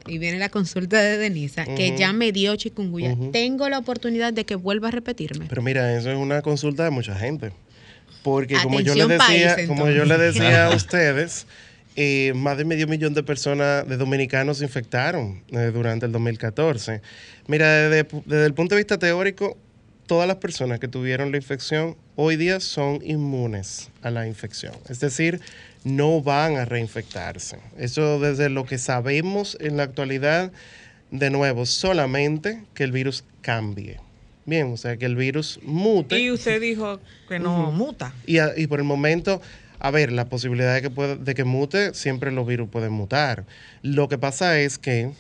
y 0.10 0.18
viene 0.18 0.40
la 0.40 0.50
consulta 0.50 1.02
de 1.02 1.18
Denisa, 1.18 1.66
que 1.66 1.96
ya 1.98 2.12
me 2.14 2.32
dio 2.32 2.56
chikungunya, 2.56 3.16
tengo 3.32 3.70
la 3.70 3.78
oportunidad 3.78 4.34
de 4.34 4.46
que 4.46 4.56
vuelva 4.56 4.90
a 4.90 4.92
repetirme. 4.92 5.46
Pero 5.48 5.62
mira, 5.62 5.96
eso 5.98 6.12
es 6.12 6.18
una 6.18 6.42
consulta 6.42 6.84
de 6.84 6.90
mucha 6.90 7.16
gente. 7.16 7.52
Porque 8.24 8.58
como 8.62 8.82
yo 8.82 8.96
les 8.96 9.08
decía, 9.08 9.56
país, 9.56 9.68
como 9.68 9.90
yo 9.90 10.04
les 10.04 10.20
decía 10.20 10.68
a 10.68 10.76
ustedes, 10.76 11.48
eh, 11.96 12.34
más 12.36 12.58
de 12.58 12.66
medio 12.66 12.88
millón 12.88 13.14
de 13.14 13.24
personas, 13.24 13.88
de 13.88 13.98
dominicanos, 13.98 14.58
se 14.58 14.66
infectaron 14.66 15.42
eh, 15.52 15.72
durante 15.74 16.06
el 16.06 16.12
2014. 16.12 17.02
Mira, 17.48 17.90
desde, 17.90 18.08
desde 18.26 18.46
el 18.46 18.54
punto 18.54 18.76
de 18.76 18.82
vista 18.82 18.98
teórico, 18.98 19.58
todas 20.06 20.28
las 20.28 20.38
personas 20.38 20.80
que 20.80 20.88
tuvieron 20.88 21.32
la 21.32 21.38
infección 21.38 21.96
hoy 22.22 22.36
día 22.36 22.60
son 22.60 23.00
inmunes 23.06 23.90
a 24.02 24.12
la 24.12 24.28
infección. 24.28 24.74
Es 24.90 25.00
decir, 25.00 25.40
no 25.86 26.22
van 26.22 26.58
a 26.58 26.66
reinfectarse. 26.66 27.60
Eso 27.78 28.20
desde 28.20 28.50
lo 28.50 28.66
que 28.66 28.78
sabemos 28.78 29.58
en 29.62 29.78
la 29.78 29.84
actualidad, 29.84 30.52
de 31.12 31.30
nuevo, 31.30 31.66
solamente 31.66 32.62
que 32.74 32.84
el 32.84 32.92
virus 32.92 33.24
cambie. 33.42 34.02
Bien, 34.46 34.74
o 34.74 34.78
sea, 34.78 34.98
que 34.98 35.06
el 35.06 35.16
virus 35.16 35.60
mute. 35.64 36.20
Y 36.20 36.30
usted 36.32 36.60
dijo 36.60 37.00
que 37.30 37.40
no 37.40 37.72
muta. 37.72 38.14
Y, 38.28 38.40
a- 38.40 38.52
y 38.58 38.68
por 38.68 38.80
el 38.80 38.86
momento, 38.86 39.42
a 39.80 39.90
ver, 39.90 40.12
la 40.12 40.26
posibilidad 40.26 40.74
de 40.76 40.82
que, 40.82 40.90
pueda- 40.90 41.16
de 41.16 41.34
que 41.36 41.46
mute, 41.46 41.94
siempre 41.94 42.32
los 42.34 42.46
virus 42.46 42.68
pueden 42.70 42.92
mutar. 42.92 43.46
Lo 43.82 44.10
que 44.10 44.18
pasa 44.18 44.60
es 44.60 44.78
que 44.78 45.12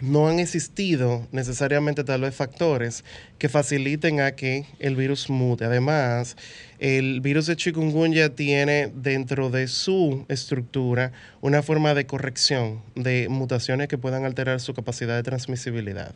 no 0.00 0.28
han 0.28 0.38
existido 0.38 1.26
necesariamente 1.32 2.04
tal 2.04 2.20
vez 2.20 2.34
factores 2.34 3.02
que 3.38 3.48
faciliten 3.48 4.20
a 4.20 4.32
que 4.32 4.64
el 4.80 4.96
virus 4.96 5.30
mute. 5.30 5.64
Además, 5.64 6.36
el 6.80 7.20
virus 7.20 7.46
de 7.46 7.56
chikungunya 7.56 8.30
tiene 8.34 8.90
dentro 8.94 9.50
de 9.50 9.68
su 9.68 10.24
estructura 10.28 11.12
una 11.40 11.62
forma 11.62 11.94
de 11.94 12.06
corrección 12.06 12.80
de 12.96 13.28
mutaciones 13.28 13.88
que 13.88 13.96
puedan 13.98 14.24
alterar 14.24 14.60
su 14.60 14.74
capacidad 14.74 15.14
de 15.16 15.22
transmisibilidad. 15.22 16.14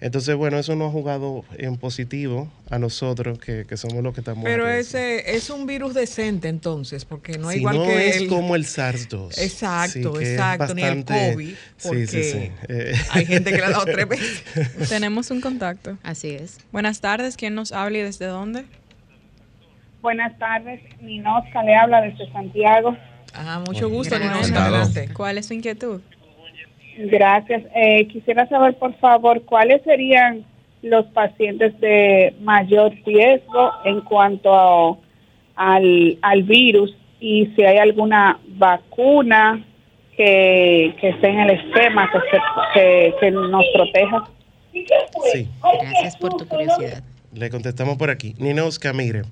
Entonces, 0.00 0.34
bueno, 0.34 0.58
eso 0.58 0.74
nos 0.74 0.88
ha 0.88 0.92
jugado 0.92 1.44
en 1.58 1.76
positivo 1.76 2.50
a 2.70 2.78
nosotros, 2.78 3.38
que, 3.38 3.64
que 3.68 3.76
somos 3.76 4.02
los 4.02 4.12
que 4.14 4.20
estamos. 4.20 4.44
Pero 4.44 4.66
ese 4.68 5.36
es 5.36 5.48
un 5.48 5.64
virus 5.66 5.94
decente 5.94 6.48
entonces, 6.48 7.04
porque 7.04 7.38
no 7.38 7.50
es 7.50 7.58
igual 7.58 7.76
no 7.76 7.84
que 7.84 8.08
es 8.08 8.16
el- 8.16 8.28
como 8.28 8.56
el 8.56 8.64
SARS-2. 8.64 9.38
Exacto, 9.38 10.16
Sí, 10.18 10.24
exacto, 10.24 10.74
ni 10.74 10.82
el 10.82 10.96
bastante- 11.04 11.32
COVID, 11.34 11.48
Sí, 11.50 11.54
porque 11.82 12.06
sí, 12.08 12.22
sí. 12.24 12.50
Eh, 12.68 12.94
hay 13.10 13.26
gente 13.26 13.50
que 13.52 13.58
le 13.58 13.64
ha 13.64 13.70
dado 13.70 13.84
tres 13.84 14.08
veces. 14.08 14.42
Tenemos 14.88 15.30
un 15.30 15.40
contacto. 15.40 15.96
Así 16.02 16.30
es. 16.30 16.56
Buenas 16.70 17.00
tardes, 17.00 17.36
¿quién 17.36 17.54
nos 17.54 17.72
habla 17.72 17.98
y 17.98 18.02
desde 18.02 18.26
dónde? 18.26 18.64
Buenas 20.00 20.36
tardes, 20.38 20.80
Ninosca 21.00 21.62
le 21.62 21.74
habla 21.76 22.00
desde 22.00 22.30
Santiago. 22.32 22.96
Ah, 23.34 23.62
mucho 23.66 23.88
gusto, 23.88 24.14
adelante. 24.16 25.08
¿Cuál 25.14 25.38
es 25.38 25.46
su 25.46 25.54
inquietud? 25.54 26.00
Gracias. 26.98 27.62
Eh, 27.74 28.06
quisiera 28.08 28.46
saber, 28.48 28.76
por 28.78 28.94
favor, 28.98 29.42
cuáles 29.44 29.82
serían 29.82 30.44
los 30.82 31.06
pacientes 31.06 31.78
de 31.80 32.34
mayor 32.40 32.92
riesgo 33.06 33.70
en 33.84 34.00
cuanto 34.02 34.52
a- 34.54 34.96
al, 35.54 36.18
al 36.22 36.42
virus 36.42 36.94
y 37.20 37.46
si 37.54 37.62
hay 37.62 37.78
alguna 37.78 38.38
vacuna 38.48 39.64
que, 40.16 40.94
que 41.00 41.10
esté 41.10 41.28
en 41.28 41.40
el 41.40 41.50
esquema 41.50 42.10
que, 42.10 42.18
se- 42.30 42.42
que, 42.74 43.14
que 43.20 43.30
nos 43.30 43.64
proteja. 43.74 44.24
Sí. 45.32 45.48
Gracias 45.80 46.16
por 46.16 46.36
tu 46.36 46.46
curiosidad. 46.46 47.02
Le 47.32 47.50
contestamos 47.50 47.96
por 47.96 48.10
aquí. 48.10 48.34
Ninoska, 48.38 48.92
mire, 48.92 49.22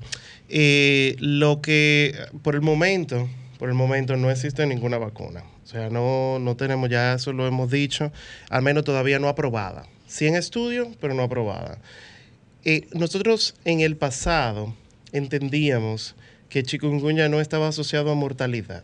eh, 0.48 1.16
lo 1.18 1.60
que 1.60 2.14
por 2.42 2.54
el 2.54 2.62
momento, 2.62 3.28
por 3.58 3.68
el 3.68 3.74
momento 3.74 4.16
no 4.16 4.30
existe 4.30 4.66
ninguna 4.66 4.98
vacuna. 4.98 5.44
O 5.64 5.66
sea, 5.66 5.90
no, 5.90 6.38
no 6.38 6.56
tenemos 6.56 6.88
ya, 6.88 7.14
eso 7.14 7.32
lo 7.32 7.46
hemos 7.46 7.70
dicho, 7.70 8.10
al 8.48 8.62
menos 8.62 8.84
todavía 8.84 9.18
no 9.18 9.28
aprobada. 9.28 9.86
Sí 10.06 10.26
en 10.26 10.34
estudio, 10.34 10.90
pero 11.00 11.14
no 11.14 11.22
aprobada. 11.22 11.78
Eh, 12.64 12.88
nosotros 12.92 13.54
en 13.64 13.80
el 13.80 13.96
pasado 13.96 14.74
entendíamos 15.12 16.16
que 16.48 16.62
chikungunya 16.62 17.28
no 17.28 17.40
estaba 17.40 17.68
asociado 17.68 18.10
a 18.10 18.14
mortalidad. 18.14 18.82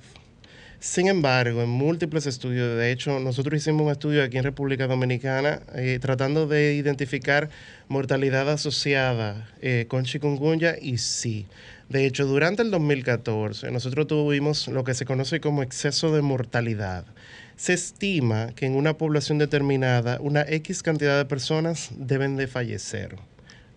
Sin 0.87 1.09
embargo, 1.09 1.63
en 1.63 1.69
múltiples 1.69 2.27
estudios, 2.27 2.79
de 2.79 2.93
hecho, 2.93 3.19
nosotros 3.19 3.61
hicimos 3.61 3.83
un 3.83 3.91
estudio 3.91 4.23
aquí 4.23 4.39
en 4.39 4.45
República 4.45 4.87
Dominicana 4.87 5.61
eh, 5.75 5.99
tratando 6.01 6.47
de 6.47 6.75
identificar 6.75 7.51
mortalidad 7.89 8.49
asociada 8.49 9.51
eh, 9.61 9.87
con 9.89 10.05
chikungunya 10.05 10.77
y 10.81 10.99
sí. 10.99 11.47
De 11.89 12.07
hecho, 12.07 12.25
durante 12.25 12.63
el 12.63 12.71
2014 12.71 13.73
nosotros 13.73 14.07
tuvimos 14.07 14.69
lo 14.69 14.85
que 14.85 14.95
se 14.95 15.05
conoce 15.05 15.41
como 15.41 15.65
exceso 15.65 16.15
de 16.15 16.23
mortalidad. 16.23 17.05
Se 17.57 17.73
estima 17.73 18.53
que 18.55 18.67
en 18.67 18.77
una 18.77 18.97
población 18.97 19.39
determinada 19.39 20.19
una 20.21 20.43
X 20.43 20.85
cantidad 20.85 21.19
de 21.19 21.25
personas 21.25 21.91
deben 21.97 22.37
de 22.37 22.47
fallecer 22.47 23.17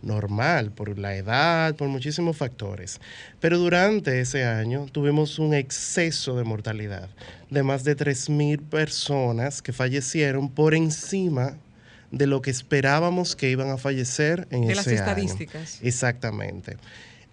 normal, 0.01 0.71
por 0.71 0.97
la 0.97 1.15
edad, 1.15 1.75
por 1.75 1.87
muchísimos 1.89 2.37
factores. 2.37 2.99
Pero 3.39 3.57
durante 3.57 4.19
ese 4.21 4.45
año 4.45 4.85
tuvimos 4.91 5.39
un 5.39 5.53
exceso 5.53 6.35
de 6.37 6.43
mortalidad 6.43 7.09
de 7.49 7.63
más 7.63 7.83
de 7.83 7.97
3.000 7.97 8.61
personas 8.61 9.61
que 9.61 9.73
fallecieron 9.73 10.49
por 10.49 10.75
encima 10.75 11.57
de 12.11 12.27
lo 12.27 12.41
que 12.41 12.51
esperábamos 12.51 13.35
que 13.35 13.49
iban 13.49 13.69
a 13.69 13.77
fallecer 13.77 14.47
en 14.51 14.61
De 14.61 14.73
ese 14.73 14.75
las 14.75 14.87
año. 14.87 14.95
estadísticas. 14.95 15.79
Exactamente. 15.81 16.77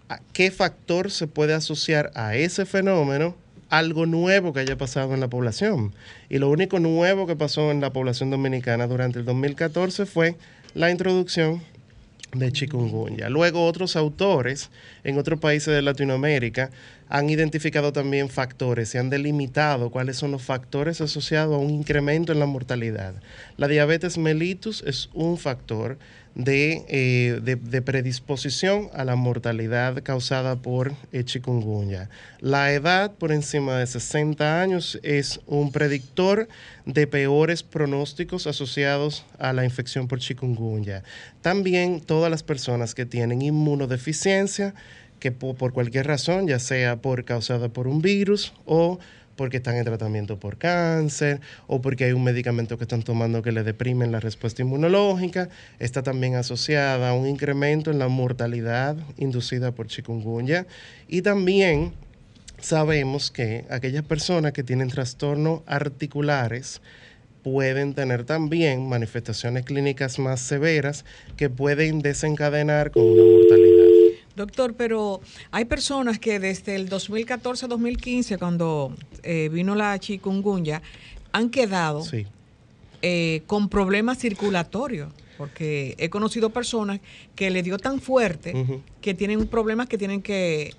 ¿A 0.09 0.21
¿Qué 0.33 0.51
factor 0.51 1.11
se 1.11 1.27
puede 1.27 1.55
asociar 1.55 2.11
a 2.15 2.37
ese 2.37 2.67
fenómeno? 2.67 3.35
Algo 3.69 4.07
nuevo 4.07 4.53
que 4.53 4.61
haya 4.61 4.79
pasado 4.79 5.15
en 5.15 5.21
la 5.21 5.29
población. 5.29 5.93
Y 6.29 6.39
lo 6.39 6.51
único 6.51 6.79
nuevo 6.79 7.27
que 7.27 7.35
pasó 7.35 7.73
en 7.73 7.81
la 7.81 7.93
población 7.93 8.31
dominicana 8.31 8.87
durante 8.87 9.19
el 9.19 9.25
2014 9.25 10.07
fue 10.07 10.37
la 10.75 10.91
introducción 10.91 11.63
de 12.39 12.53
chikungunya. 12.53 13.29
Luego 13.29 13.67
otros 13.67 13.97
autores 13.97 14.71
en 15.05 15.19
otros 15.19 15.41
países 15.41 15.75
de 15.75 15.83
Latinoamérica 15.83 16.71
han 17.09 17.31
identificado 17.31 17.93
también 17.93 18.29
factores 18.29 18.95
y 18.95 18.99
han 18.99 19.11
delimitado 19.11 19.91
cuáles 19.91 20.17
son 20.17 20.33
los 20.33 20.43
factores 20.43 21.01
asociados 21.01 21.55
a 21.55 21.59
un 21.59 21.71
incremento 21.71 22.33
en 22.33 22.41
la 22.41 22.47
mortalidad. 22.47 23.15
La 23.57 23.69
diabetes 23.69 24.19
mellitus 24.19 24.83
es 24.87 25.09
un 25.15 25.39
factor 25.39 25.99
de, 26.37 26.85
eh, 26.89 27.41
de- 27.43 27.57
de 27.57 27.81
predisposición 27.83 28.91
a 28.93 29.05
la 29.05 29.17
mortalidad 29.17 30.03
causada 30.03 30.57
por 30.57 30.93
eh, 31.13 31.25
chikungunya. 31.25 32.11
La 32.41 32.73
edad 32.73 33.13
por 33.15 33.33
encima 33.33 33.79
de 33.79 33.87
60 33.87 34.61
años 34.61 35.01
es 35.03 35.41
un 35.47 35.73
predictor 35.73 36.47
de 36.85 37.07
peores 37.07 37.63
pronósticos 37.63 38.47
asociados 38.47 39.25
a 39.39 39.55
la 39.55 39.65
infección 39.65 40.09
por 40.09 40.19
chikungunya. 40.21 41.03
También 41.41 42.01
todas 42.03 42.31
las 42.31 42.43
personas 42.43 42.95
que 42.95 43.07
tienen 43.07 43.41
inmunodeficiencia, 43.41 44.75
que 45.19 45.33
po- 45.33 45.55
por 45.55 45.73
cualquier 45.73 46.07
razón, 46.07 46.47
ya 46.47 46.59
sea 46.59 46.97
por 46.97 47.25
causada 47.25 47.71
por 47.71 47.89
un 47.89 48.03
virus 48.03 48.53
o 48.67 48.99
porque 49.37 49.59
están 49.59 49.77
en 49.77 49.85
tratamiento 49.85 50.39
por 50.39 50.59
cáncer 50.59 51.41
o 51.67 51.81
porque 51.81 52.05
hay 52.05 52.13
un 52.13 52.25
medicamento 52.25 52.79
que 52.79 52.85
están 52.85 53.03
tomando 53.03 53.43
que 53.43 53.53
le 53.53 53.63
deprimen 53.63 54.13
la 54.13 54.21
respuesta 54.21 54.63
inmunológica, 54.63 55.49
está 55.79 56.03
también 56.03 56.35
asociada 56.35 57.11
a 57.11 57.15
un 57.15 57.27
incremento 57.27 57.91
en 57.91 57.99
la 57.99 58.09
mortalidad 58.09 58.97
inducida 59.19 59.73
por 59.73 59.87
chikungunya 59.87 60.67
y 61.09 61.23
también 61.23 61.93
sabemos 62.61 63.31
que 63.31 63.65
aquellas 63.71 64.05
personas 64.05 64.53
que 64.53 64.63
tienen 64.63 64.89
trastornos 64.89 65.61
articulares 65.67 66.81
pueden 67.43 67.95
tener 67.95 68.25
también 68.25 68.89
manifestaciones 68.89 69.65
clínicas 69.65 70.19
más 70.19 70.41
severas 70.41 71.05
que 71.37 71.49
pueden 71.49 72.01
desencadenar 72.01 72.91
con 72.91 73.05
una 73.05 73.23
mortalidad. 73.23 73.66
Doctor, 74.37 74.75
pero 74.75 75.21
hay 75.51 75.65
personas 75.65 76.19
que 76.19 76.39
desde 76.39 76.77
el 76.77 76.89
2014-2015, 76.91 78.39
cuando 78.39 78.95
eh, 79.23 79.49
vino 79.53 79.75
la 79.75 79.99
chikungunya, 79.99 80.83
han 81.33 81.51
quedado 81.51 82.03
Sí. 82.03 82.27
eh, 83.03 83.43
con 83.47 83.69
problemas 83.69 84.19
circulatorios. 84.19 85.13
Porque 85.39 85.95
he 85.99 86.09
conocido 86.09 86.49
personas 86.49 87.01
que 87.35 87.51
le 87.51 87.63
dio 87.63 87.77
tan 87.77 88.01
fuerte 88.01 88.55
que 89.03 89.13
tienen 89.13 89.47
problemas 89.49 89.87
que 89.87 89.99
tienen 89.99 90.23
que, 90.23 90.73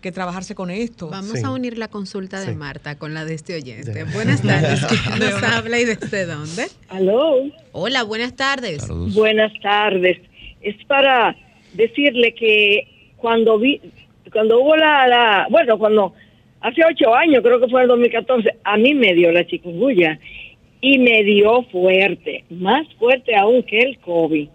que 0.00 0.10
trabajarse 0.10 0.56
con 0.56 0.68
esto. 0.72 1.08
Vamos 1.10 1.38
Sí. 1.38 1.44
a 1.44 1.50
unir 1.50 1.78
la 1.78 1.86
consulta 1.86 2.40
de 2.40 2.46
Sí. 2.46 2.54
Marta 2.56 2.98
con 2.98 3.14
la 3.14 3.24
de 3.24 3.34
este 3.34 3.54
oyente. 3.54 4.02
Buenas 4.12 4.42
tardes. 4.42 4.84
¿Quién 4.86 5.18
nos 5.20 5.40
habla 5.44 5.78
y 5.78 5.84
desde 5.84 6.26
dónde? 6.26 6.66
Aló, 6.88 7.34
Hola, 7.70 8.02
buenas 8.02 8.34
tardes. 8.34 8.82
Saludos. 8.82 9.14
buenas 9.14 9.52
tardes. 9.62 10.18
Es 10.60 10.74
para 10.86 11.36
decirle 11.74 12.34
que 12.34 12.88
cuando 13.20 13.58
vi, 13.58 13.80
cuando 14.32 14.60
hubo 14.60 14.76
la, 14.76 15.06
la, 15.06 15.46
bueno, 15.50 15.78
cuando 15.78 16.12
hace 16.60 16.82
ocho 16.84 17.14
años, 17.14 17.42
creo 17.42 17.60
que 17.60 17.68
fue 17.68 17.80
en 17.80 17.84
el 17.84 17.88
2014, 17.88 18.48
a 18.64 18.76
mí 18.76 18.94
me 18.94 19.14
dio 19.14 19.30
la 19.32 19.46
chikungunya 19.46 20.18
y 20.80 20.98
me 20.98 21.22
dio 21.24 21.62
fuerte, 21.64 22.44
más 22.50 22.86
fuerte 22.98 23.36
aún 23.36 23.62
que 23.62 23.78
el 23.78 23.98
COVID. 23.98 24.48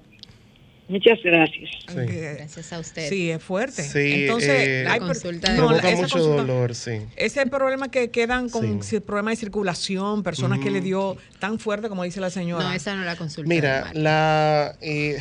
Muchas 0.87 1.17
gracias. 1.23 1.71
Sí. 1.87 1.97
Eh, 1.97 2.35
Gracias 2.37 2.71
a 2.71 2.77
usted. 2.79 3.09
Sí, 3.09 3.31
es 3.31 3.41
fuerte. 3.41 3.81
Sí, 3.81 4.21
Entonces, 4.25 4.67
eh, 4.67 4.83
La 4.83 4.93
hay 4.93 4.99
consulta 4.99 5.51
de- 5.51 5.57
no, 5.57 5.65
Provoca 5.67 5.89
esa 5.89 6.01
mucho 6.03 6.17
consulta- 6.19 6.41
dolor, 6.43 6.75
sí. 6.75 6.91
Ese 7.15 7.47
problema 7.47 7.89
que 7.89 8.11
quedan 8.11 8.49
con 8.49 8.83
Sí. 8.83 8.99
problemas 8.99 9.31
de 9.31 9.37
circulación, 9.37 10.21
personas 10.21 10.59
que 10.59 10.69
le 10.69 10.81
dio 10.81 11.17
tan 11.39 11.57
fuerte 11.57 11.89
como 11.89 12.03
dice 12.03 12.19
la 12.21 12.29
señora. 12.29 12.65
No, 12.65 12.71
esa 12.71 12.95
no 12.95 13.03
la 13.03 13.15
consulta. 13.15 13.49
Mira, 13.49 13.89
la, 13.95 14.75
eh, 14.79 15.17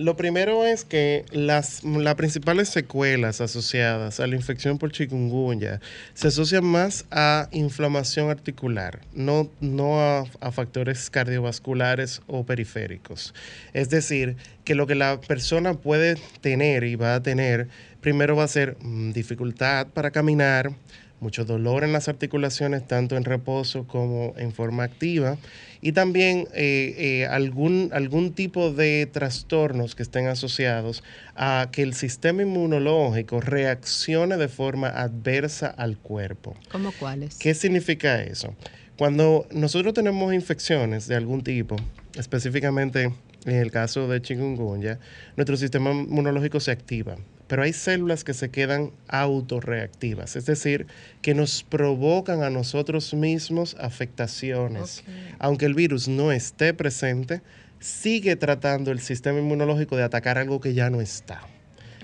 lo 0.00 0.16
primero 0.16 0.66
es 0.66 0.84
que 0.84 1.26
las, 1.30 1.84
las 1.84 2.14
principales 2.14 2.70
secuelas 2.70 3.42
asociadas 3.42 4.18
a 4.18 4.26
la 4.26 4.34
infección 4.34 4.78
por 4.78 4.92
chikungunya 4.92 5.80
se 6.14 6.28
asocian 6.28 6.64
más 6.64 7.04
a 7.10 7.48
inflamación 7.52 8.30
articular, 8.30 9.00
no, 9.12 9.50
no 9.60 10.00
a, 10.00 10.24
a 10.40 10.52
factores 10.52 11.10
cardiovasculares 11.10 12.22
o 12.26 12.46
periféricos. 12.46 13.34
Es 13.74 13.90
decir, 13.90 14.36
que 14.64 14.74
lo 14.74 14.86
que 14.86 14.94
la 14.94 15.20
persona 15.20 15.74
puede 15.74 16.16
tener 16.40 16.84
y 16.84 16.96
va 16.96 17.16
a 17.16 17.22
tener, 17.22 17.68
primero 18.00 18.36
va 18.36 18.44
a 18.44 18.48
ser 18.48 18.78
mm, 18.80 19.12
dificultad 19.12 19.88
para 19.88 20.12
caminar, 20.12 20.72
mucho 21.20 21.44
dolor 21.44 21.84
en 21.84 21.92
las 21.92 22.08
articulaciones, 22.08 22.86
tanto 22.86 23.16
en 23.16 23.24
reposo 23.24 23.86
como 23.86 24.34
en 24.36 24.52
forma 24.52 24.84
activa, 24.84 25.36
y 25.82 25.92
también 25.92 26.46
eh, 26.54 26.94
eh, 26.98 27.26
algún, 27.26 27.90
algún 27.92 28.32
tipo 28.32 28.72
de 28.72 29.08
trastornos 29.10 29.94
que 29.94 30.02
estén 30.02 30.26
asociados 30.26 31.02
a 31.34 31.68
que 31.72 31.82
el 31.82 31.94
sistema 31.94 32.42
inmunológico 32.42 33.40
reaccione 33.40 34.36
de 34.36 34.48
forma 34.48 34.88
adversa 34.88 35.68
al 35.68 35.96
cuerpo. 35.96 36.56
¿Cómo 36.70 36.92
cuáles? 36.92 37.36
¿Qué 37.36 37.54
significa 37.54 38.22
eso? 38.22 38.54
Cuando 38.98 39.46
nosotros 39.50 39.94
tenemos 39.94 40.34
infecciones 40.34 41.06
de 41.06 41.16
algún 41.16 41.42
tipo, 41.42 41.76
específicamente 42.14 43.12
en 43.46 43.56
el 43.56 43.70
caso 43.70 44.08
de 44.08 44.20
chikungunya, 44.20 44.98
nuestro 45.36 45.56
sistema 45.56 45.92
inmunológico 45.92 46.60
se 46.60 46.70
activa. 46.70 47.16
Pero 47.50 47.64
hay 47.64 47.72
células 47.72 48.22
que 48.22 48.32
se 48.32 48.50
quedan 48.50 48.92
autorreactivas, 49.08 50.36
es 50.36 50.46
decir, 50.46 50.86
que 51.20 51.34
nos 51.34 51.64
provocan 51.64 52.44
a 52.44 52.48
nosotros 52.48 53.12
mismos 53.12 53.74
afectaciones. 53.80 55.02
Aunque 55.40 55.66
el 55.66 55.74
virus 55.74 56.06
no 56.06 56.30
esté 56.30 56.74
presente, 56.74 57.42
sigue 57.80 58.36
tratando 58.36 58.92
el 58.92 59.00
sistema 59.00 59.40
inmunológico 59.40 59.96
de 59.96 60.04
atacar 60.04 60.38
algo 60.38 60.60
que 60.60 60.74
ya 60.74 60.90
no 60.90 61.00
está. 61.00 61.40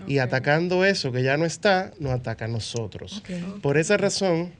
Y 0.09 0.19
atacando 0.19 0.85
eso 0.85 1.13
que 1.13 1.23
ya 1.23 1.37
no 1.37 1.45
está, 1.45 1.93
nos 2.01 2.13
ataca 2.13 2.47
a 2.47 2.49
nosotros. 2.49 3.23
Por 3.63 3.79
esa 3.79 3.97
razón, 3.97 4.51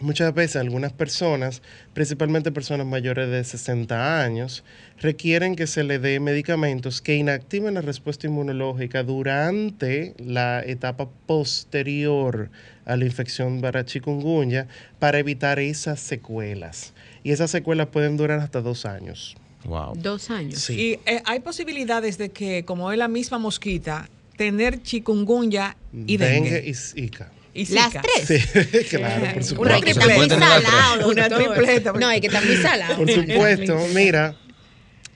muchas 0.00 0.34
veces 0.34 0.56
algunas 0.56 0.92
personas, 0.92 1.62
principalmente 1.94 2.52
personas 2.52 2.86
mayores 2.86 3.30
de 3.30 3.42
60 3.42 4.22
años, 4.22 4.64
requieren 5.00 5.56
que 5.56 5.66
se 5.66 5.84
le 5.84 5.98
dé 5.98 6.20
medicamentos 6.20 7.00
que 7.00 7.16
inactiven 7.16 7.74
la 7.74 7.80
respuesta 7.80 8.26
inmunológica 8.26 9.02
durante 9.02 10.14
la 10.18 10.62
etapa 10.62 11.08
posterior 11.26 12.50
a 12.84 12.96
la 12.96 13.04
infección 13.04 13.60
para 13.60 13.84
chikungunya 13.84 14.68
para 14.98 15.18
evitar 15.18 15.58
esas 15.58 16.00
secuelas. 16.00 16.92
Y 17.22 17.32
esas 17.32 17.50
secuelas 17.50 17.88
pueden 17.88 18.16
durar 18.16 18.40
hasta 18.40 18.60
dos 18.60 18.86
años. 18.86 19.36
Wow. 19.64 19.94
Dos 19.96 20.30
años. 20.30 20.60
Sí. 20.60 20.74
Y 20.74 21.10
eh, 21.10 21.22
hay 21.24 21.40
posibilidades 21.40 22.18
de 22.18 22.30
que, 22.30 22.64
como 22.64 22.92
es 22.92 22.98
la 22.98 23.08
misma 23.08 23.38
mosquita, 23.38 24.08
tener 24.36 24.82
chikungunya 24.82 25.76
y 25.92 26.16
dengue. 26.18 26.50
Dengue 26.50 26.68
y 26.68 26.74
Zika. 26.74 27.32
Y 27.56 27.66
Las 27.72 27.90
tres. 27.92 28.26
Sí, 28.26 28.84
claro, 28.96 29.32
por 29.34 29.44
supuesto. 29.44 29.74
hay 29.74 29.80
que 29.82 29.94
Se 29.94 30.00
estar 30.00 30.08
muy 30.08 30.16
puede 30.16 30.28
tener 30.28 30.48
las 30.48 30.60
tres. 30.62 30.70
salado. 30.72 31.08
Una 31.08 31.28
tripleta. 31.28 31.92
No, 31.92 32.06
hay 32.08 32.20
que 32.20 32.26
estar 32.26 32.44
muy 32.44 32.56
salado. 32.56 32.96
Por 32.96 33.10
supuesto, 33.10 33.78
mira, 33.94 34.36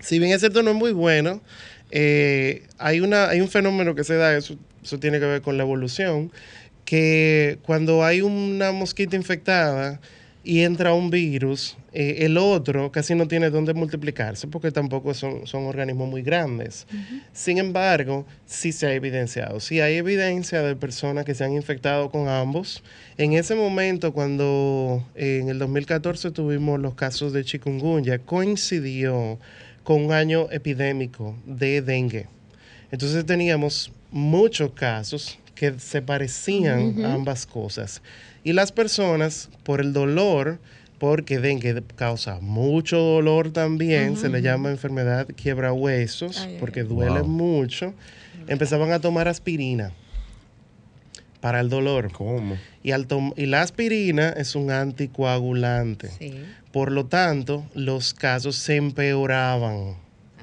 si 0.01 0.18
bien 0.18 0.32
es 0.32 0.41
cierto 0.41 0.62
no 0.62 0.70
es 0.70 0.76
muy 0.76 0.93
bueno, 0.93 1.43
eh, 1.91 2.62
hay, 2.78 3.01
una, 3.01 3.28
hay 3.28 3.41
un 3.41 3.49
fenómeno 3.49 3.95
que 3.95 4.05
se 4.05 4.14
da, 4.14 4.36
eso, 4.36 4.57
eso 4.82 4.99
tiene 4.99 5.20
que 5.20 5.26
ver 5.26 5.43
con 5.43 5.57
la 5.59 5.64
evolución, 5.64 6.32
que 6.84 7.59
cuando 7.62 8.05
hay 8.05 8.22
una 8.22 8.72
mosquita 8.72 9.16
infectada 9.16 10.01
y 10.43 10.61
entra 10.61 10.95
un 10.95 11.11
virus, 11.11 11.76
eh, 11.93 12.18
el 12.20 12.38
otro 12.38 12.91
casi 12.91 13.14
no 13.14 13.28
tiene 13.28 13.51
dónde 13.51 13.74
multiplicarse 13.74 14.47
porque 14.47 14.70
tampoco 14.70 15.12
son, 15.12 15.47
son 15.47 15.64
organismos 15.64 16.09
muy 16.09 16.22
grandes. 16.22 16.86
Sin 17.32 17.59
embargo, 17.59 18.26
sí 18.47 18.72
se 18.72 18.86
ha 18.86 18.95
evidenciado, 18.95 19.61
sí 19.61 19.80
hay 19.80 19.97
evidencia 19.97 20.62
de 20.62 20.76
personas 20.76 21.24
que 21.24 21.34
se 21.34 21.45
han 21.45 21.53
infectado 21.53 22.11
con 22.11 22.28
ambos. 22.28 22.82
En 23.18 23.34
ese 23.34 23.55
momento, 23.55 24.12
cuando 24.12 25.05
eh, 25.14 25.41
en 25.43 25.49
el 25.49 25.59
2014 25.59 26.30
tuvimos 26.30 26.80
los 26.80 26.95
casos 26.95 27.32
de 27.32 27.45
chikungunya, 27.45 28.18
coincidió 28.18 29.38
con 29.82 30.05
un 30.05 30.12
año 30.12 30.49
epidémico 30.51 31.36
de 31.45 31.82
dengue. 31.82 32.28
Entonces 32.91 33.26
teníamos 33.26 33.93
muchos 34.11 34.72
casos 34.72 35.38
que 35.55 35.78
se 35.78 36.01
parecían 36.01 37.05
a 37.05 37.12
ambas 37.12 37.45
cosas. 37.45 38.01
Y 38.45 38.53
las 38.53 38.72
personas, 38.72 39.51
por 39.64 39.80
el 39.80 39.93
dolor, 39.93 40.59
porque 40.99 41.38
dengue 41.38 41.82
causa 41.97 42.38
mucho 42.41 42.99
dolor 42.99 43.53
también, 43.53 44.16
se 44.16 44.28
le 44.28 44.43
llama 44.43 44.70
enfermedad 44.70 45.26
quiebra 45.34 45.72
huesos, 45.72 46.38
Ay, 46.41 46.57
porque 46.61 46.82
duele 46.82 47.20
Wow. 47.20 47.28
mucho, 47.28 47.95
empezaban 48.49 48.93
a 48.93 48.99
tomar 49.01 49.28
aspirina 49.28 49.93
para 51.41 51.61
el 51.61 51.68
dolor. 51.70 52.12
¿Cómo? 52.12 52.57
Y, 52.82 52.93
al 52.93 53.07
y 53.36 53.47
la 53.47 53.62
aspirina 53.62 54.30
es 54.30 54.55
un 54.55 54.70
anticoagulante. 54.70 56.09
Sí. 56.18 56.34
Por 56.72 56.93
lo 56.93 57.07
tanto, 57.07 57.64
los 57.74 58.12
casos 58.14 58.57
se 58.57 58.76
empeoraban 58.76 59.95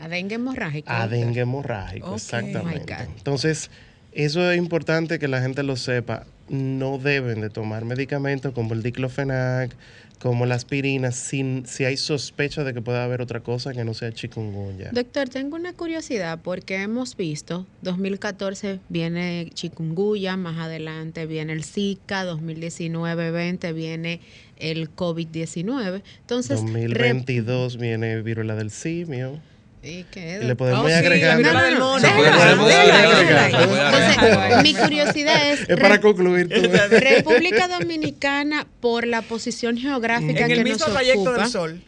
A 0.02 0.08
dengue 0.08 0.36
hemorrágico. 0.36 0.92
a 0.92 1.08
dengue 1.08 1.42
hemorrágico, 1.42 2.16
exactamente. 2.16 2.94
Oh 2.94 2.98
my 2.98 3.06
God. 3.06 3.16
Entonces, 3.18 3.70
eso 4.12 4.52
es 4.52 4.58
importante 4.58 5.20
que 5.20 5.28
la 5.28 5.42
gente 5.42 5.62
lo 5.64 5.76
sepa. 5.76 6.26
No 6.50 6.98
deben 6.98 7.42
de 7.42 7.50
tomar 7.50 7.84
medicamentos 7.86 8.54
como 8.54 8.74
el 8.74 8.82
diclofenac, 8.84 9.76
como 10.20 10.46
la 10.48 10.56
aspirina, 10.56 11.12
sin, 11.12 11.68
si 11.68 11.86
hay 11.86 11.96
sospecha 11.96 12.64
de 12.64 12.74
que 12.74 12.82
pueda 12.82 13.04
haber 13.04 13.22
otra 13.22 13.42
cosa 13.42 13.74
que 13.74 13.84
no 13.84 13.94
sea 13.94 14.12
chikungunya. 14.12 14.90
Doctor, 14.92 15.30
tengo 15.30 15.56
una 15.56 15.74
curiosidad 15.74 16.40
porque 16.42 16.82
hemos 16.82 17.16
visto, 17.16 17.68
2014 17.84 18.80
viene 18.90 19.50
chikungunya, 19.54 20.36
más 20.38 20.58
adelante 20.58 21.28
viene 21.28 21.54
el 21.54 21.64
Zika, 21.64 22.26
2019-20 22.26 23.74
viene 23.74 24.22
el 24.58 24.90
COVID-19. 24.96 26.02
Entonces, 26.22 26.62
re- 26.62 26.68
2022 26.68 27.78
viene 27.78 28.22
viruela 28.22 28.56
del 28.56 28.72
simio. 28.72 29.40
¿Y 29.88 30.04
qué, 30.12 30.40
Y 30.42 30.46
le 30.46 30.56
podemos 30.56 30.86
Oh, 30.86 30.88
sí, 30.88 30.94
agregar. 30.94 31.30
la 31.32 31.36
viruela 31.38 31.60
No, 31.60 31.66
del 31.66 31.74
no, 31.76 31.80
no, 31.80 31.86
mono. 31.94 32.08
Se 32.08 32.14
puede. 32.14 33.64
Entonces, 33.64 34.64
mi 34.64 34.74
curiosidad 34.74 35.52
es, 35.52 35.70
Es 35.70 35.80
para 35.80 36.00
concluir 36.02 36.50
tú. 36.50 36.62
República 37.00 37.68
Dominicana, 37.68 38.68
por 38.82 39.08
la 39.08 39.22
posición 39.22 39.78
geográfica 39.78 40.42
En 40.42 40.48
que 40.48 40.54
el 40.54 40.60
nos 40.64 40.70
mismo 40.70 40.86
trayecto 40.92 41.22
ocupa, 41.22 41.42
del 41.44 41.52
sol. 41.52 41.82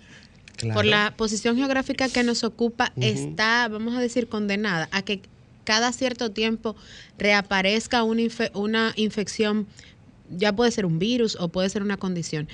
Claro. 0.58 0.76
por 0.76 0.86
la 0.86 1.14
posición 1.16 1.56
geográfica 1.56 2.10
que 2.10 2.22
nos 2.24 2.43
ocupa, 2.43 2.91
está, 3.00 3.70
vamos 3.70 3.95
a 3.95 4.02
decir, 4.02 4.28
condenada 4.28 4.89
a 4.91 5.02
que 5.04 5.22
cada 5.64 5.93
cierto 5.93 6.32
tiempo 6.32 6.76
reaparezca 7.18 8.04
una, 8.04 8.22
infe- 8.24 8.52
una 8.54 8.91
infección, 8.97 9.68
ya 10.30 10.52
puede 10.54 10.72
ser 10.72 10.86
un 10.86 11.00
virus 11.00 11.38
o 11.39 11.47
puede 11.47 11.70
ser 11.70 11.82
una 11.82 11.95
condición. 11.95 12.50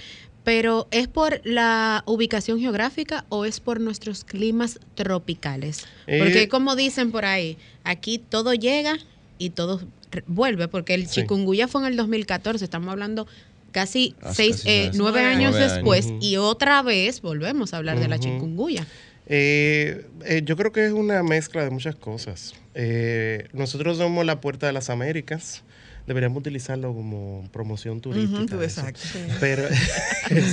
Pero 0.46 0.88
¿es 0.92 1.08
por 1.10 1.42
la 1.44 2.04
ubicación 2.06 2.60
geográfica 2.60 3.26
o 3.30 3.44
es 3.46 3.60
por 3.60 3.82
nuestros 3.82 4.24
climas 4.24 4.80
tropicales? 4.94 5.86
Porque 6.06 6.44
Eh, 6.44 6.48
como 6.48 6.76
dicen 6.76 7.12
por 7.12 7.26
ahí, 7.26 7.58
aquí 7.84 8.20
todo 8.20 8.54
llega 8.54 8.96
y 9.38 9.50
todo 9.50 9.82
vuelve, 10.28 10.68
porque 10.70 10.94
el 10.94 11.08
Sí. 11.08 11.22
chikungunya 11.22 11.68
fue 11.68 11.82
en 11.82 11.88
el 11.88 11.98
2014, 11.98 12.64
estamos 12.64 12.90
hablando 12.90 13.28
casi 13.72 14.16
seis, 14.34 14.58
casi 14.58 14.70
eh, 14.70 14.92
nueve 14.94 15.20
Nueve 15.22 15.26
años 15.26 15.56
años. 15.56 15.74
después 15.74 16.14
y 16.22 16.38
otra 16.38 16.82
vez 16.84 17.22
volvemos 17.22 17.74
a 17.74 17.78
hablar 17.78 18.00
de 18.00 18.08
la 18.08 18.20
chikungunya. 18.20 18.86
Eh, 19.28 20.06
eh, 20.26 20.42
yo 20.46 20.56
creo 20.56 20.72
que 20.72 20.86
es 20.86 20.94
una 20.94 21.24
mezcla 21.24 21.64
de 21.64 21.72
muchas 21.72 21.96
cosas. 21.96 22.54
Eh, 22.76 23.48
nosotros 23.54 23.98
somos 23.98 24.24
la 24.26 24.40
puerta 24.40 24.68
de 24.68 24.74
las 24.74 24.90
Américas. 24.92 25.64
Deberíamos 26.08 26.38
utilizarlo 26.40 26.94
como 26.94 27.48
promoción 27.52 28.00
turística. 28.00 28.56
Exacto. 28.64 29.00
Pero 29.40 29.64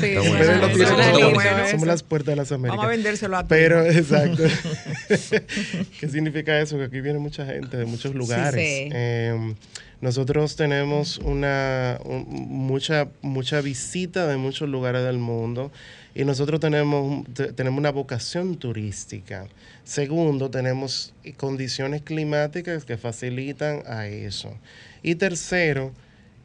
Sí, 0.01 0.15
lo 0.15 0.23
tienen 0.23 1.35
bueno. 1.35 1.69
somos 1.71 1.87
las 1.87 2.03
puertas 2.03 2.33
de 2.33 2.37
las 2.37 2.53
Américas. 2.53 2.77
Vamos 2.79 2.85
a 2.87 2.89
vendérselo 2.89 3.37
a 3.37 3.47
Pero, 3.47 3.85
exacto. 3.87 4.43
¿Qué 6.01 6.09
significa 6.09 6.59
eso? 6.61 6.79
Que 6.79 6.85
aquí 6.85 7.01
viene 7.01 7.19
mucha 7.19 7.45
gente 7.47 7.77
de 7.77 7.85
muchos 7.85 8.15
lugares. 8.15 8.55
sí. 8.55 8.89
Eh, 8.93 9.55
nosotros 10.01 10.57
tenemos 10.57 11.19
una 11.19 11.97
un- 12.05 12.27
mucha 12.29 13.09
mucha 13.21 13.61
visita 13.61 14.27
de 14.27 14.37
muchos 14.37 14.69
lugares 14.69 15.05
del 15.05 15.19
mundo 15.19 15.71
y 16.13 16.25
nosotros 16.25 16.59
tenemos 16.59 17.25
te- 17.35 17.53
tenemos 17.53 17.79
una 17.79 17.93
vocación 17.93 18.57
turística. 18.57 19.47
Segundo, 19.85 20.51
tenemos 20.51 21.15
condiciones 21.37 22.03
climáticas 22.03 22.85
que 22.85 22.97
facilitan 22.97 23.83
a 23.87 24.09
eso. 24.09 24.53
Y 25.03 25.17
tercero, 25.17 25.93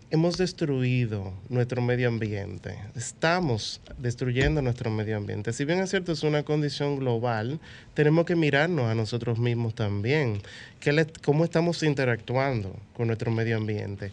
hemos 0.09 0.37
destruido 0.37 1.33
nuestro 1.49 1.81
medio 1.81 2.07
ambiente. 2.07 2.75
Estamos 2.95 3.81
destruyendo 3.97 4.61
nuestro 4.61 4.89
medio 4.89 5.17
ambiente. 5.17 5.53
Si 5.53 5.65
bien 5.65 5.79
es 5.79 5.89
cierto, 5.91 6.11
es 6.11 6.23
una 6.23 6.43
condición 6.43 6.97
global, 6.97 7.59
tenemos 7.93 8.25
que 8.25 8.35
mirarnos 8.35 8.85
a 8.89 8.95
nosotros 8.95 9.37
mismos 9.37 9.75
también. 9.75 10.41
¿Qué 10.79 10.91
le- 10.91 11.07
¿Cómo 11.23 11.43
estamos 11.43 11.83
interactuando 11.83 12.75
con 12.95 13.07
nuestro 13.07 13.31
medio 13.31 13.57
ambiente? 13.57 14.11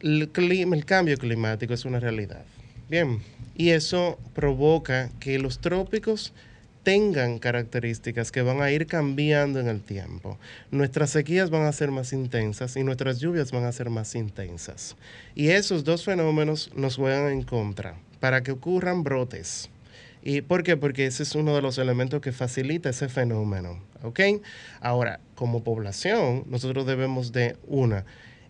El 0.00 0.30
cambio 0.84 1.16
climático 1.16 1.74
es 1.74 1.84
una 1.84 1.98
realidad. 1.98 2.44
Bien, 2.88 3.20
y 3.56 3.70
eso 3.70 4.18
provoca 4.34 5.10
que 5.18 5.38
los 5.38 5.58
trópicos 5.60 6.32
tengan 6.84 7.38
características 7.38 8.30
que 8.30 8.42
van 8.42 8.60
a 8.60 8.70
ir 8.70 8.86
cambiando 8.86 9.58
en 9.58 9.68
el 9.68 9.80
tiempo. 9.80 10.38
Nuestras 10.70 11.10
sequías 11.10 11.50
van 11.50 11.62
a 11.62 11.72
ser 11.72 11.90
más 11.90 12.12
intensas 12.12 12.76
y 12.76 12.84
nuestras 12.84 13.18
lluvias 13.18 13.50
van 13.50 13.64
a 13.64 13.72
ser 13.72 13.90
más 13.90 14.14
intensas. 14.14 14.96
Y 15.34 15.48
esos 15.48 15.82
dos 15.82 16.04
fenómenos 16.04 16.70
nos 16.76 16.96
juegan 16.96 17.32
en 17.32 17.42
contra 17.42 17.96
para 18.20 18.42
que 18.42 18.52
ocurran 18.52 19.02
brotes. 19.02 19.70
¿Y 20.22 20.42
por 20.42 20.62
qué? 20.62 20.76
Porque 20.76 21.06
ese 21.06 21.22
es 21.22 21.34
uno 21.34 21.54
de 21.54 21.62
los 21.62 21.76
elementos 21.78 22.20
que 22.20 22.32
facilita 22.32 22.90
ese 22.90 23.08
fenómeno. 23.08 23.80
¿Ok? 24.02 24.20
Ahora, 24.80 25.20
como 25.34 25.64
población, 25.64 26.44
nosotros 26.46 26.86
debemos 26.86 27.32
de, 27.32 27.56
una, 27.66 28.04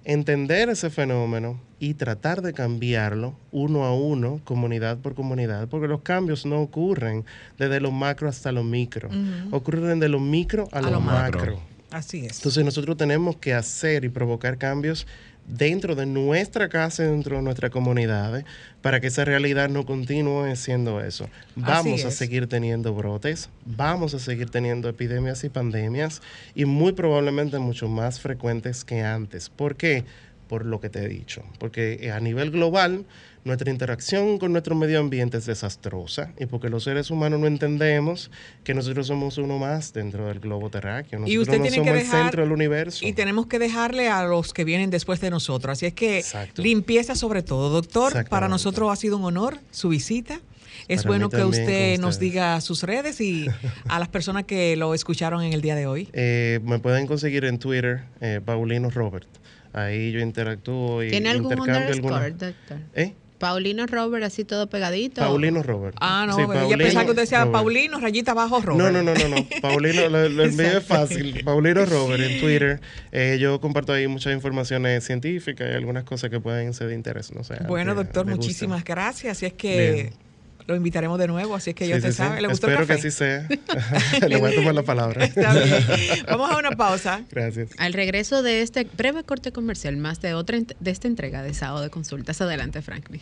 entender 0.05 0.69
ese 0.69 0.91
fenómeno 0.91 1.61
y 1.79 1.95
tratar 1.95 2.43
de 2.43 2.53
cambiarlo 2.53 3.35
uno 3.51 3.85
a 3.85 3.95
uno, 3.95 4.41
comunidad 4.45 4.99
por 4.99 5.15
comunidad, 5.15 5.69
porque 5.69 5.89
los 5.89 6.03
cambios 6.03 6.47
no 6.47 6.61
ocurren 6.61 7.25
desde 7.59 7.81
lo 7.81 7.91
macro 7.91 8.29
hasta 8.29 8.53
lo 8.53 8.63
micro, 8.63 9.09
ocurren 9.51 10.01
de 10.01 10.09
lo 10.09 10.21
micro 10.21 10.69
a, 10.73 10.81
lo, 10.81 10.91
lo 10.91 11.01
macro. 11.01 11.41
macro. 11.41 11.61
Así 11.91 12.27
es. 12.27 12.39
Entonces 12.39 12.65
nosotros 12.65 12.97
tenemos 12.97 13.37
que 13.37 13.55
hacer 13.55 14.05
y 14.05 14.09
provocar 14.09 14.59
cambios 14.59 15.07
dentro 15.47 15.95
de 15.95 16.07
nuestra 16.07 16.69
casa, 16.69 17.03
dentro 17.05 17.37
de 17.37 17.43
nuestras 17.43 17.71
comunidades, 17.71 18.45
para 18.83 19.01
que 19.01 19.09
esa 19.09 19.25
realidad 19.25 19.69
no 19.69 19.85
continúe 19.85 20.57
siendo 20.57 21.01
eso. 21.01 21.29
Vamos 21.57 22.05
a 22.05 22.11
seguir 22.11 22.49
teniendo 22.49 22.95
brotes, 22.95 23.51
vamos 23.65 24.15
a 24.15 24.19
seguir 24.19 24.51
teniendo 24.51 24.89
epidemias 24.89 25.45
y 25.45 25.49
pandemias, 25.49 26.23
y 26.55 26.65
muy 26.65 26.93
probablemente 26.93 27.59
mucho 27.59 27.89
más 27.89 28.21
frecuentes 28.21 28.85
que 28.85 29.03
antes. 29.03 29.51
¿Por 29.51 29.77
qué? 29.77 30.05
Por 30.49 30.67
lo 30.67 30.81
que 30.81 30.91
te 30.91 31.05
he 31.05 31.09
dicho. 31.09 31.43
Porque 31.59 32.11
a 32.15 32.21
nivel 32.21 32.51
global, 32.51 33.05
nuestra 33.45 33.71
interacción 33.71 34.39
con 34.39 34.53
nuestro 34.53 34.75
medio 34.75 34.99
ambiente 35.01 35.37
es 35.37 35.45
desastrosa 35.47 36.33
y 36.39 36.47
porque 36.47 36.71
los 36.71 36.85
seres 36.85 37.11
humanos 37.11 37.41
no 37.41 37.47
entendemos 37.47 38.31
que 38.65 38.73
nosotros 38.73 39.07
somos 39.07 39.37
uno 39.37 39.59
más 39.59 39.93
dentro 39.93 40.27
del 40.29 40.41
globo 40.41 40.71
terráqueo. 40.71 41.19
Nosotros 41.21 41.35
Y 41.35 41.39
usted 41.39 41.59
no 41.59 41.63
tiene 41.65 41.77
somos 41.77 41.93
que 41.93 41.99
el 41.99 42.05
dejar 42.07 42.23
centro 42.23 42.43
del 42.43 42.53
universo. 42.53 43.07
y 43.07 43.13
tenemos 43.13 43.47
que 43.47 43.59
dejarle 43.59 44.09
a 44.09 44.25
los 44.25 44.55
que 44.55 44.65
vienen 44.65 44.89
después 44.91 45.21
de 45.21 45.29
nosotros. 45.31 45.73
Así 45.73 45.85
es 45.87 45.93
que 45.93 46.19
Exacto. 46.19 46.63
limpieza 46.63 47.15
sobre 47.15 47.43
todo, 47.43 47.69
doctor. 47.71 48.27
Para 48.31 48.49
nosotros 48.49 48.91
ha 48.91 48.97
sido 48.97 49.19
un 49.19 49.25
honor 49.25 49.59
su 49.71 49.91
visita. 49.91 50.41
Es 50.89 51.03
Para 51.03 51.09
bueno 51.11 51.29
que 51.31 51.45
usted 51.45 51.99
nos 52.01 52.19
diga 52.19 52.61
sus 52.61 52.83
redes 52.83 53.21
y 53.21 53.47
a 53.89 53.99
las 53.99 54.09
personas 54.09 54.45
que 54.45 54.75
lo 54.77 54.93
escucharon 54.95 55.43
en 55.43 55.53
el 55.53 55.61
día 55.61 55.75
de 55.77 55.87
hoy. 55.87 56.09
Eh, 56.15 56.61
me 56.65 56.79
pueden 56.79 57.07
conseguir 57.07 57.45
en 57.45 57.59
Twitter, 57.59 58.05
eh, 58.21 58.41
Paulino 58.45 58.89
Robert. 58.91 59.27
Ahí 59.73 60.13
yo 60.13 60.21
interactúo 60.21 61.03
y 61.03 61.11
¿Tiene 61.11 61.31
algún 61.31 61.53
intercambio 61.53 61.81
underscore, 61.91 62.15
alguna- 62.27 62.47
doctor? 62.49 62.79
¿Eh? 62.95 63.15
Paulino 63.39 63.87
Robert, 63.87 64.25
así 64.25 64.45
todo 64.45 64.69
pegadito. 64.69 65.21
Paulino 65.21 65.63
Robert. 65.63 65.97
Ah, 66.01 66.25
no, 66.27 66.37
Sí, 66.37 66.43
yo 66.43 66.79
pensaba 66.79 67.05
que 67.05 67.11
usted 67.11 67.23
decía 67.23 67.39
Robert. 67.41 67.53
Paulino, 67.53 68.01
rayita 68.01 68.31
abajo, 68.33 68.61
Robert. 68.61 68.93
No, 68.93 69.03
no, 69.03 69.03
no, 69.03 69.15
no, 69.15 69.29
no. 69.37 69.47
Paulino, 69.61 70.09
lo, 70.09 70.29
lo 70.29 70.45
envío 70.45 70.79
es 70.79 70.85
fácil. 70.85 71.43
Paulino 71.45 71.85
Robert 71.85 72.23
en 72.23 72.41
Twitter. 72.41 72.81
Eh, 73.13 73.39
yo 73.41 73.61
comparto 73.61 73.93
ahí 73.93 74.07
muchas 74.07 74.33
informaciones 74.33 75.05
científicas 75.05 75.69
y 75.71 75.75
algunas 75.75 76.05
cosas 76.05 76.31
que 76.31 76.41
pueden 76.41 76.73
ser 76.75 76.89
de 76.89 76.95
interés. 76.95 77.33
No 77.33 77.45
sé, 77.45 77.57
Bueno, 77.67 77.93
que 77.93 78.05
doctor, 78.05 78.27
muchísimas 78.27 78.85
gracias. 78.85 79.37
Así 79.39 79.47
es 79.47 79.53
que 79.53 79.93
Bien. 79.93 80.24
Lo 80.67 80.75
invitaremos 80.77 81.19
de 81.19 81.27
nuevo, 81.27 81.55
así 81.55 81.71
es 81.71 81.77
que 81.77 81.85
Sí, 81.85 81.91
ya 81.91 82.01
sí, 82.01 82.13
sabe. 82.13 82.41
¿Le 82.41 82.49
gustó 82.49 82.67
Espero 82.69 82.83
el 82.83 82.89
café? 82.89 83.01
que 83.03 83.09
así 83.09 83.17
sea. 83.17 84.29
Le 84.29 84.37
voy 84.37 84.53
a 84.53 84.55
tomar 84.55 84.75
la 84.75 84.83
palabra. 84.83 85.25
Está 85.25 85.53
bien. 85.53 86.25
Vamos 86.27 86.51
a 86.51 86.57
una 86.59 86.71
pausa. 86.73 87.23
Gracias. 87.31 87.71
Al 87.79 87.93
regreso 87.93 88.43
de 88.43 88.63
este 88.63 88.85
breve 88.85 89.25
corte 89.25 89.53
comercial, 89.53 89.97
más 89.97 90.21
de 90.21 90.35
otra 90.35 90.59
de 90.81 90.91
esta 90.91 91.07
entrega 91.09 91.43
de 91.43 91.53
sábado 91.55 91.83
de 91.83 91.91
consultas. 91.91 92.41
Adelante, 92.41 92.81
Franklin. 92.83 93.21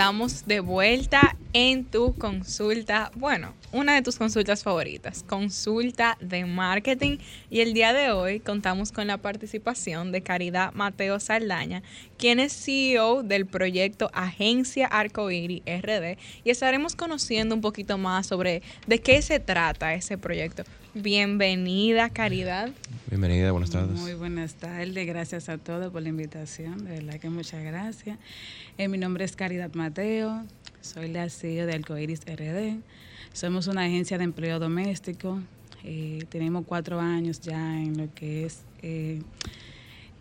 Estamos 0.00 0.46
de 0.46 0.60
vuelta 0.60 1.36
en 1.52 1.84
tu 1.84 2.14
consulta. 2.14 3.10
Bueno, 3.16 3.52
una 3.70 3.94
de 3.94 4.00
tus 4.00 4.16
consultas 4.16 4.62
favoritas, 4.62 5.22
consulta 5.28 6.16
de 6.22 6.46
marketing. 6.46 7.18
Y 7.50 7.60
el 7.60 7.74
día 7.74 7.92
de 7.92 8.10
hoy 8.10 8.40
contamos 8.40 8.92
con 8.92 9.08
la 9.08 9.18
participación 9.18 10.10
de 10.10 10.22
Caridad 10.22 10.72
Mateo 10.72 11.20
Saldaña, 11.20 11.82
quien 12.16 12.40
es 12.40 12.54
CEO 12.54 13.22
del 13.22 13.44
proyecto 13.44 14.10
Agencia 14.14 14.86
Arcoíris 14.86 15.60
RD. 15.66 16.16
Y 16.44 16.50
estaremos 16.50 16.96
conociendo 16.96 17.54
un 17.54 17.60
poquito 17.60 17.98
más 17.98 18.26
sobre 18.26 18.62
de 18.86 19.00
qué 19.00 19.20
se 19.20 19.38
trata 19.38 19.92
ese 19.92 20.16
proyecto. 20.16 20.64
Bienvenida, 20.94 22.10
Caridad. 22.10 22.70
Bienvenida, 23.08 23.52
buenas 23.52 23.70
tardes. 23.70 24.00
Muy 24.00 24.14
buenas 24.14 24.54
tardes, 24.54 25.06
gracias 25.06 25.48
a 25.48 25.56
todos 25.56 25.92
por 25.92 26.02
la 26.02 26.08
invitación, 26.08 26.84
de 26.84 26.90
verdad 26.90 27.20
que 27.20 27.30
muchas 27.30 27.62
gracias. 27.62 28.18
Eh, 28.76 28.88
mi 28.88 28.98
nombre 28.98 29.24
es 29.24 29.36
Caridad 29.36 29.72
Mateo, 29.74 30.42
soy 30.80 31.08
la 31.08 31.30
CEO 31.30 31.66
de 31.66 31.74
Arcoiris 31.74 32.22
RD. 32.22 32.80
Somos 33.32 33.68
una 33.68 33.84
agencia 33.84 34.18
de 34.18 34.24
empleo 34.24 34.58
doméstico, 34.58 35.40
eh, 35.84 36.24
tenemos 36.28 36.64
cuatro 36.66 36.98
años 36.98 37.40
ya 37.40 37.78
en 37.78 37.96
lo 37.96 38.12
que 38.12 38.46
es 38.46 38.62
eh, 38.82 39.22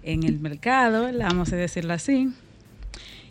en 0.04 0.22
el 0.22 0.40
mercado, 0.40 1.10
vamos 1.18 1.52
a 1.52 1.56
decirlo 1.56 1.94
así. 1.94 2.32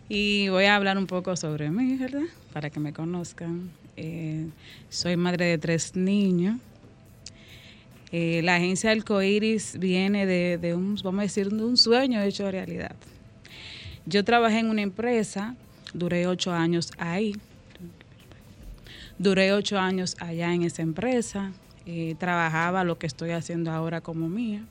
Y 0.09 0.49
voy 0.49 0.65
a 0.65 0.75
hablar 0.75 0.99
un 0.99 1.07
poco 1.07 1.37
sobre 1.37 1.71
mí, 1.71 1.99
¿verdad? 1.99 2.23
Para 2.53 2.71
que 2.71 2.81
me 2.81 2.93
conozcan. 2.93 3.71
Eh, 3.97 4.47
soy 4.89 5.17
madre 5.17 5.45
de 5.45 5.59
tres 5.59 5.95
niños. 5.95 6.59
Eh, 8.11 8.41
la 8.43 8.57
agencia 8.57 8.91
Arcoiris 8.91 9.79
viene 9.79 10.25
de, 10.25 10.59
de 10.59 10.75
un, 10.75 10.95
vamos 11.03 11.21
a 11.21 11.23
decir, 11.23 11.51
de 11.51 11.65
un 11.65 11.77
sueño 11.77 12.23
hecho 12.23 12.51
realidad. 12.51 12.97
Yo 14.07 14.25
trabajé 14.25 14.61
en 14.61 14.71
una 14.71 14.83
empresa, 14.83 15.55
duré 15.93 16.27
ocho 16.27 16.53
años 16.53 16.91
ahí. 16.97 17.37
Duré 19.19 19.53
ocho 19.53 19.79
años 19.79 20.17
allá 20.21 20.55
en 20.55 20.63
esa 20.63 20.83
empresa. 20.83 21.53
eh, 21.89 22.15
trabajaba 22.19 22.85
lo 22.85 22.99
que 22.99 23.07
estoy 23.07 23.31
haciendo 23.31 23.71
ahora 23.71 24.03
como 24.03 24.29
mía. 24.29 24.63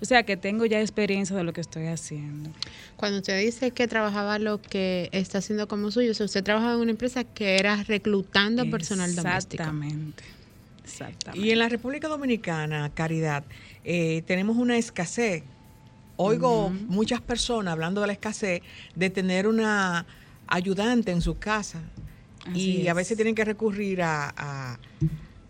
O 0.00 0.04
sea 0.04 0.24
que 0.24 0.36
tengo 0.36 0.66
ya 0.66 0.80
experiencia 0.80 1.34
de 1.36 1.44
lo 1.44 1.52
que 1.52 1.60
estoy 1.60 1.86
haciendo. 1.86 2.50
Cuando 2.96 3.18
usted 3.18 3.40
dice 3.40 3.70
que 3.70 3.86
trabajaba 3.86 4.38
lo 4.38 4.60
que 4.60 5.08
está 5.12 5.38
haciendo 5.38 5.68
como 5.68 5.90
suyo, 5.92 6.10
o 6.10 6.14
sea, 6.14 6.26
usted 6.26 6.42
trabajaba 6.42 6.74
en 6.74 6.80
una 6.80 6.90
empresa 6.90 7.22
que 7.24 7.56
era 7.58 7.82
reclutando 7.84 8.68
personal 8.68 9.14
doméstico. 9.14 9.62
Exactamente. 9.62 10.24
Exactamente. 11.00 11.46
Y 11.46 11.50
en 11.52 11.58
la 11.58 11.68
República 11.68 12.08
Dominicana, 12.08 12.90
Caridad, 12.94 13.44
eh, 13.84 14.22
tenemos 14.26 14.56
una 14.56 14.76
escasez. 14.76 15.42
Oigo 16.16 16.70
muchas 16.70 17.20
personas 17.20 17.72
hablando 17.72 18.00
de 18.00 18.08
la 18.08 18.12
escasez 18.12 18.62
de 18.96 19.10
tener 19.10 19.46
una 19.46 20.04
ayudante 20.48 21.12
en 21.12 21.20
su 21.22 21.38
casa. 21.38 21.80
Así 22.44 22.82
y 22.82 22.88
a 22.88 22.90
es. 22.90 22.96
veces 22.96 23.16
tienen 23.16 23.34
que 23.34 23.44
recurrir 23.44 24.02
a, 24.02 24.32
a- 24.36 24.78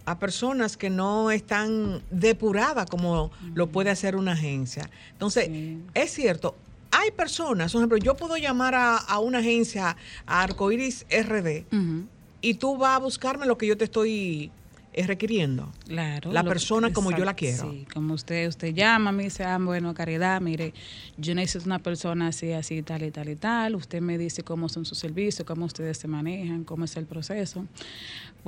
a 0.04 0.18
personas 0.18 0.76
que 0.78 0.88
no 0.88 1.30
están 1.30 2.02
depuradas 2.10 2.86
como 2.88 3.30
lo 3.54 3.66
puede 3.66 3.90
hacer 3.90 4.16
una 4.16 4.32
agencia. 4.32 4.88
Entonces, 5.12 5.46
Sí. 5.46 5.82
es 5.94 6.10
cierto, 6.12 6.56
hay 6.90 7.10
personas, 7.10 7.72
por 7.72 7.80
ejemplo, 7.82 7.98
yo 7.98 8.16
puedo 8.16 8.36
llamar 8.38 8.74
a, 8.74 8.96
a 8.96 9.18
una 9.18 9.38
agencia, 9.40 9.96
a 10.26 10.42
Arcoiris 10.42 11.04
RD, 11.10 11.66
y 12.40 12.54
tú 12.54 12.78
vas 12.78 12.96
a 12.96 12.98
buscarme 13.00 13.44
lo 13.44 13.58
que 13.58 13.66
yo 13.66 13.76
te 13.76 13.84
estoy 13.84 14.50
eh, 14.92 15.06
requiriendo. 15.06 15.72
Claro. 15.86 16.32
La 16.32 16.42
persona 16.44 16.92
como 16.92 17.10
yo 17.10 17.24
la 17.24 17.34
quiero. 17.34 17.70
Sí, 17.70 17.86
como 17.92 18.14
usted, 18.14 18.48
usted 18.48 18.74
llama, 18.74 19.12
me 19.12 19.24
dice, 19.24 19.44
ah, 19.44 19.58
bueno, 19.58 19.94
Caridad, 19.94 20.40
mire, 20.40 20.72
yo 21.16 21.34
necesito 21.34 21.66
una 21.66 21.78
persona 21.78 22.28
así, 22.28 22.52
así, 22.52 22.82
tal 22.82 23.02
y 23.02 23.10
tal 23.10 23.28
y 23.28 23.36
tal. 23.36 23.74
Usted 23.74 24.00
me 24.00 24.18
dice 24.18 24.42
cómo 24.42 24.68
son 24.68 24.84
sus 24.84 24.98
servicios, 24.98 25.46
cómo 25.46 25.66
ustedes 25.66 25.98
se 25.98 26.08
manejan, 26.08 26.64
cómo 26.64 26.84
es 26.84 26.96
el 26.96 27.06
proceso. 27.06 27.66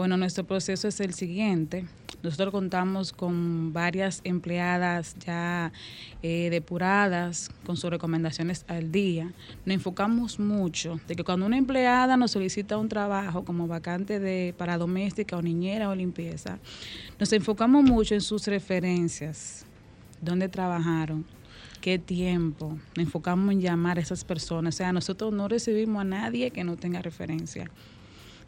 Bueno, 0.00 0.16
nuestro 0.16 0.44
proceso 0.44 0.88
es 0.88 0.98
el 1.00 1.12
siguiente. 1.12 1.84
Nosotros 2.22 2.52
contamos 2.52 3.12
con 3.12 3.74
varias 3.74 4.22
empleadas 4.24 5.14
ya 5.18 5.72
eh, 6.22 6.48
depuradas, 6.48 7.50
con 7.66 7.76
sus 7.76 7.90
recomendaciones 7.90 8.64
al 8.66 8.90
día. 8.92 9.30
Nos 9.66 9.74
enfocamos 9.74 10.40
mucho 10.40 10.98
de 11.06 11.16
que 11.16 11.22
cuando 11.22 11.44
una 11.44 11.58
empleada 11.58 12.16
nos 12.16 12.30
solicita 12.30 12.78
un 12.78 12.88
trabajo 12.88 13.44
como 13.44 13.66
vacante 13.66 14.18
de 14.18 14.54
para 14.56 14.78
doméstica 14.78 15.36
o 15.36 15.42
niñera 15.42 15.90
o 15.90 15.94
limpieza, 15.94 16.58
nos 17.18 17.30
enfocamos 17.34 17.84
mucho 17.84 18.14
en 18.14 18.22
sus 18.22 18.46
referencias, 18.46 19.66
dónde 20.22 20.48
trabajaron, 20.48 21.26
qué 21.82 21.98
tiempo. 21.98 22.70
Nos 22.96 23.04
enfocamos 23.04 23.52
en 23.52 23.60
llamar 23.60 23.98
a 23.98 24.00
esas 24.00 24.24
personas. 24.24 24.76
O 24.76 24.78
sea, 24.78 24.94
nosotros 24.94 25.30
no 25.30 25.46
recibimos 25.46 26.00
a 26.00 26.04
nadie 26.04 26.52
que 26.52 26.64
no 26.64 26.78
tenga 26.78 27.02
referencia. 27.02 27.70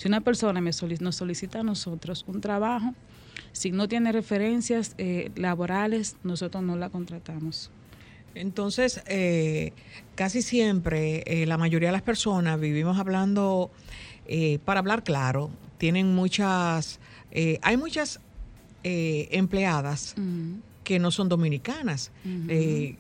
Si 0.03 0.09
una 0.09 0.21
persona 0.21 0.61
me 0.61 0.73
solic- 0.73 0.99
nos 0.99 1.15
solicita 1.15 1.61
a 1.61 1.63
nosotros 1.63 2.25
un 2.27 2.41
trabajo, 2.41 2.93
si 3.53 3.71
no 3.71 3.87
tiene 3.87 4.11
referencias 4.11 4.97
eh, 4.99 5.31
laborales, 5.37 6.17
nosotros 6.25 6.65
no 6.65 6.75
la 6.75 6.89
contratamos. 6.91 7.71
Entonces, 8.35 9.01
eh, 9.07 9.73
casi 10.17 10.43
siempre 10.43 11.23
eh, 11.27 11.47
la 11.47 11.57
mayoría 11.57 11.91
de 11.91 11.93
las 11.93 12.03
personas 12.03 12.59
vivimos 12.59 12.99
hablando, 12.99 13.71
para 14.65 14.81
hablar 14.81 15.05
claro, 15.05 15.51
tienen 15.79 16.13
muchas, 16.17 16.99
hay 17.63 17.77
muchas 17.77 18.19
empleadas 18.83 20.17
que 20.83 20.99
no 20.99 21.13
son 21.13 21.29
dominicanas. 21.29 22.11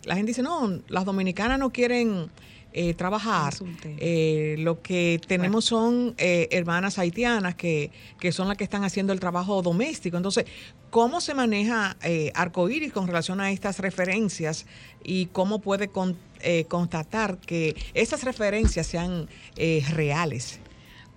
La 0.04 0.14
gente 0.14 0.30
dice, 0.30 0.42
no, 0.44 0.80
las 0.88 1.04
dominicanas 1.04 1.58
no 1.58 1.70
quieren 1.70 2.30
eh, 2.72 2.94
trabajar. 2.94 3.52
Eh, 3.98 4.56
lo 4.58 4.80
que 4.82 5.20
tenemos 5.26 5.64
son 5.64 6.14
eh, 6.18 6.48
hermanas 6.50 6.98
haitianas 6.98 7.54
que, 7.54 7.90
que 8.18 8.32
son 8.32 8.48
las 8.48 8.56
que 8.56 8.64
están 8.64 8.84
haciendo 8.84 9.12
el 9.12 9.20
trabajo 9.20 9.62
doméstico. 9.62 10.16
Entonces, 10.16 10.44
¿cómo 10.90 11.20
se 11.20 11.34
maneja 11.34 11.96
eh, 12.02 12.30
Arcoíris 12.34 12.92
con 12.92 13.06
relación 13.06 13.40
a 13.40 13.50
estas 13.50 13.78
referencias 13.78 14.66
y 15.04 15.26
cómo 15.26 15.60
puede 15.60 15.88
con- 15.88 16.16
eh, 16.40 16.64
constatar 16.64 17.38
que 17.38 17.76
esas 17.94 18.24
referencias 18.24 18.86
sean 18.86 19.28
eh, 19.56 19.84
reales? 19.90 20.58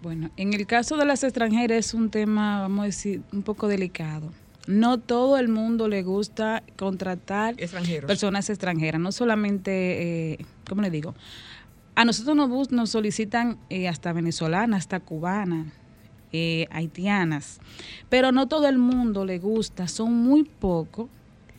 Bueno, 0.02 0.30
en 0.38 0.54
el 0.54 0.68
caso 0.68 0.98
de 0.98 1.06
las 1.06 1.24
extranjeras 1.24 1.88
es 1.88 1.94
un 1.94 2.10
tema, 2.12 2.62
vamos 2.62 2.84
a 2.84 2.86
decir, 2.86 3.22
un 3.32 3.42
poco 3.42 3.68
delicado. 3.68 4.32
No 4.68 5.00
todo 5.00 5.38
el 5.38 5.48
mundo 5.48 5.88
le 5.88 6.04
gusta 6.04 6.64
contratar 6.76 7.56
Extranjeros. 7.58 8.08
personas 8.08 8.50
extranjeras, 8.50 9.00
no 9.00 9.12
solamente, 9.12 10.34
eh, 10.34 10.46
¿cómo 10.68 10.82
le 10.82 10.90
digo? 10.90 11.14
A 11.96 12.04
nosotros 12.04 12.36
nos, 12.36 12.72
nos 12.72 12.90
solicitan 12.90 13.58
eh, 13.70 13.88
hasta 13.88 14.12
venezolana, 14.12 14.78
hasta 14.78 15.00
cubana, 15.00 15.72
eh, 16.34 16.68
haitianas. 16.72 17.60
Pero 18.10 18.32
no 18.32 18.48
todo 18.48 18.68
el 18.68 18.78
mundo 18.78 19.24
le 19.24 19.40
gusta, 19.40 19.88
son 19.88 20.14
muy 20.14 20.44
pocos 20.44 21.10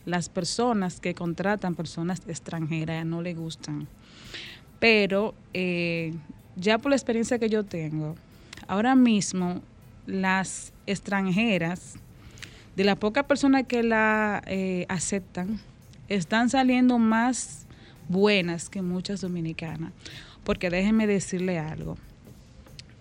las 0.05 0.29
personas 0.29 0.99
que 0.99 1.15
contratan 1.15 1.75
personas 1.75 2.21
extranjeras, 2.27 3.05
no 3.05 3.21
le 3.21 3.33
gustan. 3.33 3.87
Pero 4.79 5.33
eh, 5.53 6.13
ya 6.55 6.77
por 6.77 6.91
la 6.91 6.95
experiencia 6.95 7.39
que 7.39 7.49
yo 7.49 7.63
tengo, 7.63 8.15
ahora 8.67 8.95
mismo 8.95 9.61
las 10.05 10.71
extranjeras, 10.85 11.95
de 12.77 12.83
las 12.83 12.97
pocas 12.97 13.23
personas 13.23 13.63
que 13.63 13.81
la 13.81 14.43
eh, 14.45 14.85
aceptan, 14.87 15.59
están 16.09 16.51
saliendo 16.51 16.99
más 16.99 17.65
buenas 18.07 18.69
que 18.69 18.83
muchas 18.83 19.19
dominicanas. 19.19 19.93
Porque 20.43 20.69
déjenme 20.69 21.07
decirle 21.07 21.57
algo. 21.57 21.97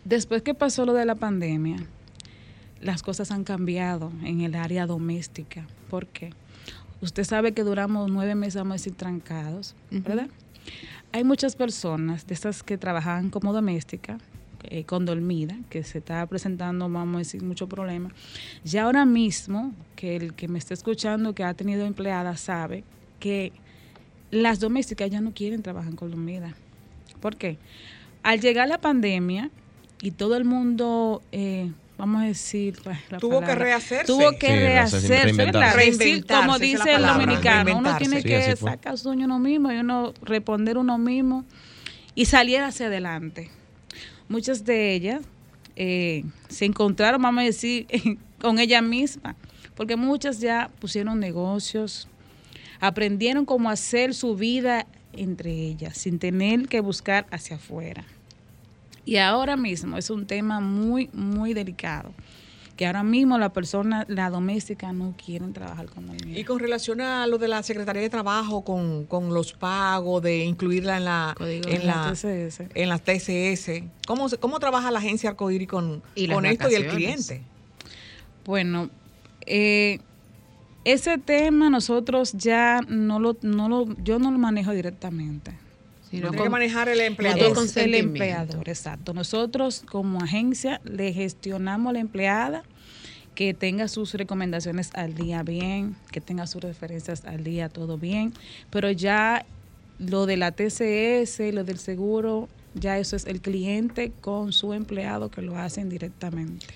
Después 0.07 0.41
que 0.41 0.55
pasó 0.55 0.87
lo 0.87 0.95
de 0.95 1.05
la 1.05 1.14
pandemia, 1.14 1.77
las 2.81 3.03
cosas 3.03 3.31
han 3.31 3.45
cambiado 3.45 4.11
en 4.24 4.41
el 4.41 4.55
área 4.55 4.87
doméstica. 4.87 5.66
¿Por 5.91 6.07
qué? 6.07 6.31
Usted 7.03 7.24
sabe 7.24 7.53
que 7.53 7.62
duramos 7.62 8.11
nueve 8.11 8.35
meses, 8.35 8.57
vamos 8.57 8.72
a 8.72 8.77
decir, 8.77 8.95
trancados, 8.95 9.74
¿verdad? 9.91 10.29
Hay 11.12 11.22
muchas 11.22 11.55
personas 11.55 12.27
de 12.27 12.33
estas 12.33 12.62
que 12.62 12.79
trabajaban 12.79 13.29
como 13.29 13.53
doméstica, 13.53 14.16
eh, 14.71 14.85
con 14.85 15.05
dormida, 15.07 15.57
que 15.71 15.83
se 15.85 15.99
está 15.99 16.27
presentando, 16.27 16.89
vamos 16.89 17.17
a 17.17 17.19
decir, 17.19 17.43
mucho 17.43 17.69
problema. 17.69 18.11
Ya 18.64 18.85
ahora 18.85 19.05
mismo, 19.05 19.73
que 19.95 20.17
el 20.17 20.35
que 20.35 20.49
me 20.49 20.59
está 20.59 20.75
escuchando, 20.75 21.35
que 21.35 21.45
ha 21.45 21.55
tenido 21.55 21.85
empleada, 21.87 22.37
sabe 22.37 22.85
que 23.21 23.53
las 24.31 24.61
domésticas 24.61 25.11
ya 25.11 25.21
no 25.21 25.33
quieren 25.33 25.62
trabajar 25.62 25.95
con 25.95 26.11
dormida. 26.11 26.55
¿Por 27.21 27.37
qué? 27.37 27.59
Al 28.23 28.41
llegar 28.41 28.69
la 28.69 28.79
pandemia 28.79 29.51
y 30.03 30.11
todo 30.11 30.37
el 30.37 30.45
mundo, 30.45 31.23
eh, 31.33 31.71
vamos 31.97 32.23
a 32.23 32.27
decir, 32.27 32.79
la 32.85 33.19
Tuvo 33.19 33.41
que 33.41 33.55
rehacerse. 33.55 34.07
Tuvo 34.07 34.33
que 34.33 34.47
Sí, 34.49 34.53
rehacerse, 34.53 36.23
como 36.29 36.59
dice 36.59 36.93
el 36.95 37.03
dominicano, 37.03 37.79
uno 37.79 37.97
tiene 37.97 38.23
Sí, 38.23 38.29
que 38.29 38.57
sacar 38.57 38.99
sueño 38.99 39.27
uno 39.27 39.39
mismo 39.39 39.73
y 39.73 39.77
uno 39.77 40.12
responder 40.23 40.77
uno 40.77 40.99
mismo 40.99 41.45
y 42.14 42.25
salir 42.25 42.61
hacia 42.62 42.87
adelante. 42.87 43.51
Muchas 44.29 44.64
de 44.64 44.95
ellas 44.95 45.22
eh, 45.77 46.24
se 46.49 46.64
encontraron, 46.64 47.22
vamos 47.22 47.43
a 47.43 47.45
decir, 47.45 47.87
con 48.41 48.59
ella 48.59 48.83
misma, 48.83 49.37
porque 49.74 49.97
muchas 49.97 50.41
ya 50.41 50.70
pusieron 50.81 51.20
negocios, 51.20 52.09
aprendieron 52.81 53.45
cómo 53.45 53.70
hacer 53.70 54.14
su 54.14 54.37
vida 54.37 54.87
entre 55.16 55.51
ellas, 55.53 55.97
sin 55.97 56.18
tener 56.18 56.68
que 56.68 56.81
buscar 56.81 57.27
hacia 57.31 57.57
afuera. 57.57 58.05
Y 59.05 59.16
ahora 59.16 59.57
mismo 59.57 59.97
es 59.97 60.11
un 60.11 60.27
tema 60.27 60.61
muy, 60.61 61.09
muy 61.12 61.55
delicado, 61.55 62.12
que 62.77 62.87
ahora 62.87 63.03
mismo 63.03 63.39
la 63.39 63.53
persona, 63.53 64.05
la 64.09 64.29
doméstica, 64.31 64.93
no 64.93 65.14
quieren 65.22 65.53
trabajar 65.53 65.87
con 65.87 66.11
el 66.11 66.37
Y 66.37 66.45
con 66.45 66.59
relación 66.59 67.01
a 67.01 67.27
lo 67.27 67.39
de 67.39 67.49
la 67.49 67.62
Secretaría 67.62 68.03
de 68.03 68.11
Trabajo, 68.11 68.64
con, 68.64 69.07
con 69.07 69.33
los 69.33 69.55
pagos, 69.55 70.22
de 70.22 70.45
incluirla 70.45 70.99
en 70.99 71.05
la, 71.07 71.35
Código 71.37 71.68
en 71.68 71.87
la, 71.87 72.12
TCS. 72.12 72.62
en 72.74 72.89
la 72.89 72.99
TCS, 72.99 73.83
¿cómo, 74.07 74.29
cómo 74.41 74.61
trabaja 74.61 74.91
la 74.91 74.99
agencia 74.99 75.31
Arcoíris 75.31 75.68
con, 75.68 76.03
Y 76.14 76.27
las 76.27 76.35
con 76.37 76.47
esto 76.47 76.70
y 76.70 76.74
el 76.74 76.87
cliente? 76.89 77.43
Bueno, 78.45 78.91
eh, 79.47 80.01
ese 80.85 81.18
tema 81.18 81.70
nosotros 81.70 82.35
ya 82.35 82.81
no 82.87 83.18
lo, 83.18 83.37
no 83.43 83.68
lo, 83.68 83.87
yo 84.05 84.18
no 84.18 84.31
lo 84.31 84.39
manejo 84.39 84.72
directamente. 84.72 85.53
Sino 86.11 86.29
Tiene 86.31 86.37
con- 86.37 86.47
que 86.47 86.51
manejar 86.51 86.89
el 86.89 87.01
empleador. 87.01 87.43
El 87.49 87.55
consentimiento. 87.55 88.07
empleador, 88.09 88.69
exacto. 88.69 89.13
Nosotros 89.13 89.83
como 89.91 90.21
agencia 90.23 90.81
le 90.85 91.13
gestionamos 91.13 91.91
a 91.91 91.93
la 91.95 91.99
empleada 92.01 92.63
que 93.35 93.53
tenga 93.55 93.89
sus 93.89 94.15
recomendaciones 94.15 94.91
al 94.95 95.15
día 95.15 95.43
bien, 95.43 95.97
que 96.13 96.21
tenga 96.21 96.47
sus 96.47 96.63
referencias 96.63 97.25
al 97.25 97.43
día 97.45 97.69
todo 97.69 97.99
bien, 97.99 98.33
pero 98.71 98.91
ya 98.91 99.45
lo 99.99 100.27
de 100.27 100.37
la 100.37 100.53
TCS, 100.53 101.53
lo 101.53 101.65
del 101.65 101.79
seguro, 101.79 102.49
ya 102.75 102.99
eso 102.99 103.17
es 103.17 103.27
el 103.27 103.41
cliente 103.41 104.13
con 104.21 104.53
su 104.53 104.73
empleado 104.75 105.31
que 105.31 105.43
lo 105.43 105.57
hacen 105.59 105.89
directamente. 105.89 106.67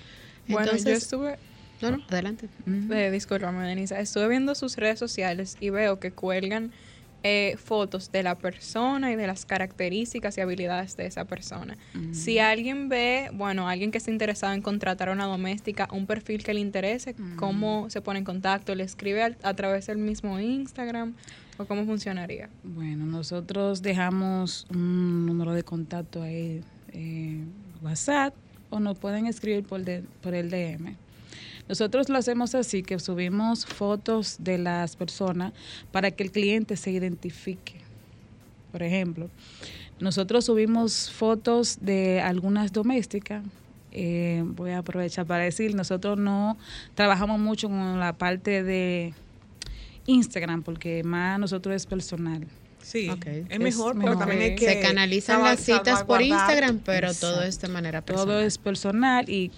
Bueno, 0.47 0.67
yo 0.71 0.77
Entonces- 0.77 1.03
estuve, 1.03 1.37
No, 1.81 1.91
no, 1.91 2.03
adelante. 2.09 2.47
eh, 2.91 3.09
discúlpame, 3.11 3.65
Denisa, 3.65 3.99
estuve 3.99 4.27
viendo 4.27 4.53
sus 4.55 4.75
redes 4.75 4.99
sociales 4.99 5.57
y 5.59 5.69
veo 5.69 5.99
que 5.99 6.11
cuelgan 6.11 6.71
eh, 7.23 7.55
fotos 7.63 8.11
de 8.11 8.23
la 8.23 8.35
persona 8.37 9.11
y 9.11 9.15
de 9.15 9.27
las 9.27 9.45
características 9.45 10.37
y 10.37 10.41
habilidades 10.41 10.97
de 10.97 11.05
esa 11.05 11.25
persona. 11.25 11.77
Si 12.13 12.39
alguien 12.39 12.89
ve, 12.89 13.29
bueno, 13.33 13.67
alguien 13.69 13.91
que 13.91 13.99
esté 13.99 14.11
interesado 14.11 14.53
en 14.53 14.61
contratar 14.61 15.09
a 15.09 15.11
una 15.13 15.25
doméstica, 15.25 15.87
un 15.91 16.05
perfil 16.07 16.43
que 16.43 16.53
le 16.53 16.59
interese, 16.61 17.15
¿cómo 17.37 17.89
se 17.89 18.01
pone 18.01 18.19
en 18.19 18.25
contacto? 18.25 18.73
¿Le 18.75 18.83
escribe 18.83 19.35
a, 19.43 19.53
través 19.53 19.87
del 19.87 19.97
mismo 19.99 20.39
Instagram 20.39 21.13
o 21.57 21.65
cómo 21.65 21.85
funcionaría? 21.85 22.49
Bueno, 22.63 23.05
nosotros 23.05 23.81
dejamos 23.81 24.65
un 24.71 25.25
número 25.27 25.53
de 25.53 25.63
contacto 25.63 26.23
ahí, 26.23 26.61
eh, 26.93 27.39
WhatsApp, 27.81 28.33
o 28.69 28.79
nos 28.79 28.97
pueden 28.97 29.27
escribir 29.27 29.63
por, 29.65 29.81
de- 29.83 30.03
por 30.21 30.33
el 30.33 30.49
DM. 30.49 30.95
Nosotros 31.71 32.09
lo 32.09 32.17
hacemos 32.17 32.53
así, 32.53 32.83
que 32.83 32.99
subimos 32.99 33.65
fotos 33.65 34.35
de 34.39 34.57
las 34.57 34.97
personas 34.97 35.53
para 35.93 36.11
que 36.11 36.21
el 36.23 36.29
cliente 36.29 36.75
se 36.75 36.91
identifique. 36.91 37.75
Por 38.73 38.83
ejemplo, 38.83 39.29
nosotros 39.97 40.43
subimos 40.43 41.09
fotos 41.09 41.77
de 41.79 42.19
algunas 42.19 42.73
domésticas. 42.73 43.45
eh, 43.93 44.43
voy 44.45 44.71
a 44.71 44.79
aprovechar 44.79 45.25
para 45.25 45.45
decir, 45.45 45.73
nosotros 45.73 46.17
no 46.17 46.57
trabajamos 46.93 47.39
mucho 47.39 47.69
con 47.69 48.01
la 48.01 48.11
parte 48.17 48.63
de 48.63 49.13
Instagram 50.07 50.63
porque 50.63 51.03
más 51.05 51.39
nosotros 51.39 51.73
es 51.73 51.85
personal. 51.85 52.47
Sí, 52.83 53.07
es 53.25 53.45
Es 53.49 53.59
mejor, 53.59 53.93
pero 53.93 54.11
mejor. 54.13 54.17
también 54.17 54.41
hay 54.41 54.55
que 54.55 54.65
Se 54.65 54.79
canalizan 54.81 55.41
las 55.43 55.59
citas 55.59 56.03
por. 56.03 56.21
Instagram, 56.21 56.79
pero 56.83 57.13
todo 57.13 57.43
es 57.43 57.61
de 57.61 57.67
manera 57.67 58.01
personal. 58.01 58.27
Todo 58.27 58.41
es 58.41 58.57
personal 58.57 59.29
y 59.29 59.51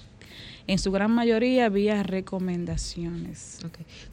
en 0.68 0.80
su 0.80 0.92
gran 0.92 1.12
mayoría 1.12 1.70
vía 1.70 2.04
recomendaciones. 2.04 3.60